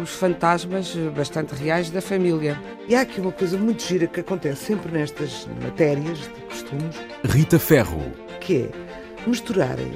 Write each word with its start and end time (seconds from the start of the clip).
os 0.00 0.10
fantasmas 0.10 0.94
bastante 1.14 1.54
reais 1.54 1.90
da 1.90 2.00
família. 2.00 2.60
E 2.88 2.94
há 2.94 3.02
aqui 3.02 3.20
uma 3.20 3.32
coisa 3.32 3.58
muito 3.58 3.82
gira 3.82 4.06
que 4.06 4.20
acontece 4.20 4.64
sempre 4.66 4.92
nestas 4.92 5.48
matérias 5.62 6.18
de 6.18 6.40
costumes. 6.48 6.96
Rita 7.24 7.58
Ferro. 7.58 8.00
Que 8.40 8.62
é 8.62 8.70
misturarem 9.26 9.92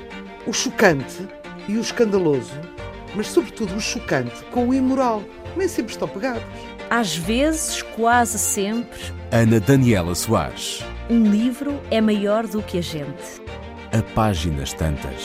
o 0.47 0.53
chocante 0.53 1.27
e 1.69 1.77
o 1.77 1.81
escandaloso, 1.81 2.55
mas 3.15 3.27
sobretudo 3.29 3.75
o 3.75 3.81
chocante 3.81 4.45
com 4.51 4.69
o 4.69 4.75
imoral. 4.75 5.23
Nem 5.57 5.69
sempre 5.69 5.93
estão 5.93 6.07
pegados. 6.07 6.43
Às 6.91 7.17
vezes, 7.17 7.83
quase 7.83 8.39
sempre. 8.39 9.01
Ana 9.33 9.59
Daniela 9.59 10.15
Soares. 10.15 10.85
Um 11.11 11.25
livro 11.25 11.81
é 11.91 12.01
maior 12.01 12.47
do 12.47 12.63
que 12.63 12.79
a 12.79 12.83
gente. 12.83 13.41
A 13.93 14.03
páginas 14.15 14.73
tantas. 14.73 15.25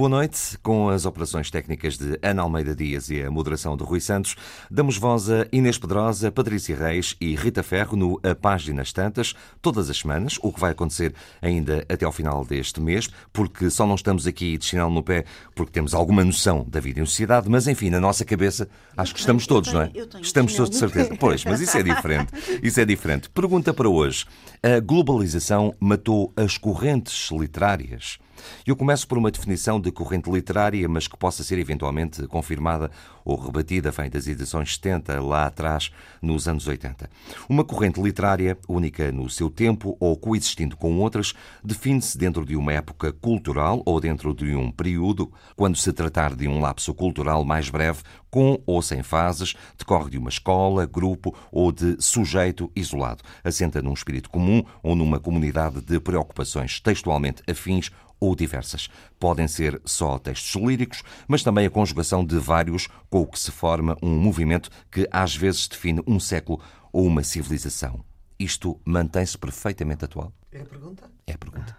Boa 0.00 0.08
noite. 0.08 0.56
Com 0.62 0.88
as 0.88 1.04
operações 1.04 1.50
técnicas 1.50 1.98
de 1.98 2.18
Ana 2.22 2.40
Almeida 2.40 2.74
Dias 2.74 3.10
e 3.10 3.20
a 3.20 3.30
moderação 3.30 3.76
de 3.76 3.84
Rui 3.84 4.00
Santos, 4.00 4.34
damos 4.70 4.96
voz 4.96 5.28
a 5.28 5.46
Inês 5.52 5.76
Pedrosa, 5.76 6.32
Patrícia 6.32 6.74
Reis 6.74 7.14
e 7.20 7.36
Rita 7.36 7.62
Ferro 7.62 7.98
no 7.98 8.18
A 8.22 8.34
Páginas 8.34 8.94
Tantas, 8.94 9.34
todas 9.60 9.90
as 9.90 9.98
semanas, 9.98 10.38
o 10.42 10.50
que 10.54 10.58
vai 10.58 10.70
acontecer 10.70 11.12
ainda 11.42 11.84
até 11.86 12.06
ao 12.06 12.12
final 12.12 12.46
deste 12.46 12.80
mês, 12.80 13.10
porque 13.30 13.68
só 13.68 13.86
não 13.86 13.94
estamos 13.94 14.26
aqui 14.26 14.56
de 14.56 14.64
chinelo 14.64 14.90
no 14.90 15.02
pé 15.02 15.26
porque 15.54 15.70
temos 15.70 15.92
alguma 15.92 16.24
noção 16.24 16.64
da 16.66 16.80
vida 16.80 16.98
em 16.98 17.04
sociedade, 17.04 17.50
mas 17.50 17.68
enfim, 17.68 17.90
na 17.90 18.00
nossa 18.00 18.24
cabeça, 18.24 18.70
acho 18.96 19.12
que 19.12 19.20
estamos 19.20 19.46
todos, 19.46 19.70
não 19.70 19.82
é? 19.82 19.92
Estamos 20.22 20.54
todos 20.54 20.70
de 20.70 20.76
certeza. 20.76 21.14
Pois, 21.20 21.44
mas 21.44 21.60
isso 21.60 21.76
é 21.76 21.82
diferente. 21.82 22.32
Isso 22.62 22.80
é 22.80 22.86
diferente. 22.86 23.28
Pergunta 23.28 23.74
para 23.74 23.86
hoje. 23.86 24.24
A 24.62 24.80
globalização 24.80 25.74
matou 25.78 26.32
as 26.36 26.56
correntes 26.56 27.30
literárias? 27.30 28.18
Eu 28.66 28.76
começo 28.76 29.06
por 29.06 29.18
uma 29.18 29.30
definição 29.30 29.80
de 29.80 29.90
corrente 29.90 30.30
literária, 30.30 30.88
mas 30.88 31.08
que 31.08 31.16
possa 31.16 31.42
ser 31.42 31.58
eventualmente 31.58 32.26
confirmada 32.26 32.90
ou 33.24 33.36
rebatida, 33.36 33.90
vem 33.90 34.10
das 34.10 34.26
edições 34.26 34.74
70, 34.74 35.20
lá 35.20 35.46
atrás, 35.46 35.90
nos 36.20 36.48
anos 36.48 36.66
80. 36.66 37.08
Uma 37.48 37.64
corrente 37.64 38.00
literária, 38.00 38.58
única 38.68 39.12
no 39.12 39.28
seu 39.28 39.50
tempo 39.50 39.96
ou 40.00 40.16
coexistindo 40.16 40.76
com 40.76 40.98
outras, 40.98 41.34
define-se 41.62 42.16
dentro 42.16 42.44
de 42.44 42.56
uma 42.56 42.72
época 42.72 43.12
cultural 43.12 43.82
ou 43.84 44.00
dentro 44.00 44.34
de 44.34 44.54
um 44.54 44.70
período, 44.70 45.32
quando 45.56 45.76
se 45.76 45.92
tratar 45.92 46.34
de 46.34 46.48
um 46.48 46.60
lapso 46.60 46.94
cultural 46.94 47.44
mais 47.44 47.68
breve, 47.68 48.02
com 48.30 48.62
ou 48.64 48.80
sem 48.80 49.02
fases, 49.02 49.54
decorre 49.76 50.10
de 50.10 50.18
uma 50.18 50.28
escola, 50.28 50.86
grupo 50.86 51.34
ou 51.50 51.72
de 51.72 51.96
sujeito 52.00 52.70
isolado, 52.76 53.22
assenta 53.42 53.82
num 53.82 53.92
espírito 53.92 54.30
comum 54.30 54.62
ou 54.82 54.94
numa 54.94 55.18
comunidade 55.18 55.80
de 55.80 55.98
preocupações 55.98 56.80
textualmente 56.80 57.42
afins 57.48 57.90
ou 58.20 58.36
diversas. 58.36 58.88
Podem 59.18 59.48
ser 59.48 59.80
só 59.84 60.18
textos 60.18 60.54
líricos, 60.62 61.02
mas 61.26 61.42
também 61.42 61.66
a 61.66 61.70
conjugação 61.70 62.24
de 62.24 62.38
vários, 62.38 62.86
com 63.08 63.22
o 63.22 63.26
que 63.26 63.38
se 63.38 63.50
forma 63.50 63.96
um 64.02 64.16
movimento 64.16 64.70
que 64.90 65.08
às 65.10 65.34
vezes 65.34 65.66
define 65.66 66.02
um 66.06 66.20
século 66.20 66.60
ou 66.92 67.06
uma 67.06 67.24
civilização. 67.24 68.04
Isto 68.38 68.78
mantém-se 68.84 69.36
perfeitamente 69.36 70.04
atual? 70.04 70.32
É 70.52 70.60
a 70.60 70.64
pergunta? 70.64 71.10
É 71.26 71.32
a 71.32 71.38
pergunta. 71.38 71.76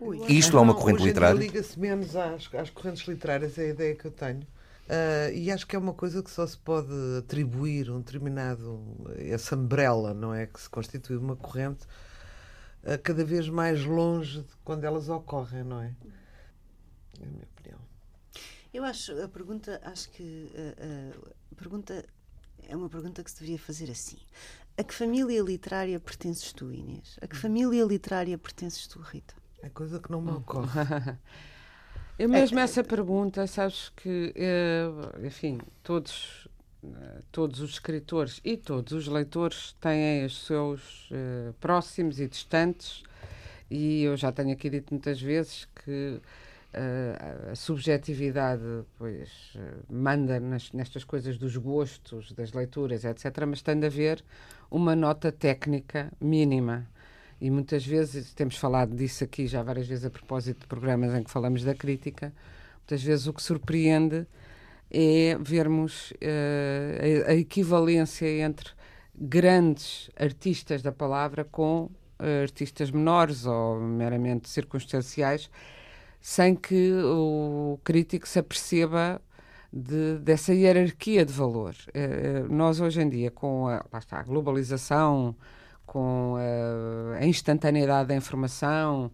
Ui. 0.00 0.18
Isto 0.28 0.56
é 0.56 0.60
uma 0.60 0.74
corrente 0.74 1.02
literária? 1.02 1.38
liga-se 1.38 1.78
menos 1.78 2.16
às, 2.16 2.52
às, 2.54 2.70
correntes 2.70 3.06
literárias, 3.06 3.58
é 3.58 3.62
a 3.62 3.68
ideia 3.68 3.94
que 3.94 4.06
eu 4.06 4.10
tenho. 4.10 4.40
Uh, 4.40 5.32
e 5.34 5.52
acho 5.52 5.66
que 5.66 5.76
é 5.76 5.78
uma 5.78 5.92
coisa 5.92 6.22
que 6.22 6.30
só 6.30 6.44
se 6.46 6.56
pode 6.56 6.92
atribuir 7.18 7.90
um 7.90 7.98
determinado. 7.98 8.80
essa 9.18 9.54
umbrella, 9.54 10.14
não 10.14 10.34
é? 10.34 10.46
Que 10.46 10.60
se 10.60 10.68
constitui 10.68 11.16
uma 11.16 11.36
corrente 11.36 11.86
cada 13.02 13.24
vez 13.24 13.48
mais 13.48 13.84
longe 13.84 14.42
de 14.42 14.56
quando 14.64 14.84
elas 14.84 15.08
ocorrem, 15.08 15.64
não 15.64 15.80
é? 15.80 15.94
É 17.20 17.24
a 17.24 17.26
minha 17.26 17.44
opinião. 17.44 17.80
Eu 18.72 18.84
acho 18.84 19.12
a 19.22 19.28
pergunta, 19.28 19.80
acho 19.84 20.10
que 20.10 20.50
a, 20.56 21.52
a 21.52 21.54
pergunta 21.56 22.04
é 22.68 22.76
uma 22.76 22.88
pergunta 22.88 23.22
que 23.22 23.30
se 23.30 23.36
deveria 23.38 23.58
fazer 23.58 23.90
assim. 23.90 24.18
A 24.78 24.84
que 24.84 24.94
família 24.94 25.42
literária 25.42 25.98
pertences 25.98 26.52
tu, 26.52 26.72
Inês? 26.72 27.18
A 27.20 27.26
que 27.26 27.36
hum. 27.36 27.40
família 27.40 27.84
literária 27.84 28.38
pertences 28.38 28.86
tu, 28.86 29.00
Rita? 29.00 29.34
É 29.62 29.68
coisa 29.68 29.98
que 29.98 30.10
não 30.10 30.22
me 30.22 30.30
ocorre. 30.30 30.68
Eu 32.18 32.28
mesmo 32.28 32.58
é, 32.58 32.62
essa 32.62 32.84
pergunta, 32.84 33.46
sabes 33.46 33.88
que, 33.96 34.32
eh, 34.36 34.90
enfim, 35.26 35.58
todos 35.82 36.46
todos 37.30 37.60
os 37.60 37.72
escritores 37.72 38.40
e 38.44 38.56
todos 38.56 38.92
os 38.92 39.06
leitores 39.06 39.74
têm 39.80 40.24
os 40.24 40.46
seus 40.46 41.10
uh, 41.10 41.52
próximos 41.60 42.18
e 42.20 42.26
distantes, 42.26 43.02
e 43.70 44.02
eu 44.02 44.16
já 44.16 44.32
tenho 44.32 44.52
aqui 44.52 44.68
dito 44.70 44.92
muitas 44.92 45.20
vezes 45.20 45.68
que 45.84 46.20
uh, 46.74 47.52
a 47.52 47.54
subjetividade 47.54 48.62
pois, 48.98 49.28
uh, 49.54 49.92
manda 49.92 50.40
nas, 50.40 50.72
nestas 50.72 51.04
coisas 51.04 51.38
dos 51.38 51.56
gostos, 51.56 52.32
das 52.32 52.52
leituras, 52.52 53.04
etc., 53.04 53.44
mas 53.46 53.62
tem 53.62 53.78
de 53.78 53.86
haver 53.86 54.24
uma 54.70 54.96
nota 54.96 55.30
técnica 55.30 56.12
mínima. 56.20 56.86
E 57.40 57.50
muitas 57.50 57.86
vezes, 57.86 58.34
temos 58.34 58.56
falado 58.56 58.94
disso 58.94 59.24
aqui 59.24 59.46
já 59.46 59.62
várias 59.62 59.86
vezes 59.86 60.04
a 60.04 60.10
propósito 60.10 60.60
de 60.60 60.66
programas 60.66 61.14
em 61.14 61.22
que 61.22 61.30
falamos 61.30 61.64
da 61.64 61.74
crítica, 61.74 62.32
muitas 62.80 63.02
vezes 63.02 63.26
o 63.26 63.32
que 63.32 63.42
surpreende 63.42 64.26
é 64.90 65.36
vermos 65.40 66.10
uh, 66.12 67.28
a, 67.28 67.34
equivalência 67.34 68.26
entre 68.42 68.70
grandes 69.14 70.10
artistas 70.16 70.82
da 70.82 70.90
palavra 70.90 71.44
com 71.44 71.84
uh, 71.84 72.42
artistas 72.42 72.90
menores 72.90 73.46
ou 73.46 73.80
meramente 73.80 74.48
circunstanciais, 74.48 75.48
sem 76.20 76.54
que 76.54 76.92
o 77.04 77.78
crítico 77.84 78.26
se 78.26 78.38
aperceba 78.38 79.22
de, 79.72 80.18
dessa 80.18 80.52
hierarquia 80.52 81.24
de 81.24 81.32
valor. 81.32 81.74
Uh, 81.88 82.52
nós, 82.52 82.80
hoje 82.80 83.00
em 83.00 83.08
dia, 83.08 83.30
com 83.30 83.68
a, 83.68 83.84
está, 83.98 84.18
a 84.18 84.22
globalização, 84.24 85.36
com 85.86 86.34
a, 86.36 87.18
a 87.18 87.26
instantaneidade 87.26 88.08
da 88.08 88.16
informação, 88.16 89.10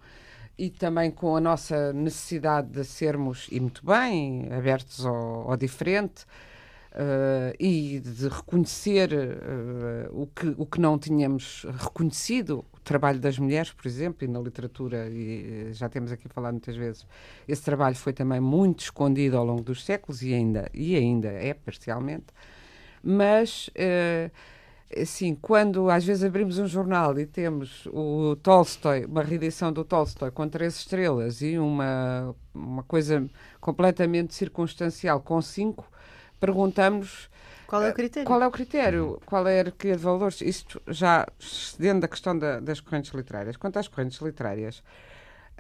e 0.59 0.71
também 0.71 1.11
com 1.11 1.37
a 1.37 1.41
nossa 1.41 1.93
necessidade 1.93 2.69
de 2.69 2.84
sermos, 2.84 3.47
e 3.50 3.61
muito 3.61 3.84
bem, 3.84 4.49
abertos 4.53 5.05
ao, 5.05 5.50
ao 5.50 5.56
diferente 5.56 6.25
uh, 6.93 7.55
e 7.61 8.00
de 8.00 8.28
reconhecer 8.28 9.12
uh, 9.12 10.22
o, 10.22 10.27
que, 10.27 10.55
o 10.56 10.65
que 10.65 10.81
não 10.81 10.99
tínhamos 10.99 11.66
reconhecido, 11.78 12.65
o 12.72 12.81
trabalho 12.81 13.21
das 13.21 13.39
mulheres, 13.39 13.71
por 13.71 13.87
exemplo, 13.87 14.25
e 14.25 14.28
na 14.28 14.41
literatura, 14.41 15.09
e 15.11 15.72
já 15.72 15.89
temos 15.89 16.11
aqui 16.11 16.28
falado 16.28 16.55
muitas 16.55 16.77
vezes, 16.77 17.06
esse 17.47 17.62
trabalho 17.62 17.97
foi 17.97 18.12
também 18.12 18.41
muito 18.41 18.81
escondido 18.81 19.37
ao 19.37 19.45
longo 19.45 19.62
dos 19.62 19.84
séculos 19.84 20.22
e 20.22 20.33
ainda, 20.33 20.71
e 20.72 20.97
ainda 20.97 21.28
é 21.28 21.53
parcialmente, 21.53 22.27
mas. 23.03 23.69
Uh, 23.69 24.31
assim, 24.95 25.35
quando 25.35 25.91
às 25.91 26.05
vezes 26.05 26.23
abrimos 26.23 26.59
um 26.59 26.67
jornal 26.67 27.19
e 27.19 27.27
temos 27.27 27.87
o 27.87 28.37
Tolstói, 28.37 29.05
uma 29.05 29.23
reedição 29.23 29.73
do 29.73 29.85
Tolstói 29.85 30.31
com 30.31 30.49
três 30.49 30.77
estrelas 30.77 31.43
e 31.43 31.59
uma, 31.59 32.35
uma 32.55 32.83
coisa 32.83 33.27
completamente 33.61 34.35
circunstancial 34.35 35.21
com 35.21 35.41
cinco, 35.43 35.91
perguntamos 36.39 37.29
qual 37.67 37.83
é 37.83 37.91
o 37.91 37.95
critério? 37.95 38.27
Qual 38.27 38.43
é 38.43 38.47
o 38.47 38.51
critério? 38.51 39.21
Qual 39.27 39.47
é 39.47 39.51
a 39.51 39.55
hierarquia 39.55 39.97
de 39.97 40.03
valores? 40.03 40.41
Isto 40.41 40.81
já 40.87 41.27
dentro 41.78 42.03
da 42.03 42.09
questão 42.09 42.39
da, 42.39 42.60
das 42.60 42.81
correntes 42.81 43.13
literárias. 43.13 43.57
Quanto 43.57 43.78
às 43.78 43.89
correntes 43.89 44.21
literárias 44.21 44.84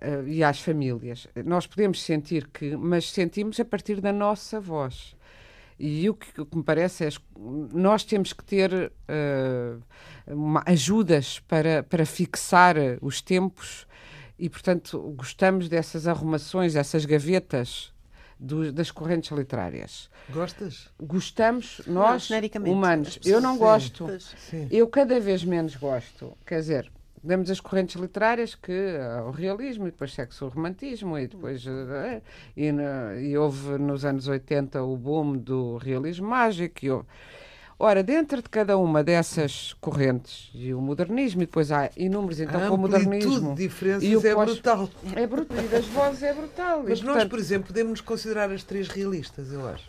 uh, 0.00 0.26
e 0.26 0.44
às 0.44 0.60
famílias, 0.60 1.26
nós 1.44 1.66
podemos 1.66 2.00
sentir 2.00 2.46
que, 2.46 2.76
mas 2.76 3.10
sentimos 3.10 3.58
a 3.58 3.64
partir 3.64 4.00
da 4.00 4.12
nossa 4.12 4.60
voz. 4.60 5.15
E 5.78 6.08
o 6.08 6.14
que, 6.14 6.40
o 6.40 6.46
que 6.46 6.56
me 6.56 6.62
parece 6.62 7.04
é 7.04 7.08
nós 7.38 8.02
temos 8.02 8.32
que 8.32 8.42
ter 8.42 8.72
uh, 8.72 9.82
uma, 10.26 10.62
ajudas 10.66 11.40
para, 11.40 11.82
para 11.82 12.06
fixar 12.06 12.76
os 13.02 13.20
tempos 13.20 13.86
e, 14.38 14.48
portanto, 14.48 14.98
gostamos 15.16 15.68
dessas 15.68 16.06
arrumações, 16.06 16.74
dessas 16.74 17.04
gavetas 17.04 17.92
do, 18.38 18.72
das 18.72 18.90
correntes 18.90 19.30
literárias. 19.30 20.10
Gostas? 20.30 20.88
Gostamos, 21.00 21.80
nós, 21.86 22.28
humanos. 22.64 23.18
Eu 23.24 23.40
não 23.40 23.56
gosto. 23.56 24.06
Sim. 24.36 24.68
Eu 24.70 24.86
cada 24.88 25.18
vez 25.20 25.44
menos 25.44 25.76
gosto. 25.76 26.36
Quer 26.46 26.60
dizer, 26.60 26.92
temos 27.26 27.50
as 27.50 27.60
correntes 27.60 27.96
literárias 28.00 28.54
que 28.54 28.72
uh, 28.72 29.28
o 29.28 29.30
realismo 29.30 29.86
e 29.86 29.90
depois 29.90 30.12
segue-se 30.12 30.42
o 30.42 30.48
romantismo 30.48 31.18
e 31.18 31.26
depois 31.26 31.64
uh, 31.66 32.22
e, 32.56 32.70
e, 33.22 33.36
houve 33.38 33.78
nos 33.78 34.04
anos 34.04 34.26
80 34.28 34.82
o 34.82 34.96
boom 34.96 35.36
do 35.36 35.76
realismo 35.76 36.28
mágico 36.28 36.84
e 36.84 36.90
houve, 36.90 37.06
Ora, 37.78 38.02
dentro 38.02 38.40
de 38.40 38.48
cada 38.48 38.78
uma 38.78 39.04
dessas 39.04 39.74
correntes, 39.82 40.50
e 40.54 40.72
o 40.72 40.80
modernismo, 40.80 41.42
e 41.42 41.46
depois 41.46 41.70
há 41.70 41.90
inúmeros, 41.94 42.40
então, 42.40 42.64
a 42.64 42.68
com 42.68 42.74
o 42.74 42.78
modernismo. 42.78 43.54
de 43.54 43.64
diferenças 43.64 44.02
e 44.02 44.16
o 44.16 44.26
é 44.26 44.34
pós- 44.34 44.50
brutal. 44.54 44.88
É 45.14 45.26
brutal, 45.26 45.58
e 45.62 45.68
das 45.68 45.84
vozes 45.84 46.22
é 46.22 46.32
brutal. 46.32 46.84
Mas 46.88 47.00
e, 47.00 47.04
nós, 47.04 47.12
portanto, 47.12 47.30
por 47.30 47.38
exemplo, 47.38 47.66
podemos 47.66 47.90
nos 47.90 48.00
considerar 48.00 48.50
as 48.50 48.62
três 48.62 48.88
realistas, 48.88 49.52
eu 49.52 49.68
acho. 49.68 49.84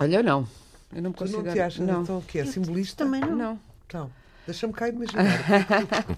Olha, 0.00 0.24
não. 0.24 0.44
Eu 0.92 1.02
não 1.02 1.10
me 1.10 1.16
Tu 1.16 1.24
não 1.24 1.32
considero. 1.32 1.52
te 1.54 1.60
achas, 1.60 1.86
não. 1.86 2.02
então, 2.02 2.18
o 2.18 2.22
que 2.22 2.40
é? 2.40 2.44
Simbolista? 2.44 3.04
Também 3.04 3.20
não. 3.20 3.36
Não. 3.36 3.60
Não. 3.94 4.10
Deixa-me 4.50 4.72
cá 4.72 4.88
imaginar. 4.88 5.24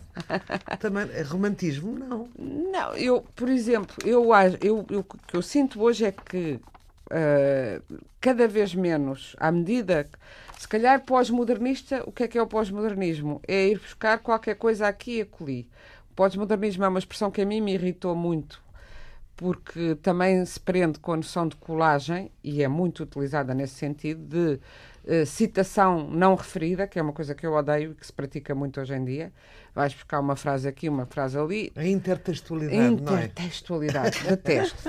Também, 0.80 1.06
é 1.12 1.20
romantismo, 1.20 1.92
não. 1.98 2.28
Não, 2.38 2.94
eu, 2.96 3.20
por 3.36 3.50
exemplo, 3.50 3.94
eu, 4.06 4.32
acho- 4.32 4.56
eu, 4.62 4.86
eu- 4.88 5.00
o 5.00 5.04
que 5.04 5.36
eu 5.36 5.42
sinto 5.42 5.82
hoje 5.82 6.06
é 6.06 6.12
que 6.12 6.58
ah, 7.10 7.78
cada 8.18 8.48
vez 8.48 8.74
menos, 8.74 9.36
à 9.38 9.52
medida 9.52 10.04
que, 10.04 10.18
se 10.58 10.66
calhar, 10.66 11.04
pós-modernista, 11.04 12.02
o 12.06 12.12
que 12.12 12.22
é 12.22 12.28
que 12.28 12.38
é 12.38 12.42
o 12.42 12.46
pós-modernismo? 12.46 13.38
É 13.46 13.68
ir 13.68 13.78
buscar 13.78 14.18
qualquer 14.18 14.54
coisa 14.54 14.86
aqui 14.88 15.18
e 15.18 15.20
acolhi. 15.20 15.68
O 16.10 16.14
pós-modernismo 16.14 16.84
é 16.84 16.88
uma 16.88 16.98
expressão 16.98 17.30
que 17.30 17.42
a 17.42 17.44
mim 17.46 17.60
me 17.60 17.74
irritou 17.74 18.16
muito, 18.16 18.62
porque 19.36 19.94
também 19.96 20.42
se 20.46 20.58
prende 20.58 20.98
com 20.98 21.12
a 21.12 21.16
noção 21.16 21.46
de 21.48 21.56
colagem, 21.56 22.30
e 22.42 22.62
é 22.62 22.68
muito 22.68 23.02
utilizada 23.02 23.52
nesse 23.52 23.74
sentido, 23.74 24.22
de 24.26 24.60
eh, 25.04 25.24
citação 25.24 26.08
não 26.08 26.36
referida, 26.36 26.86
que 26.86 26.98
é 26.98 27.02
uma 27.02 27.12
coisa 27.12 27.34
que 27.34 27.44
eu 27.44 27.52
odeio 27.54 27.90
e 27.90 27.94
que 27.94 28.06
se 28.06 28.12
pratica 28.12 28.54
muito 28.54 28.80
hoje 28.80 28.94
em 28.94 29.04
dia. 29.04 29.32
Vais 29.74 29.92
buscar 29.92 30.20
uma 30.20 30.36
frase 30.36 30.68
aqui, 30.68 30.88
uma 30.88 31.06
frase 31.06 31.36
ali, 31.36 31.72
A 31.74 31.84
intertextualidade, 31.84 33.02
não 33.02 33.16
é? 33.16 33.24
Intertextualidade, 33.24 34.22
detesto. 34.28 34.88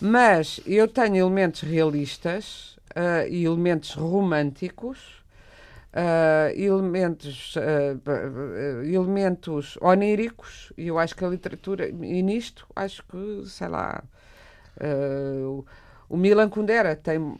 Mas 0.00 0.60
eu 0.66 0.88
tenho 0.88 1.16
elementos 1.16 1.60
realistas 1.60 2.78
ah, 2.94 3.26
e 3.26 3.44
elementos 3.44 3.92
românticos, 3.92 5.22
ah, 5.92 6.50
elementos, 6.54 7.54
elementos 8.90 9.76
oníricos, 9.82 10.72
e 10.78 10.86
eu 10.86 10.98
acho 10.98 11.14
que 11.14 11.22
a 11.22 11.28
literatura, 11.28 11.86
e 11.86 12.22
nisto, 12.22 12.66
acho 12.74 13.04
que, 13.04 13.42
sei 13.46 13.68
lá, 13.68 14.02
o, 15.44 15.66
o 16.08 16.16
Milan 16.16 16.48
Kundera 16.48 16.96
tem, 16.96 17.38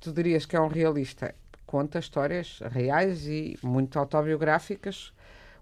tu 0.00 0.12
dirias 0.12 0.46
que 0.46 0.56
é 0.56 0.60
um 0.60 0.68
realista, 0.68 1.34
conta 1.66 1.98
histórias 1.98 2.60
reais 2.70 3.26
e 3.26 3.58
muito 3.62 3.98
autobiográficas. 3.98 5.12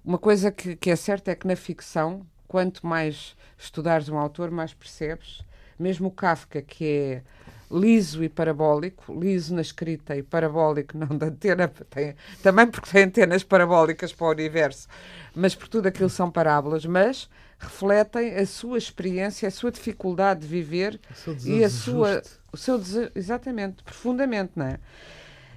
Uma 0.05 0.19
coisa 0.19 0.53
que, 0.53 0.77
que 0.77 0.91
é 0.91 0.97
certa 0.97 1.33
é 1.33 1.35
que 1.35 1.47
na 1.47 1.57
ficção, 1.57 2.25
quanto 2.47 2.87
mais 2.87 3.37
estudares 3.59 4.09
um 4.09 4.19
autor, 4.19 4.51
mais 4.51 4.73
percebes. 4.73 5.43
Mesmo 5.79 6.09
o 6.09 6.11
Kafka, 6.11 6.63
que 6.63 6.87
é 6.87 7.23
liso 7.71 8.23
e 8.23 8.29
parabólico, 8.29 9.13
liso 9.13 9.55
na 9.55 9.61
escrita 9.61 10.17
e 10.17 10.23
parabólico 10.23 10.97
não 10.97 11.19
da 11.19 11.27
antena, 11.27 11.69
tem, 11.69 12.15
também 12.43 12.67
porque 12.67 12.91
tem 12.91 13.05
antenas 13.05 13.43
parabólicas 13.43 14.13
para 14.13 14.27
o 14.27 14.31
universo, 14.31 14.87
mas 15.35 15.55
por 15.55 15.69
tudo 15.69 15.87
aquilo 15.87 16.09
são 16.09 16.31
parábolas, 16.31 16.87
mas 16.87 17.29
refletem 17.59 18.35
a 18.35 18.47
sua 18.47 18.79
experiência, 18.79 19.49
a 19.49 19.51
sua 19.51 19.71
dificuldade 19.71 20.41
de 20.41 20.47
viver 20.47 21.01
e 21.49 21.65
a 21.65 21.71
sua 21.71 22.23
o 22.53 22.57
seu 22.57 22.79
dese- 22.79 23.11
exatamente 23.15 23.83
profundamente 23.83 24.53
não 24.57 24.67
é? 24.67 24.79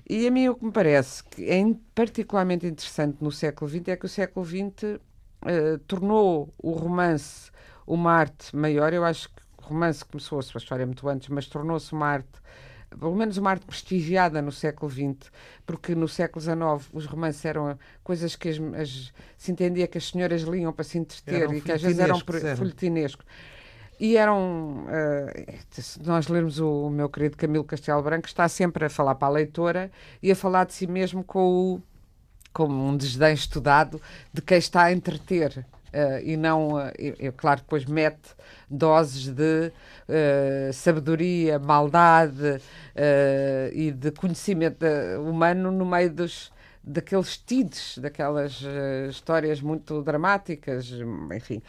E 0.10 0.28
a 0.28 0.32
mim 0.32 0.48
o 0.50 0.56
que 0.56 0.66
me 0.66 0.72
parece 0.72 1.24
que 1.24 1.46
é 1.50 1.62
particularmente 1.94 2.66
interessante 2.66 3.18
no 3.22 3.32
século 3.32 3.70
XX 3.70 3.92
é 3.92 3.96
que 3.98 4.06
o 4.06 4.10
século 4.10 4.46
XX 4.46 5.00
eh, 5.46 5.78
tornou 5.88 6.54
o 6.58 6.72
romance 6.72 7.52
uma 7.86 8.12
arte 8.14 8.56
maior. 8.56 8.92
Eu 8.94 9.04
acho 9.06 9.30
que 9.30 9.42
o 9.58 9.62
romance 9.70 10.04
começou 10.04 10.40
a 10.40 10.42
sua 10.42 10.58
história 10.60 10.86
muito 10.86 11.08
antes 11.08 11.30
mas 11.30 11.46
tornou-se 11.48 11.94
uma 11.94 12.08
arte 12.08 12.30
pelo 12.98 13.16
menos 13.16 13.38
uma 13.38 13.52
arte 13.52 13.66
prestigiada 13.66 14.42
no 14.42 14.52
século 14.52 14.90
XX, 14.92 15.32
porque 15.66 15.94
no 15.96 16.08
século 16.08 16.42
XIX 16.42 16.90
os 16.94 17.06
romances 17.06 17.44
eram 17.46 17.78
coisas 18.04 18.36
que 18.36 18.50
as- 18.50 18.60
as- 18.82 19.14
se 19.38 19.52
entendia 19.52 19.88
que 19.88 19.98
as 19.98 20.08
senhoras 20.10 20.42
liam 20.44 20.72
para 20.74 20.84
se 20.84 20.98
entreter 20.98 21.42
e 21.58 21.62
que 21.62 21.72
às 21.72 21.82
vezes 21.82 21.98
eram 22.00 22.16
folhetinescos. 22.58 23.26
E 24.00 24.16
eram, 24.16 24.86
eh, 24.90 25.56
se 25.72 26.02
nós 26.04 26.28
lermos 26.30 26.58
o, 26.60 26.88
o 26.88 26.90
meu 26.90 27.10
querido 27.10 27.36
Camilo 27.36 27.66
Castelo 27.66 28.02
Branco, 28.02 28.28
está 28.28 28.48
sempre 28.48 28.86
a 28.86 28.90
falar 28.90 29.16
para 29.16 29.28
a 29.28 29.32
leitora 29.32 29.92
e 30.24 30.32
a 30.32 30.36
falar 30.36 30.66
de 30.66 30.74
si 30.74 30.88
mesmo 30.88 31.22
com, 31.22 31.76
o, 31.76 31.82
com 32.54 32.66
um 32.68 32.96
desdém 32.96 33.34
estudado 33.34 34.02
de 34.34 34.42
quem 34.42 34.58
está 34.58 34.84
a 34.84 34.94
entreter. 34.94 35.66
Eh, 35.94 36.22
e 36.24 36.38
não, 36.38 36.80
eh, 36.80 36.94
e- 36.98 37.16
e, 37.28 37.32
claro, 37.32 37.62
depois 37.62 37.86
mete 37.86 38.30
doses 38.70 39.28
de 39.28 39.72
eh, 40.08 40.70
sabedoria, 40.74 41.58
maldade 41.60 42.62
eh, 42.96 43.72
e 43.74 43.92
de 43.92 44.12
conhecimento 44.12 44.84
eh, 44.86 45.18
humano 45.18 45.72
no 45.72 45.86
meio 45.86 46.12
dos, 46.12 46.52
daqueles 46.84 47.38
tides, 47.38 47.98
daquelas 47.98 48.62
eh, 48.66 49.08
histórias 49.10 49.62
muito 49.62 50.02
dramáticas, 50.02 50.92
enfim. 51.36 51.62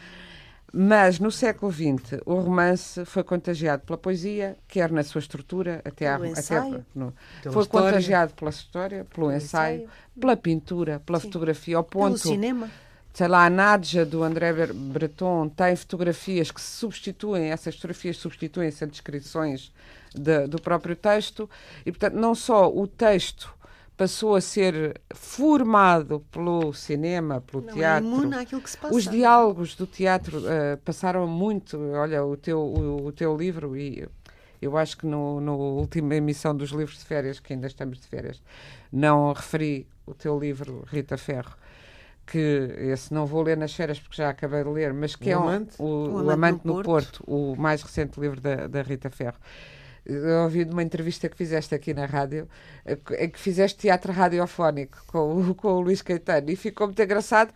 Mas 0.73 1.19
no 1.19 1.33
século 1.33 1.73
XX 1.73 2.21
o 2.25 2.35
romance 2.37 3.05
foi 3.05 3.25
contagiado 3.25 3.83
pela 3.85 3.99
poesia, 3.99 4.57
quer 4.69 4.93
na 4.93 5.03
sua 5.03 5.19
estrutura, 5.19 5.83
até, 5.85 6.07
à, 6.09 6.17
Pelo 6.17 6.33
até 6.33 6.61
no- 6.95 7.13
Pela 7.43 7.53
foi 7.53 7.63
história. 7.63 7.89
contagiado 7.89 8.35
pela 8.35 8.51
história, 8.51 8.99
pelo 9.05 9.27
Pelo 9.27 9.33
ensaio, 9.33 9.81
ensaio. 9.83 9.91
pela 10.21 10.37
pintura, 10.37 11.01
pela 11.05 11.19
Sim. 11.19 11.27
fotografia, 11.27 11.77
ao 11.77 11.83
Pelo 11.83 12.05
ponto 12.05 12.19
cinema. 12.21 12.71
Sei 13.13 13.29
lá, 13.29 13.45
a 13.47 13.51
Nadja 13.51 14.05
do 14.07 14.23
André 14.23 14.53
Breton 14.73 15.49
tem 15.49 15.75
fotografias 15.77 16.51
que 16.51 16.61
substituem, 16.61 17.51
essas 17.51 17.75
fotografias 17.75 18.17
substituem-se 18.17 18.85
a 18.85 18.87
descrições 18.87 19.73
da- 20.15 20.47
do 20.47 20.61
próprio 20.61 20.95
texto, 20.97 21.49
e 21.85 21.91
portanto 21.93 22.15
não 22.15 22.35
só 22.35 22.69
o 22.73 22.87
texto 22.87 23.53
passou 23.97 24.35
a 24.35 24.41
ser 24.41 24.99
formado 25.15 26.21
pelo 26.33 26.73
cinema, 26.73 27.41
pelo 27.43 27.63
Não 27.63 27.71
é 27.71 27.75
teatro. 27.75 28.35
àquilo 28.39 28.61
que 28.63 28.71
se 28.71 28.79
passa. 28.79 28.95
Os 28.95 29.05
diálogos 29.07 29.75
do 29.75 29.87
teatro 29.87 30.43
eh, 30.49 30.77
passaram 30.77 31.27
muito. 31.27 31.79
Olha, 31.93 32.25
o 32.25 32.35
teu, 32.37 32.59
o, 32.61 33.07
o 33.07 33.13
teu 33.13 33.37
livro, 33.37 33.77
e 33.77 34.09
eu 34.61 34.77
acho 34.79 34.97
que 34.97 35.07
no, 35.07 35.39
no 35.41 35.55
última 35.57 36.15
emissão 36.15 36.57
dos 36.57 36.71
livros 36.71 36.99
de 36.99 37.05
férias, 37.05 37.39
que 37.41 37.53
ainda 37.53 37.67
estamos 37.67 37.99
de 38.01 38.07
férias, 38.07 38.43
não 38.91 39.33
referi 39.35 39.87
o 40.07 40.15
teu 40.15 40.39
livro, 40.39 40.83
Rita 40.91 41.19
Ferro, 41.19 41.55
que 42.31 42.39
esse 42.93 43.13
não 43.13 43.27
vou 43.27 43.43
ler 43.43 43.57
nas 43.57 43.75
férias 43.75 43.99
porque 44.01 44.17
já 44.17 44.31
acabei 44.31 44.63
de 44.65 44.71
ler, 44.71 44.93
mas 44.93 45.17
que 45.17 45.31
O 45.31 45.33
é 45.33 45.39
um- 45.39 45.43
Amante? 45.43 45.77
o, 45.79 45.85
O 45.85 46.19
o 46.25 46.31
Amante 46.31 46.35
Amante 46.35 46.61
no 46.65 46.75
no 46.77 46.83
Porto. 46.83 47.23
Porto, 47.23 47.25
o 47.27 47.57
mais 47.57 47.83
recente 47.83 48.21
livro 48.21 48.41
da, 48.41 48.67
da 48.69 48.83
Rita 48.83 49.11
Ferro. 49.11 49.39
Eu 50.05 50.45
ouvi 50.45 50.65
de 50.65 50.73
uma 50.73 50.83
entrevista 50.83 51.29
que 51.29 51.37
fizeste 51.37 51.75
aqui 51.75 51.93
na 51.95 52.07
rádio, 52.07 52.49
eh, 52.85 52.99
em 53.25 53.29
que 53.31 53.39
fizeste 53.39 53.79
teatro 53.79 54.13
radiofónico 54.13 54.99
com, 55.07 55.37
o- 55.51 55.55
com 55.57 55.69
o 55.69 55.81
Luís 55.81 56.03
Caetano 56.03 56.51
e 56.51 56.57
ficou 56.57 56.87
muito 56.87 57.03
engraçado. 57.03 57.53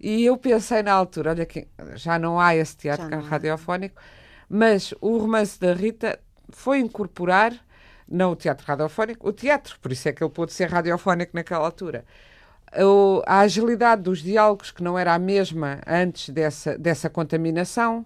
E 0.00 0.24
eu 0.24 0.36
pensei 0.36 0.82
na 0.82 0.92
altura, 0.92 1.30
olha 1.30 1.46
que 1.46 1.66
já 1.96 2.18
não 2.18 2.38
há 2.38 2.54
esse 2.54 2.76
teatro 2.76 3.06
há. 3.14 3.20
radiofónico, 3.20 4.00
mas 4.48 4.94
o 5.00 5.18
romance 5.18 5.58
da 5.58 5.72
Rita 5.74 6.20
foi 6.50 6.78
incorporar, 6.78 7.52
não 8.08 8.32
o 8.32 8.36
teatro 8.36 8.66
radiofónico, 8.66 9.28
o 9.28 9.32
teatro, 9.32 9.78
por 9.80 9.90
isso 9.92 10.08
é 10.08 10.12
que 10.12 10.22
ele 10.22 10.30
pôde 10.32 10.52
ser 10.52 10.70
radiofónico 10.70 11.32
naquela 11.34 11.64
altura. 11.64 12.04
A 13.26 13.40
agilidade 13.40 14.02
dos 14.02 14.20
diálogos, 14.20 14.70
que 14.70 14.82
não 14.82 14.98
era 14.98 15.14
a 15.14 15.18
mesma 15.18 15.80
antes 15.86 16.28
dessa, 16.30 16.76
dessa 16.78 17.08
contaminação, 17.08 18.04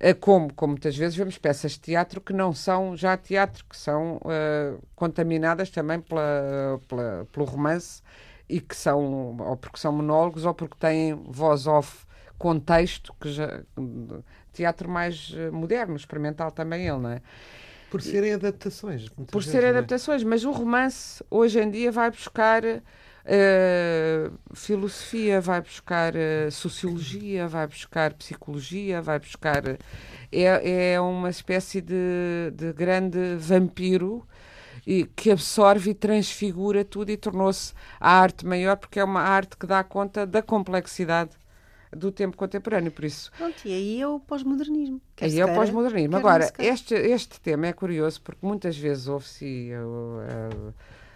eh, 0.00 0.14
como, 0.14 0.52
como 0.54 0.72
muitas 0.72 0.96
vezes 0.96 1.16
vemos 1.16 1.38
peças 1.38 1.72
de 1.72 1.80
teatro 1.80 2.20
que 2.20 2.32
não 2.32 2.52
são 2.52 2.96
já 2.96 3.16
teatro, 3.16 3.64
que 3.68 3.76
são 3.76 4.20
eh, 4.26 4.74
contaminadas 4.96 5.70
também 5.70 6.00
pela, 6.00 6.80
pela- 6.88 7.26
pelo 7.32 7.46
romance 7.46 8.02
e 8.48 8.60
que 8.60 8.76
são, 8.76 9.36
ou 9.38 9.56
porque 9.56 9.78
são 9.78 9.92
monólogos, 9.92 10.44
ou 10.44 10.54
porque 10.54 10.76
têm 10.78 11.14
voz 11.14 11.66
off 11.66 12.04
com 12.36 12.58
texto, 12.58 13.14
que 13.20 13.32
já, 13.32 13.62
teatro 14.52 14.88
mais 14.88 15.32
eh, 15.36 15.50
moderno, 15.50 15.96
experimental 15.96 16.50
também 16.50 16.86
ele, 16.86 16.98
não 16.98 17.10
é? 17.10 17.22
Por 17.90 18.02
serem 18.02 18.32
adaptações. 18.32 19.08
por 19.30 19.44
serem 19.44 19.68
é? 19.68 19.70
adaptações, 19.70 20.24
mas 20.24 20.44
o 20.44 20.50
romance 20.50 21.24
hoje 21.30 21.60
em 21.60 21.70
dia 21.70 21.92
vai 21.92 22.10
buscar 22.10 22.62
eh, 23.24 24.30
filosofia, 24.54 25.40
vai 25.40 25.60
buscar 25.60 26.14
eh, 26.16 26.50
sociologia, 26.50 27.46
vai 27.48 27.66
buscar 27.66 28.14
psicologia, 28.14 29.00
vai 29.02 29.18
buscar. 29.18 29.66
eh, 29.68 29.78
É, 30.32 30.92
é 30.94 31.00
uma 31.00 31.30
espécie 31.30 31.80
de, 31.80 32.50
de 32.52 32.72
grande 32.72 33.36
vampiro 33.36 34.26
e 34.86 35.04
que 35.16 35.30
absorve 35.30 35.90
e 35.90 35.94
transfigura 35.94 36.84
tudo 36.84 37.10
e 37.10 37.16
tornou-se 37.16 37.72
a 38.00 38.10
arte 38.20 38.44
maior 38.44 38.76
porque 38.76 38.98
é 39.00 39.04
uma 39.04 39.20
arte 39.22 39.56
que 39.56 39.66
dá 39.66 39.82
conta 39.84 40.26
da 40.26 40.42
complexidade 40.42 41.30
do 41.96 42.10
tempo 42.10 42.36
contemporâneo. 42.36 42.90
Por 42.90 43.04
isso, 43.04 43.30
Pronto, 43.38 43.62
e 43.64 43.72
aí 43.72 44.00
é 44.00 44.08
o 44.08 44.18
pós-modernismo. 44.18 45.00
Aí 45.20 45.38
é 45.38 45.44
o 45.44 45.54
pós-modernismo. 45.54 46.16
Agora, 46.16 46.52
este, 46.58 46.94
este 46.94 47.40
tema 47.40 47.68
é 47.68 47.72
curioso 47.72 48.20
porque 48.22 48.44
muitas 48.44 48.76
vezes 48.76 49.06
ouve-se, 49.06 49.70
uh, 49.72 50.68
uh, 50.68 50.74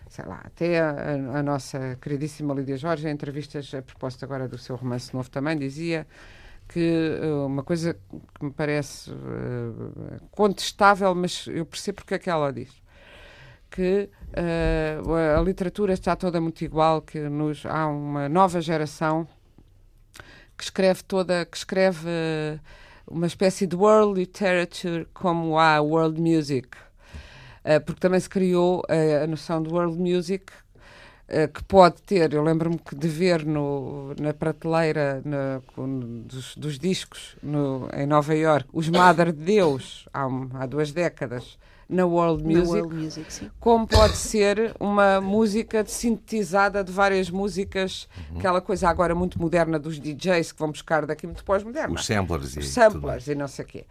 sei 0.08 0.24
lá, 0.24 0.40
até 0.44 0.80
a, 0.80 1.38
a- 1.38 1.42
nossa 1.42 1.96
queridíssima 2.00 2.54
Lídia 2.54 2.76
Jorge, 2.76 3.08
em 3.08 3.12
entrevistas 3.12 3.72
a 3.74 3.82
propósito 3.82 4.24
agora 4.24 4.48
do 4.48 4.58
seu 4.58 4.76
romance 4.76 5.12
novo 5.14 5.30
também, 5.30 5.56
dizia 5.58 6.06
que 6.68 7.18
uh, 7.22 7.46
uma 7.46 7.62
coisa 7.62 7.94
que 8.38 8.44
me 8.44 8.50
parece 8.52 9.10
uh, 9.10 10.20
contestável, 10.30 11.14
mas 11.14 11.46
eu 11.48 11.64
percebo 11.66 11.96
porque 11.96 12.14
é 12.14 12.18
que 12.18 12.30
ela 12.30 12.52
diz. 12.52 12.70
Que 13.70 14.10
Uh, 14.28 15.38
a 15.38 15.40
literatura 15.40 15.94
está 15.94 16.14
toda 16.14 16.38
muito 16.38 16.62
igual, 16.62 17.00
que 17.00 17.18
nos, 17.30 17.64
há 17.64 17.86
uma 17.86 18.28
nova 18.28 18.60
geração 18.60 19.26
que 20.56 20.64
escreve 20.64 21.02
toda, 21.04 21.46
que 21.46 21.56
escreve 21.56 22.06
uh, 22.06 22.60
uma 23.06 23.26
espécie 23.26 23.66
de 23.66 23.74
world 23.74 24.20
literature 24.20 25.06
como 25.14 25.58
há 25.58 25.80
world 25.80 26.20
music. 26.20 26.68
Uh, 27.68 27.84
porque 27.84 28.00
também 28.00 28.18
se 28.18 28.28
criou 28.28 28.82
a 29.22 29.26
noção 29.26 29.62
de 29.62 29.68
world 29.68 29.98
music 29.98 30.52
que 31.52 31.62
pode 31.64 32.00
ter, 32.00 32.32
eu 32.32 32.42
lembro-me 32.42 32.80
de 32.96 33.06
ver 33.06 33.44
no, 33.44 34.14
na 34.18 34.32
prateleira 34.32 35.20
na, 35.22 35.60
com, 35.74 36.22
dos, 36.24 36.56
dos, 36.56 36.78
discos 36.78 37.36
no, 37.42 37.86
em 37.94 38.06
Nova 38.06 38.34
York 38.34 38.66
os 38.72 38.88
Mother 38.88 39.30
de 39.30 39.44
Deus 39.44 40.08
há, 40.10 40.26
há 40.54 40.64
duas 40.64 40.90
décadas 40.90 41.58
na 41.88 42.04
world 42.04 42.44
music, 42.44 42.66
na 42.66 42.82
world 42.82 42.94
music 42.94 43.50
como 43.58 43.86
pode 43.86 44.16
ser 44.16 44.74
uma 44.78 45.20
música 45.20 45.84
sintetizada 45.86 46.84
de 46.84 46.92
várias 46.92 47.30
músicas, 47.30 48.06
uhum. 48.30 48.38
aquela 48.38 48.60
coisa 48.60 48.88
agora 48.88 49.14
muito 49.14 49.40
moderna 49.40 49.78
dos 49.78 49.98
DJs 49.98 50.52
que 50.52 50.58
vão 50.58 50.70
buscar 50.70 51.06
daqui 51.06 51.26
muito 51.26 51.42
pós-moderna. 51.44 51.94
Os 51.94 52.04
samplers 52.04 52.56
e 52.56 52.58
Os 52.58 52.68
samplers 52.68 53.26
e 53.26 53.34
não 53.34 53.48
sei 53.48 53.64
o 53.64 53.68
quê. 53.68 53.86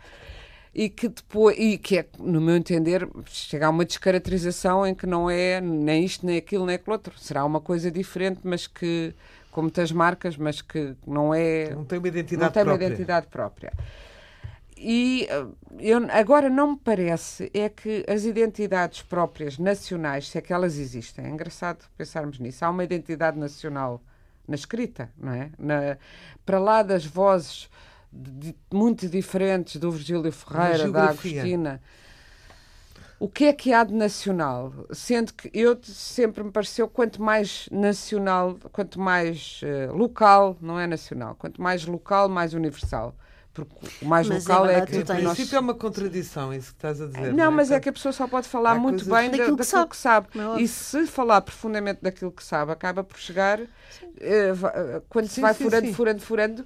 E 0.78 0.90
que 0.90 1.08
depois, 1.08 1.58
e 1.58 1.76
que 1.76 1.98
é, 1.98 2.06
no 2.20 2.40
meu 2.40 2.56
entender, 2.56 3.10
chega 3.26 3.66
a 3.66 3.70
uma 3.72 3.84
descaracterização 3.84 4.86
em 4.86 4.94
que 4.94 5.08
não 5.08 5.28
é 5.28 5.60
nem 5.60 6.06
isto, 6.06 6.24
nem 6.24 6.38
aquilo, 6.38 6.68
nem 6.68 6.76
aquilo 6.76 6.94
outro. 6.94 7.18
Será 7.18 7.44
uma 7.44 7.60
coisa 7.60 7.90
diferente, 7.90 8.42
mas 8.44 8.68
que, 8.68 9.12
com 9.50 9.64
muitas 9.64 9.92
marcas, 9.92 10.38
mas 10.38 10.62
que 10.62 10.96
não 11.08 11.34
é. 11.34 11.74
Não 11.74 11.84
tem 11.84 11.98
uma 11.98 12.08
identidade 12.08 12.44
não 12.44 12.52
tem 12.52 12.64
própria. 12.64 12.86
Uma 12.86 12.94
identidade 12.94 13.26
própria. 13.26 13.74
E 14.78 15.28
eh, 15.28 15.48
eu, 15.80 15.98
agora 16.12 16.48
não 16.48 16.74
me 16.74 16.78
parece 16.78 17.50
é 17.56 17.68
que 17.70 18.06
as 18.08 18.24
identidades 18.26 19.02
próprias 19.02 19.58
nacionais, 19.58 20.30
se 20.30 20.38
é 20.38 20.42
que 20.42 20.54
elas 20.54 20.78
existem, 20.78 21.26
é 21.26 21.30
engraçado 21.30 21.86
pensarmos 21.98 22.38
nisso. 22.38 22.64
Há 22.64 22.70
uma 22.70 22.84
identidade 22.84 23.40
nacional 23.40 24.00
na 24.48 24.54
escrita, 24.54 25.10
não 25.18 25.34
é? 25.34 25.50
Na, 25.58 25.98
para 26.46 26.60
lá 26.60 26.84
das 26.84 27.04
vozes 27.04 27.68
de, 28.12 28.56
muito 28.72 29.08
diferentes 29.08 29.78
do 29.78 29.92
Virgílio 29.92 30.32
Ferreira, 30.32 30.92
da 30.92 31.10
Agostina. 31.10 31.82
O 33.20 33.28
que 33.28 33.46
é 33.46 33.54
que 33.54 33.74
há 33.74 33.84
de 33.84 33.94
nacional? 33.94 34.72
Sendo 34.92 35.34
que 35.34 35.50
eu 35.52 35.78
sempre 35.82 36.44
me 36.44 36.52
pareceu 36.52 36.88
quanto 36.88 37.22
mais 37.22 37.68
nacional, 37.72 38.58
quanto 38.72 39.00
mais 39.00 39.62
uh, 39.64 39.96
local, 39.96 40.56
não 40.62 40.80
é 40.80 40.86
nacional, 40.86 41.36
quanto 41.36 41.60
mais 41.60 41.84
local, 41.86 42.30
mais 42.30 42.54
universal 42.54 43.16
porque 43.58 43.88
o 44.04 44.06
mais 44.06 44.28
mas 44.28 44.46
local 44.46 44.68
é, 44.68 44.76
é 44.76 44.86
que. 44.86 44.98
Em 44.98 45.04
princípio 45.04 45.56
é 45.56 45.60
uma 45.60 45.74
contradição 45.74 46.54
isso 46.54 46.68
que 46.68 46.78
estás 46.78 47.02
a 47.02 47.08
dizer. 47.08 47.34
Não, 47.34 47.38
não 47.38 47.44
é? 47.46 47.50
mas 47.50 47.72
é 47.72 47.80
que 47.80 47.90
a 47.90 47.94
pessoa 47.94 48.12
só 48.12 48.28
pode 48.28 48.48
falar 48.48 48.74
Há 48.74 48.76
muito 48.76 49.04
bem 49.06 49.32
daquilo, 49.32 49.58
da, 49.58 49.64
que, 49.64 49.70
sabe. 49.70 49.90
que 49.90 49.98
sabe. 49.98 50.28
É 50.58 50.62
e 50.62 50.68
se 50.68 51.08
falar 51.08 51.42
profundamente 51.42 52.00
daquilo 52.02 52.32
que 52.32 52.44
sabe, 52.44 52.72
acaba 52.72 53.04
por 53.04 53.18
chegar. 53.18 53.60
Uh, 53.60 55.02
quando 55.10 55.28
sim, 55.28 55.36
se 55.36 55.42
vai 55.42 55.54
sim, 55.56 55.64
furando, 55.64 55.88
sim. 55.88 55.94
furando, 55.94 56.22
furando, 56.22 56.66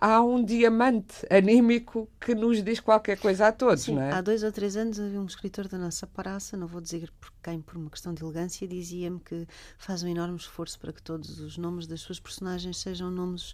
há 0.00 0.22
um 0.22 0.42
diamante 0.42 1.26
anímico 1.30 2.08
que 2.20 2.34
nos 2.34 2.62
diz 2.62 2.80
qualquer 2.80 3.18
coisa 3.18 3.48
a 3.48 3.52
todos, 3.52 3.84
Sim, 3.84 3.96
não 3.96 4.02
é? 4.02 4.12
Há 4.12 4.20
dois 4.20 4.42
ou 4.42 4.52
três 4.52 4.76
anos 4.76 4.98
havia 4.98 5.20
um 5.20 5.26
escritor 5.26 5.68
da 5.68 5.76
nossa 5.76 6.06
praça, 6.06 6.56
não 6.56 6.66
vou 6.66 6.80
dizer 6.80 7.12
por 7.20 7.32
quem, 7.42 7.60
por 7.60 7.76
uma 7.76 7.90
questão 7.90 8.14
de 8.14 8.22
elegância, 8.22 8.66
dizia-me 8.66 9.20
que 9.20 9.46
faz 9.76 10.02
um 10.02 10.08
enorme 10.08 10.36
esforço 10.36 10.78
para 10.78 10.92
que 10.92 11.02
todos 11.02 11.40
os 11.40 11.58
nomes 11.58 11.86
das 11.86 12.00
suas 12.00 12.20
personagens 12.20 12.78
sejam 12.78 13.10
nomes 13.10 13.52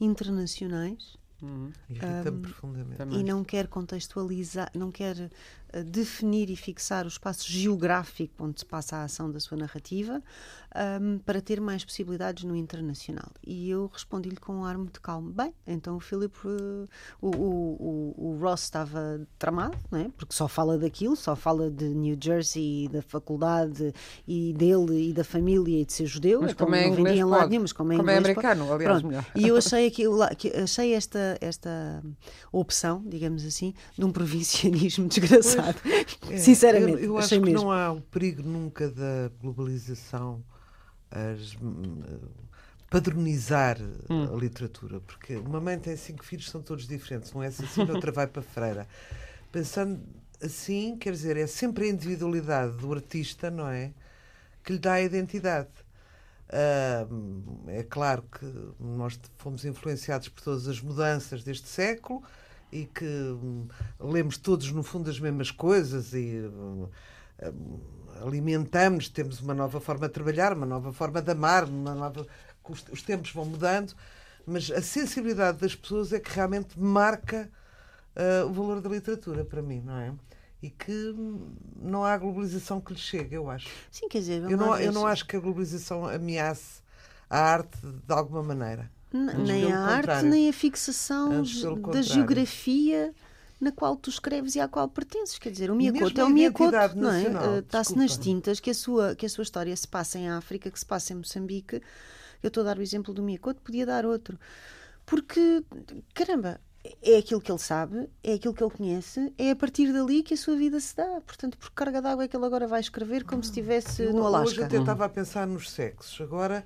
internacionais 0.00 1.16
Uhum. 1.42 1.70
Irrita-me 1.90 2.38
um, 2.38 2.42
profundamente. 2.42 3.14
E 3.14 3.22
não 3.22 3.44
quer 3.44 3.66
contextualizar, 3.66 4.70
não 4.74 4.90
quer 4.90 5.30
definir 5.84 6.50
e 6.50 6.56
fixar 6.56 7.04
o 7.04 7.08
espaço 7.08 7.50
geográfico 7.50 8.44
onde 8.44 8.60
se 8.60 8.66
passa 8.66 8.96
a 8.96 9.04
ação 9.04 9.30
da 9.30 9.40
sua 9.40 9.56
narrativa 9.56 10.22
um, 11.00 11.18
para 11.18 11.40
ter 11.40 11.60
mais 11.60 11.84
possibilidades 11.84 12.44
no 12.44 12.54
internacional. 12.54 13.30
E 13.44 13.70
eu 13.70 13.90
respondi-lhe 13.92 14.36
com 14.36 14.56
um 14.56 14.64
ar 14.64 14.76
muito 14.76 15.00
calmo. 15.00 15.30
Bem, 15.30 15.52
então 15.66 15.96
o 15.96 16.00
Philip, 16.00 16.36
uh, 16.46 16.88
o, 17.20 17.28
o, 17.28 18.14
o, 18.16 18.38
Ross 18.40 18.62
estava 18.62 19.26
tramado, 19.38 19.76
não 19.90 19.98
é? 19.98 20.10
porque 20.16 20.34
só 20.34 20.46
fala 20.46 20.78
daquilo, 20.78 21.16
só 21.16 21.34
fala 21.34 21.70
de 21.70 21.86
New 21.86 22.16
Jersey, 22.20 22.88
da 22.88 23.02
faculdade 23.02 23.92
e 24.26 24.52
dele 24.54 25.10
e 25.10 25.12
da 25.12 25.24
família 25.24 25.80
e 25.80 25.84
de 25.84 25.92
ser 25.92 26.06
judeu. 26.06 26.42
Mas 26.42 26.52
então 26.52 26.66
como 26.66 26.76
é 26.76 26.86
não 26.86 26.98
inglês, 26.98 27.20
lado 27.24 27.48
nenhum, 27.48 27.62
mas 27.62 27.72
como 27.72 27.92
é, 27.92 27.96
como 27.96 28.10
inglês, 28.10 28.26
é 28.26 28.30
americano, 28.30 28.72
aliás, 28.72 29.02
melhor. 29.02 29.26
E 29.34 29.48
eu 29.48 29.56
achei, 29.56 29.86
aquilo, 29.86 30.18
achei 30.62 30.92
esta, 30.94 31.38
esta 31.40 32.02
opção, 32.52 33.02
digamos 33.06 33.44
assim, 33.44 33.74
de 33.96 34.04
um 34.04 34.12
provincianismo 34.12 35.08
desgraçado. 35.08 35.65
É, 36.30 36.36
Sinceramente, 36.38 37.02
eu, 37.02 37.10
eu 37.10 37.18
acho 37.18 37.28
que 37.28 37.40
mesmo. 37.40 37.62
não 37.62 37.72
há 37.72 37.92
o 37.92 38.00
perigo 38.00 38.42
nunca 38.42 38.88
da 38.88 39.30
globalização 39.40 40.42
as, 41.10 41.56
padronizar 42.90 43.78
hum. 44.08 44.34
a 44.34 44.36
literatura, 44.38 45.00
porque 45.00 45.36
uma 45.36 45.60
mãe 45.60 45.78
tem 45.78 45.96
cinco 45.96 46.24
filhos, 46.24 46.48
são 46.50 46.62
todos 46.62 46.86
diferentes, 46.86 47.34
um 47.34 47.42
é 47.42 47.48
assassino, 47.48 47.94
outra 47.94 48.12
vai 48.12 48.26
para 48.26 48.40
a 48.40 48.44
freira. 48.44 48.88
Pensando 49.50 50.00
assim, 50.42 50.96
quer 50.96 51.12
dizer, 51.12 51.36
é 51.36 51.46
sempre 51.46 51.86
a 51.86 51.88
individualidade 51.88 52.76
do 52.76 52.92
artista, 52.92 53.50
não 53.50 53.68
é? 53.68 53.92
Que 54.62 54.72
lhe 54.72 54.78
dá 54.78 54.94
a 54.94 55.02
identidade. 55.02 55.68
Uh, 56.48 57.68
é 57.68 57.82
claro 57.82 58.22
que 58.22 58.46
nós 58.78 59.18
fomos 59.36 59.64
influenciados 59.64 60.28
por 60.28 60.42
todas 60.42 60.68
as 60.68 60.80
mudanças 60.80 61.42
deste 61.42 61.68
século 61.68 62.22
e 62.72 62.86
que 62.86 63.04
um, 63.04 63.68
lemos 64.00 64.36
todos, 64.36 64.70
no 64.72 64.82
fundo, 64.82 65.10
as 65.10 65.18
mesmas 65.20 65.50
coisas 65.50 66.12
e 66.12 66.40
um, 66.40 66.88
alimentamos, 68.22 69.08
temos 69.08 69.40
uma 69.40 69.54
nova 69.54 69.80
forma 69.80 70.08
de 70.08 70.14
trabalhar, 70.14 70.52
uma 70.52 70.66
nova 70.66 70.92
forma 70.92 71.20
de 71.20 71.30
amar, 71.30 71.64
uma 71.64 71.94
nova... 71.94 72.26
os, 72.68 72.84
os 72.90 73.02
tempos 73.02 73.30
vão 73.32 73.44
mudando, 73.44 73.94
mas 74.46 74.70
a 74.70 74.82
sensibilidade 74.82 75.58
das 75.58 75.74
pessoas 75.74 76.12
é 76.12 76.20
que 76.20 76.30
realmente 76.30 76.78
marca 76.78 77.50
uh, 78.16 78.46
o 78.46 78.52
valor 78.52 78.80
da 78.80 78.88
literatura 78.88 79.44
para 79.44 79.60
mim, 79.62 79.82
não 79.84 79.96
é? 79.96 80.12
E 80.62 80.70
que 80.70 81.14
não 81.76 82.04
há 82.04 82.16
globalização 82.16 82.80
que 82.80 82.92
lhe 82.92 82.98
chegue, 82.98 83.34
eu 83.34 83.50
acho. 83.50 83.68
Sim, 83.90 84.08
quer 84.08 84.20
dizer, 84.20 84.42
eu 84.42 84.56
não, 84.56 84.76
eu 84.78 84.92
não 84.92 85.06
acho 85.06 85.26
que 85.26 85.36
a 85.36 85.40
globalização 85.40 86.06
ameace 86.06 86.80
a 87.28 87.38
arte 87.38 87.78
de 87.84 88.12
alguma 88.12 88.42
maneira. 88.42 88.90
Nem 89.12 89.72
a 89.72 89.78
arte, 89.80 90.24
nem 90.24 90.48
a 90.48 90.52
fixação 90.52 91.42
da 91.92 92.02
geografia 92.02 93.14
na 93.60 93.72
qual 93.72 93.96
tu 93.96 94.10
escreves 94.10 94.54
e 94.54 94.60
à 94.60 94.68
qual 94.68 94.88
pertences. 94.88 95.38
Quer 95.38 95.50
dizer, 95.50 95.70
o 95.70 95.74
Miyakoto 95.74 96.20
é 96.20 96.24
o 96.24 96.30
Miyakoto, 96.30 96.96
não 96.96 97.10
é? 97.10 97.58
Está-se 97.58 97.94
eh, 97.94 97.96
nas 97.96 98.16
tintas 98.16 98.60
que 98.60 98.70
a, 98.70 98.74
sua, 98.74 99.14
que 99.14 99.24
a 99.24 99.28
sua 99.28 99.42
história 99.42 99.74
se 99.74 99.88
passa 99.88 100.18
em 100.18 100.28
África, 100.28 100.70
que 100.70 100.78
se 100.78 100.86
passa 100.86 101.12
em 101.12 101.16
Moçambique. 101.16 101.80
Eu 102.42 102.48
estou 102.48 102.62
a 102.62 102.64
dar 102.64 102.78
o 102.78 102.82
exemplo 102.82 103.14
do 103.14 103.22
Miyakoto, 103.22 103.62
podia 103.62 103.86
dar 103.86 104.04
outro. 104.04 104.38
Porque, 105.06 105.64
caramba, 106.12 106.60
é 107.02 107.16
aquilo 107.16 107.40
que 107.40 107.50
ele 107.50 107.58
sabe, 107.58 108.08
é 108.22 108.34
aquilo 108.34 108.52
que 108.52 108.62
ele 108.62 108.70
conhece, 108.70 109.32
é 109.38 109.50
a 109.50 109.56
partir 109.56 109.92
dali 109.92 110.22
que 110.22 110.34
a 110.34 110.36
sua 110.36 110.56
vida 110.56 110.78
se 110.78 110.94
dá. 110.94 111.20
Portanto, 111.24 111.56
por 111.56 111.70
carga 111.70 112.02
d'água 112.02 112.24
é 112.24 112.28
que 112.28 112.36
ele 112.36 112.44
agora 112.44 112.66
vai 112.66 112.80
escrever 112.80 113.24
como 113.24 113.42
se 113.42 113.50
estivesse 113.50 114.04
no 114.06 114.26
Alasca. 114.26 114.50
Hoje 114.50 114.64
até 114.64 114.76
estava 114.78 115.04
a 115.06 115.08
pensar 115.08 115.46
nos 115.46 115.70
sexos. 115.70 116.20
Agora 116.20 116.64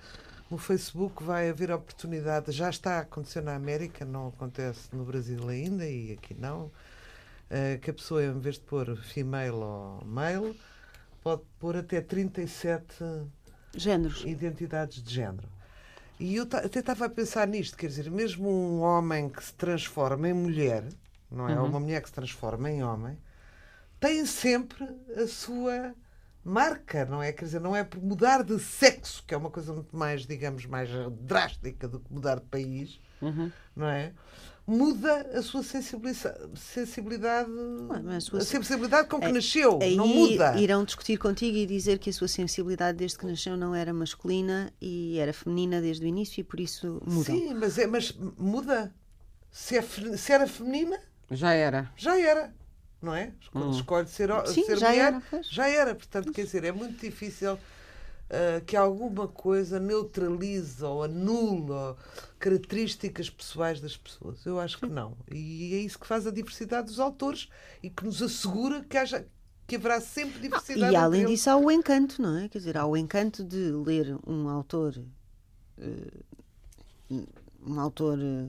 no 0.50 0.58
Facebook 0.58 1.22
vai 1.22 1.48
haver 1.48 1.70
oportunidade, 1.70 2.50
já 2.50 2.68
está 2.68 2.98
a 2.98 3.00
acontecer 3.00 3.40
na 3.40 3.54
América, 3.54 4.04
não 4.04 4.28
acontece 4.28 4.88
no 4.92 5.04
Brasil 5.04 5.48
ainda 5.48 5.88
e 5.88 6.12
aqui 6.12 6.34
não, 6.34 6.64
uh, 6.64 7.78
que 7.80 7.90
a 7.90 7.94
pessoa, 7.94 8.24
em 8.24 8.38
vez 8.38 8.56
de 8.56 8.62
pôr 8.62 8.96
female 8.96 9.52
ou 9.52 10.04
male, 10.04 10.58
pode 11.22 11.42
pôr 11.58 11.76
até 11.76 12.00
37 12.00 12.96
géneros. 13.76 14.24
identidades 14.24 15.00
de 15.02 15.14
género. 15.14 15.48
E 16.18 16.34
eu 16.34 16.42
até 16.42 16.80
estava 16.80 17.06
a 17.06 17.08
pensar 17.08 17.46
nisto, 17.46 17.76
quer 17.76 17.86
dizer, 17.86 18.10
mesmo 18.10 18.50
um 18.50 18.80
homem 18.80 19.28
que 19.28 19.42
se 19.42 19.54
transforma 19.54 20.28
em 20.28 20.34
mulher, 20.34 20.84
não 21.30 21.48
é? 21.48 21.58
Uhum. 21.58 21.66
Uma 21.66 21.80
mulher 21.80 22.02
que 22.02 22.08
se 22.08 22.14
transforma 22.14 22.70
em 22.70 22.82
homem, 22.82 23.16
tem 24.00 24.26
sempre 24.26 24.84
a 25.16 25.26
sua 25.26 25.94
marca, 26.44 27.04
não 27.04 27.22
é? 27.22 27.32
Quer 27.32 27.44
dizer, 27.44 27.60
não 27.60 27.74
é 27.76 27.84
por 27.84 28.02
mudar 28.02 28.42
de 28.42 28.58
sexo, 28.58 29.22
que 29.26 29.34
é 29.34 29.36
uma 29.36 29.50
coisa 29.50 29.72
muito 29.72 29.96
mais, 29.96 30.26
digamos, 30.26 30.66
mais 30.66 30.88
drástica 31.20 31.86
do 31.86 32.00
que 32.00 32.12
mudar 32.12 32.36
de 32.36 32.46
país, 32.46 33.00
uhum. 33.20 33.50
não 33.76 33.86
é? 33.88 34.12
Muda 34.66 35.26
a 35.36 35.42
sua 35.42 35.64
sensibilidade, 35.64 36.38
a, 38.16 38.20
sua... 38.20 38.38
a 38.38 38.42
sensibilidade 38.42 39.08
com 39.08 39.18
que 39.18 39.26
é, 39.26 39.32
nasceu, 39.32 39.80
aí 39.82 39.96
não 39.96 40.06
muda. 40.06 40.56
Irão 40.56 40.84
discutir 40.84 41.16
contigo 41.18 41.56
e 41.56 41.66
dizer 41.66 41.98
que 41.98 42.08
a 42.08 42.12
sua 42.12 42.28
sensibilidade 42.28 42.96
desde 42.98 43.18
que 43.18 43.26
nasceu 43.26 43.56
não 43.56 43.74
era 43.74 43.92
masculina 43.92 44.72
e 44.80 45.18
era 45.18 45.32
feminina 45.32 45.80
desde 45.80 46.04
o 46.04 46.08
início 46.08 46.40
e 46.40 46.44
por 46.44 46.60
isso 46.60 47.02
muda. 47.04 47.32
Sim, 47.32 47.54
mas, 47.54 47.78
é, 47.78 47.86
mas 47.86 48.16
muda. 48.38 48.94
Se, 49.50 49.76
é, 49.76 49.82
se 49.82 50.32
era 50.32 50.46
feminina, 50.46 51.00
já 51.28 51.52
era. 51.52 51.90
Já 51.96 52.16
era 52.20 52.54
não 53.00 53.14
é? 53.14 53.32
Quando 53.50 53.68
hum. 53.68 53.70
escolhe 53.70 54.08
ser, 54.08 54.30
Sim, 54.46 54.64
ser 54.64 54.76
já 54.76 54.90
mulher, 54.90 55.22
era, 55.32 55.42
já 55.42 55.68
era. 55.68 55.94
Portanto, 55.94 56.32
quer 56.32 56.44
dizer, 56.44 56.64
é 56.64 56.72
muito 56.72 57.00
difícil 57.00 57.54
uh, 57.54 58.64
que 58.66 58.76
alguma 58.76 59.26
coisa 59.26 59.80
neutralize 59.80 60.84
ou 60.84 61.02
anule 61.02 61.96
características 62.38 63.30
pessoais 63.30 63.80
das 63.80 63.96
pessoas. 63.96 64.44
Eu 64.44 64.60
acho 64.60 64.78
que 64.78 64.86
não. 64.86 65.16
E 65.30 65.74
é 65.74 65.78
isso 65.78 65.98
que 65.98 66.06
faz 66.06 66.26
a 66.26 66.30
diversidade 66.30 66.88
dos 66.88 67.00
autores 67.00 67.48
e 67.82 67.90
que 67.90 68.04
nos 68.04 68.22
assegura 68.22 68.84
que 68.84 68.96
haja 68.96 69.26
que 69.66 69.76
haverá 69.76 70.00
sempre 70.00 70.38
Ah, 70.38 70.42
diversidade. 70.42 70.92
e 70.92 70.96
além 70.96 71.26
disso 71.26 71.48
há 71.48 71.56
o 71.56 71.70
encanto, 71.70 72.20
não 72.20 72.36
é? 72.36 72.48
Quer 72.48 72.58
dizer, 72.58 72.76
há 72.76 72.84
o 72.84 72.96
encanto 72.96 73.44
de 73.44 73.70
ler 73.70 74.18
um 74.26 74.48
autor, 74.48 75.00
eh, 75.78 77.20
um 77.64 77.78
autor 77.78 78.18
eh, 78.20 78.48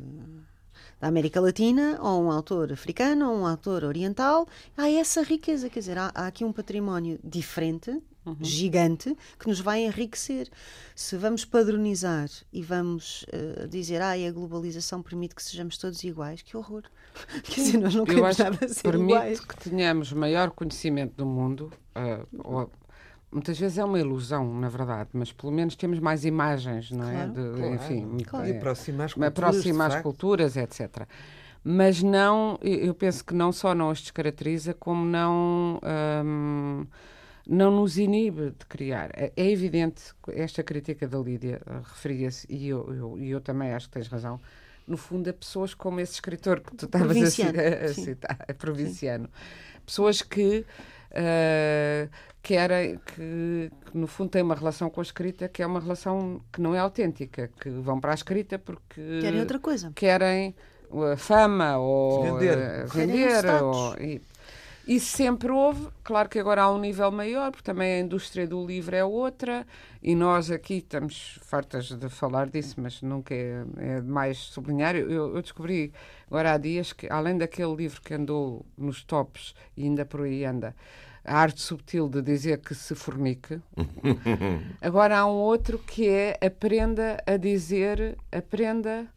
da 1.00 1.08
América 1.08 1.40
Latina, 1.42 1.98
ou 2.02 2.24
um 2.24 2.32
autor 2.32 2.72
africano, 2.72 3.30
ou 3.32 3.40
um 3.40 3.46
autor 3.48 3.84
oriental. 3.84 4.48
Há 4.78 4.90
essa 4.90 5.24
riqueza, 5.24 5.70
quer 5.70 5.80
dizer, 5.80 5.98
há, 5.98 6.12
há 6.14 6.28
aqui 6.28 6.44
um 6.46 6.52
património 6.54 7.20
diferente, 7.24 8.02
gigante, 8.40 9.18
que 9.40 9.48
nos 9.48 9.60
vai 9.60 9.84
enriquecer. 9.84 10.48
Se 10.96 11.18
vamos 11.18 11.44
padronizar 11.44 12.30
e 12.54 12.62
vamos 12.62 13.26
eh, 13.32 13.66
dizer, 13.68 14.02
ah, 14.02 14.12
a 14.14 14.32
globalização 14.32 15.02
permite 15.02 15.34
que 15.34 15.42
sejamos 15.44 15.78
todos 15.78 16.04
iguais, 16.04 16.42
que 16.44 16.56
horror. 16.56 16.84
Quer 17.44 17.56
dizer, 17.62 17.78
nós 17.80 17.96
não 17.96 18.06
queremos 18.06 18.38
nada 18.38 18.58
que 18.58 18.70
ser 18.74 18.84
permite 18.84 19.12
iguais. 19.14 19.40
que 19.40 19.70
tenhamos 19.70 20.14
maior 20.14 20.52
conhecimento 20.52 21.16
do 21.16 21.26
mundo. 21.26 21.72
ah, 21.96 22.24
ou- 22.44 22.72
muitas 23.32 23.58
vezes 23.60 23.78
é 23.78 23.84
uma 23.86 24.00
ilusão, 24.00 24.54
na 24.60 24.70
verdade, 24.70 25.10
mas 25.14 25.32
pelo 25.32 25.52
menos 25.52 25.76
temos 25.76 26.00
mais 26.00 26.26
imagens, 26.26 26.92
não 26.92 27.08
é? 27.10 27.14
Claro, 27.14 27.32
De- 27.32 27.58
Claro, 27.60 27.74
enfim, 27.76 28.18
claro. 28.26 28.46
é- 28.46 28.50
E 28.52 28.58
aproximar 28.58 29.06
as 29.06 29.16
me 29.16 29.26
culturas, 29.26 29.50
aproxima 29.50 29.90
facto. 29.90 30.04
culturas, 30.04 30.58
etc. 30.58 31.08
Mas 31.64 32.02
não, 32.02 32.58
eu 32.62 32.94
penso 32.94 33.24
que 33.24 33.34
não 33.34 33.52
só 33.52 33.76
não 33.76 33.90
as 33.92 34.02
descaracteriza, 34.02 34.74
como 34.74 35.06
não, 35.06 35.80
hum, 36.26 36.86
não 37.48 37.72
nos 37.72 37.98
inibe 37.98 38.52
de 38.58 38.66
criar. 38.68 39.12
É, 39.14 39.32
é 39.36 39.50
evidente, 39.52 40.02
esta 40.30 40.64
crítica 40.64 41.08
da 41.08 41.20
Lídia 41.20 41.62
ah, 41.68 41.82
referia-se, 41.84 42.48
e 42.50 42.68
eu, 42.68 42.92
eu, 42.94 43.20
e 43.20 43.30
eu 43.30 43.40
também 43.40 43.72
acho 43.74 43.88
que 43.88 43.94
tens 43.94 44.08
razão, 44.08 44.40
no 44.88 44.98
fundo, 44.98 45.30
a 45.30 45.34
pessoas 45.34 45.74
como 45.76 46.00
esse 46.00 46.14
escritor 46.14 46.60
que 46.62 46.76
tu 46.76 46.86
estavas 46.86 47.16
a, 47.16 47.86
a 47.86 47.94
sim. 47.94 48.06
citar, 48.06 48.38
é 48.48 48.54
provinciano. 48.54 49.30
Pessoas 49.86 50.22
que 50.24 50.66
ah, 51.14 52.08
querem, 52.42 52.98
que, 52.98 53.72
que 53.86 53.98
no 53.98 54.08
fundo 54.08 54.30
têm 54.30 54.42
uma 54.42 54.56
relação 54.56 54.90
com 54.90 55.00
a 55.00 55.04
escrita 55.04 55.48
que 55.48 55.62
é 55.62 55.66
uma 55.66 55.80
relação 55.80 56.42
que 56.52 56.62
não 56.62 56.74
é 56.74 56.80
autêntica, 56.80 57.50
que 57.60 57.70
vão 57.70 58.00
para 58.00 58.12
a 58.12 58.16
escrita 58.16 58.58
porque 58.58 59.02
Querem 59.22 59.40
outra 59.40 59.60
coisa. 59.60 59.92
querem 59.96 60.56
a 61.14 61.16
fama 61.16 61.78
ou 61.78 62.24
Vender. 62.24 62.88
Querem 62.90 63.08
vender 63.08 63.46
ou, 63.64 63.96
e, 63.98 64.22
isso 64.96 65.16
sempre 65.16 65.52
houve, 65.52 65.88
claro 66.04 66.28
que 66.28 66.40
agora 66.40 66.64
há 66.64 66.72
um 66.72 66.80
nível 66.80 67.12
maior, 67.12 67.52
porque 67.52 67.64
também 67.64 67.94
a 67.94 68.00
indústria 68.00 68.46
do 68.48 68.66
livro 68.66 68.96
é 68.96 69.04
outra, 69.06 69.66
e 70.02 70.16
nós 70.16 70.50
aqui 70.52 70.76
estamos 70.76 71.40
fartas 71.44 71.90
de 71.92 72.10
falar 72.10 72.50
disso, 72.50 72.76
mas 72.80 73.02
nunca 73.02 73.34
é, 73.34 73.64
é 73.78 74.02
demais 74.02 74.38
sublinhar. 74.38 74.96
Eu, 74.96 75.10
eu- 75.36 75.42
descobri 75.42 75.92
agora 76.28 76.54
há 76.54 76.58
dias 76.58 76.92
que, 76.94 77.08
além 77.10 77.38
daquele 77.38 77.76
livro 77.76 78.02
que 78.02 78.14
andou 78.14 78.66
nos 78.78 79.04
tops 79.04 79.54
e 79.78 79.84
ainda 79.84 80.06
por 80.06 80.22
aí 80.22 80.44
anda, 80.46 80.76
a 81.24 81.38
arte 81.38 81.62
subtil 81.62 82.10
de 82.10 82.22
dizer 82.22 82.60
que 82.60 82.74
se 82.76 82.96
fornique, 82.96 83.60
Agora 84.82 85.20
há 85.20 85.26
um 85.26 85.36
outro 85.38 85.78
que 85.80 86.08
é 86.10 86.38
aprenda 86.44 87.22
a 87.26 87.38
dizer, 87.38 88.18
aprenda, 88.32 89.08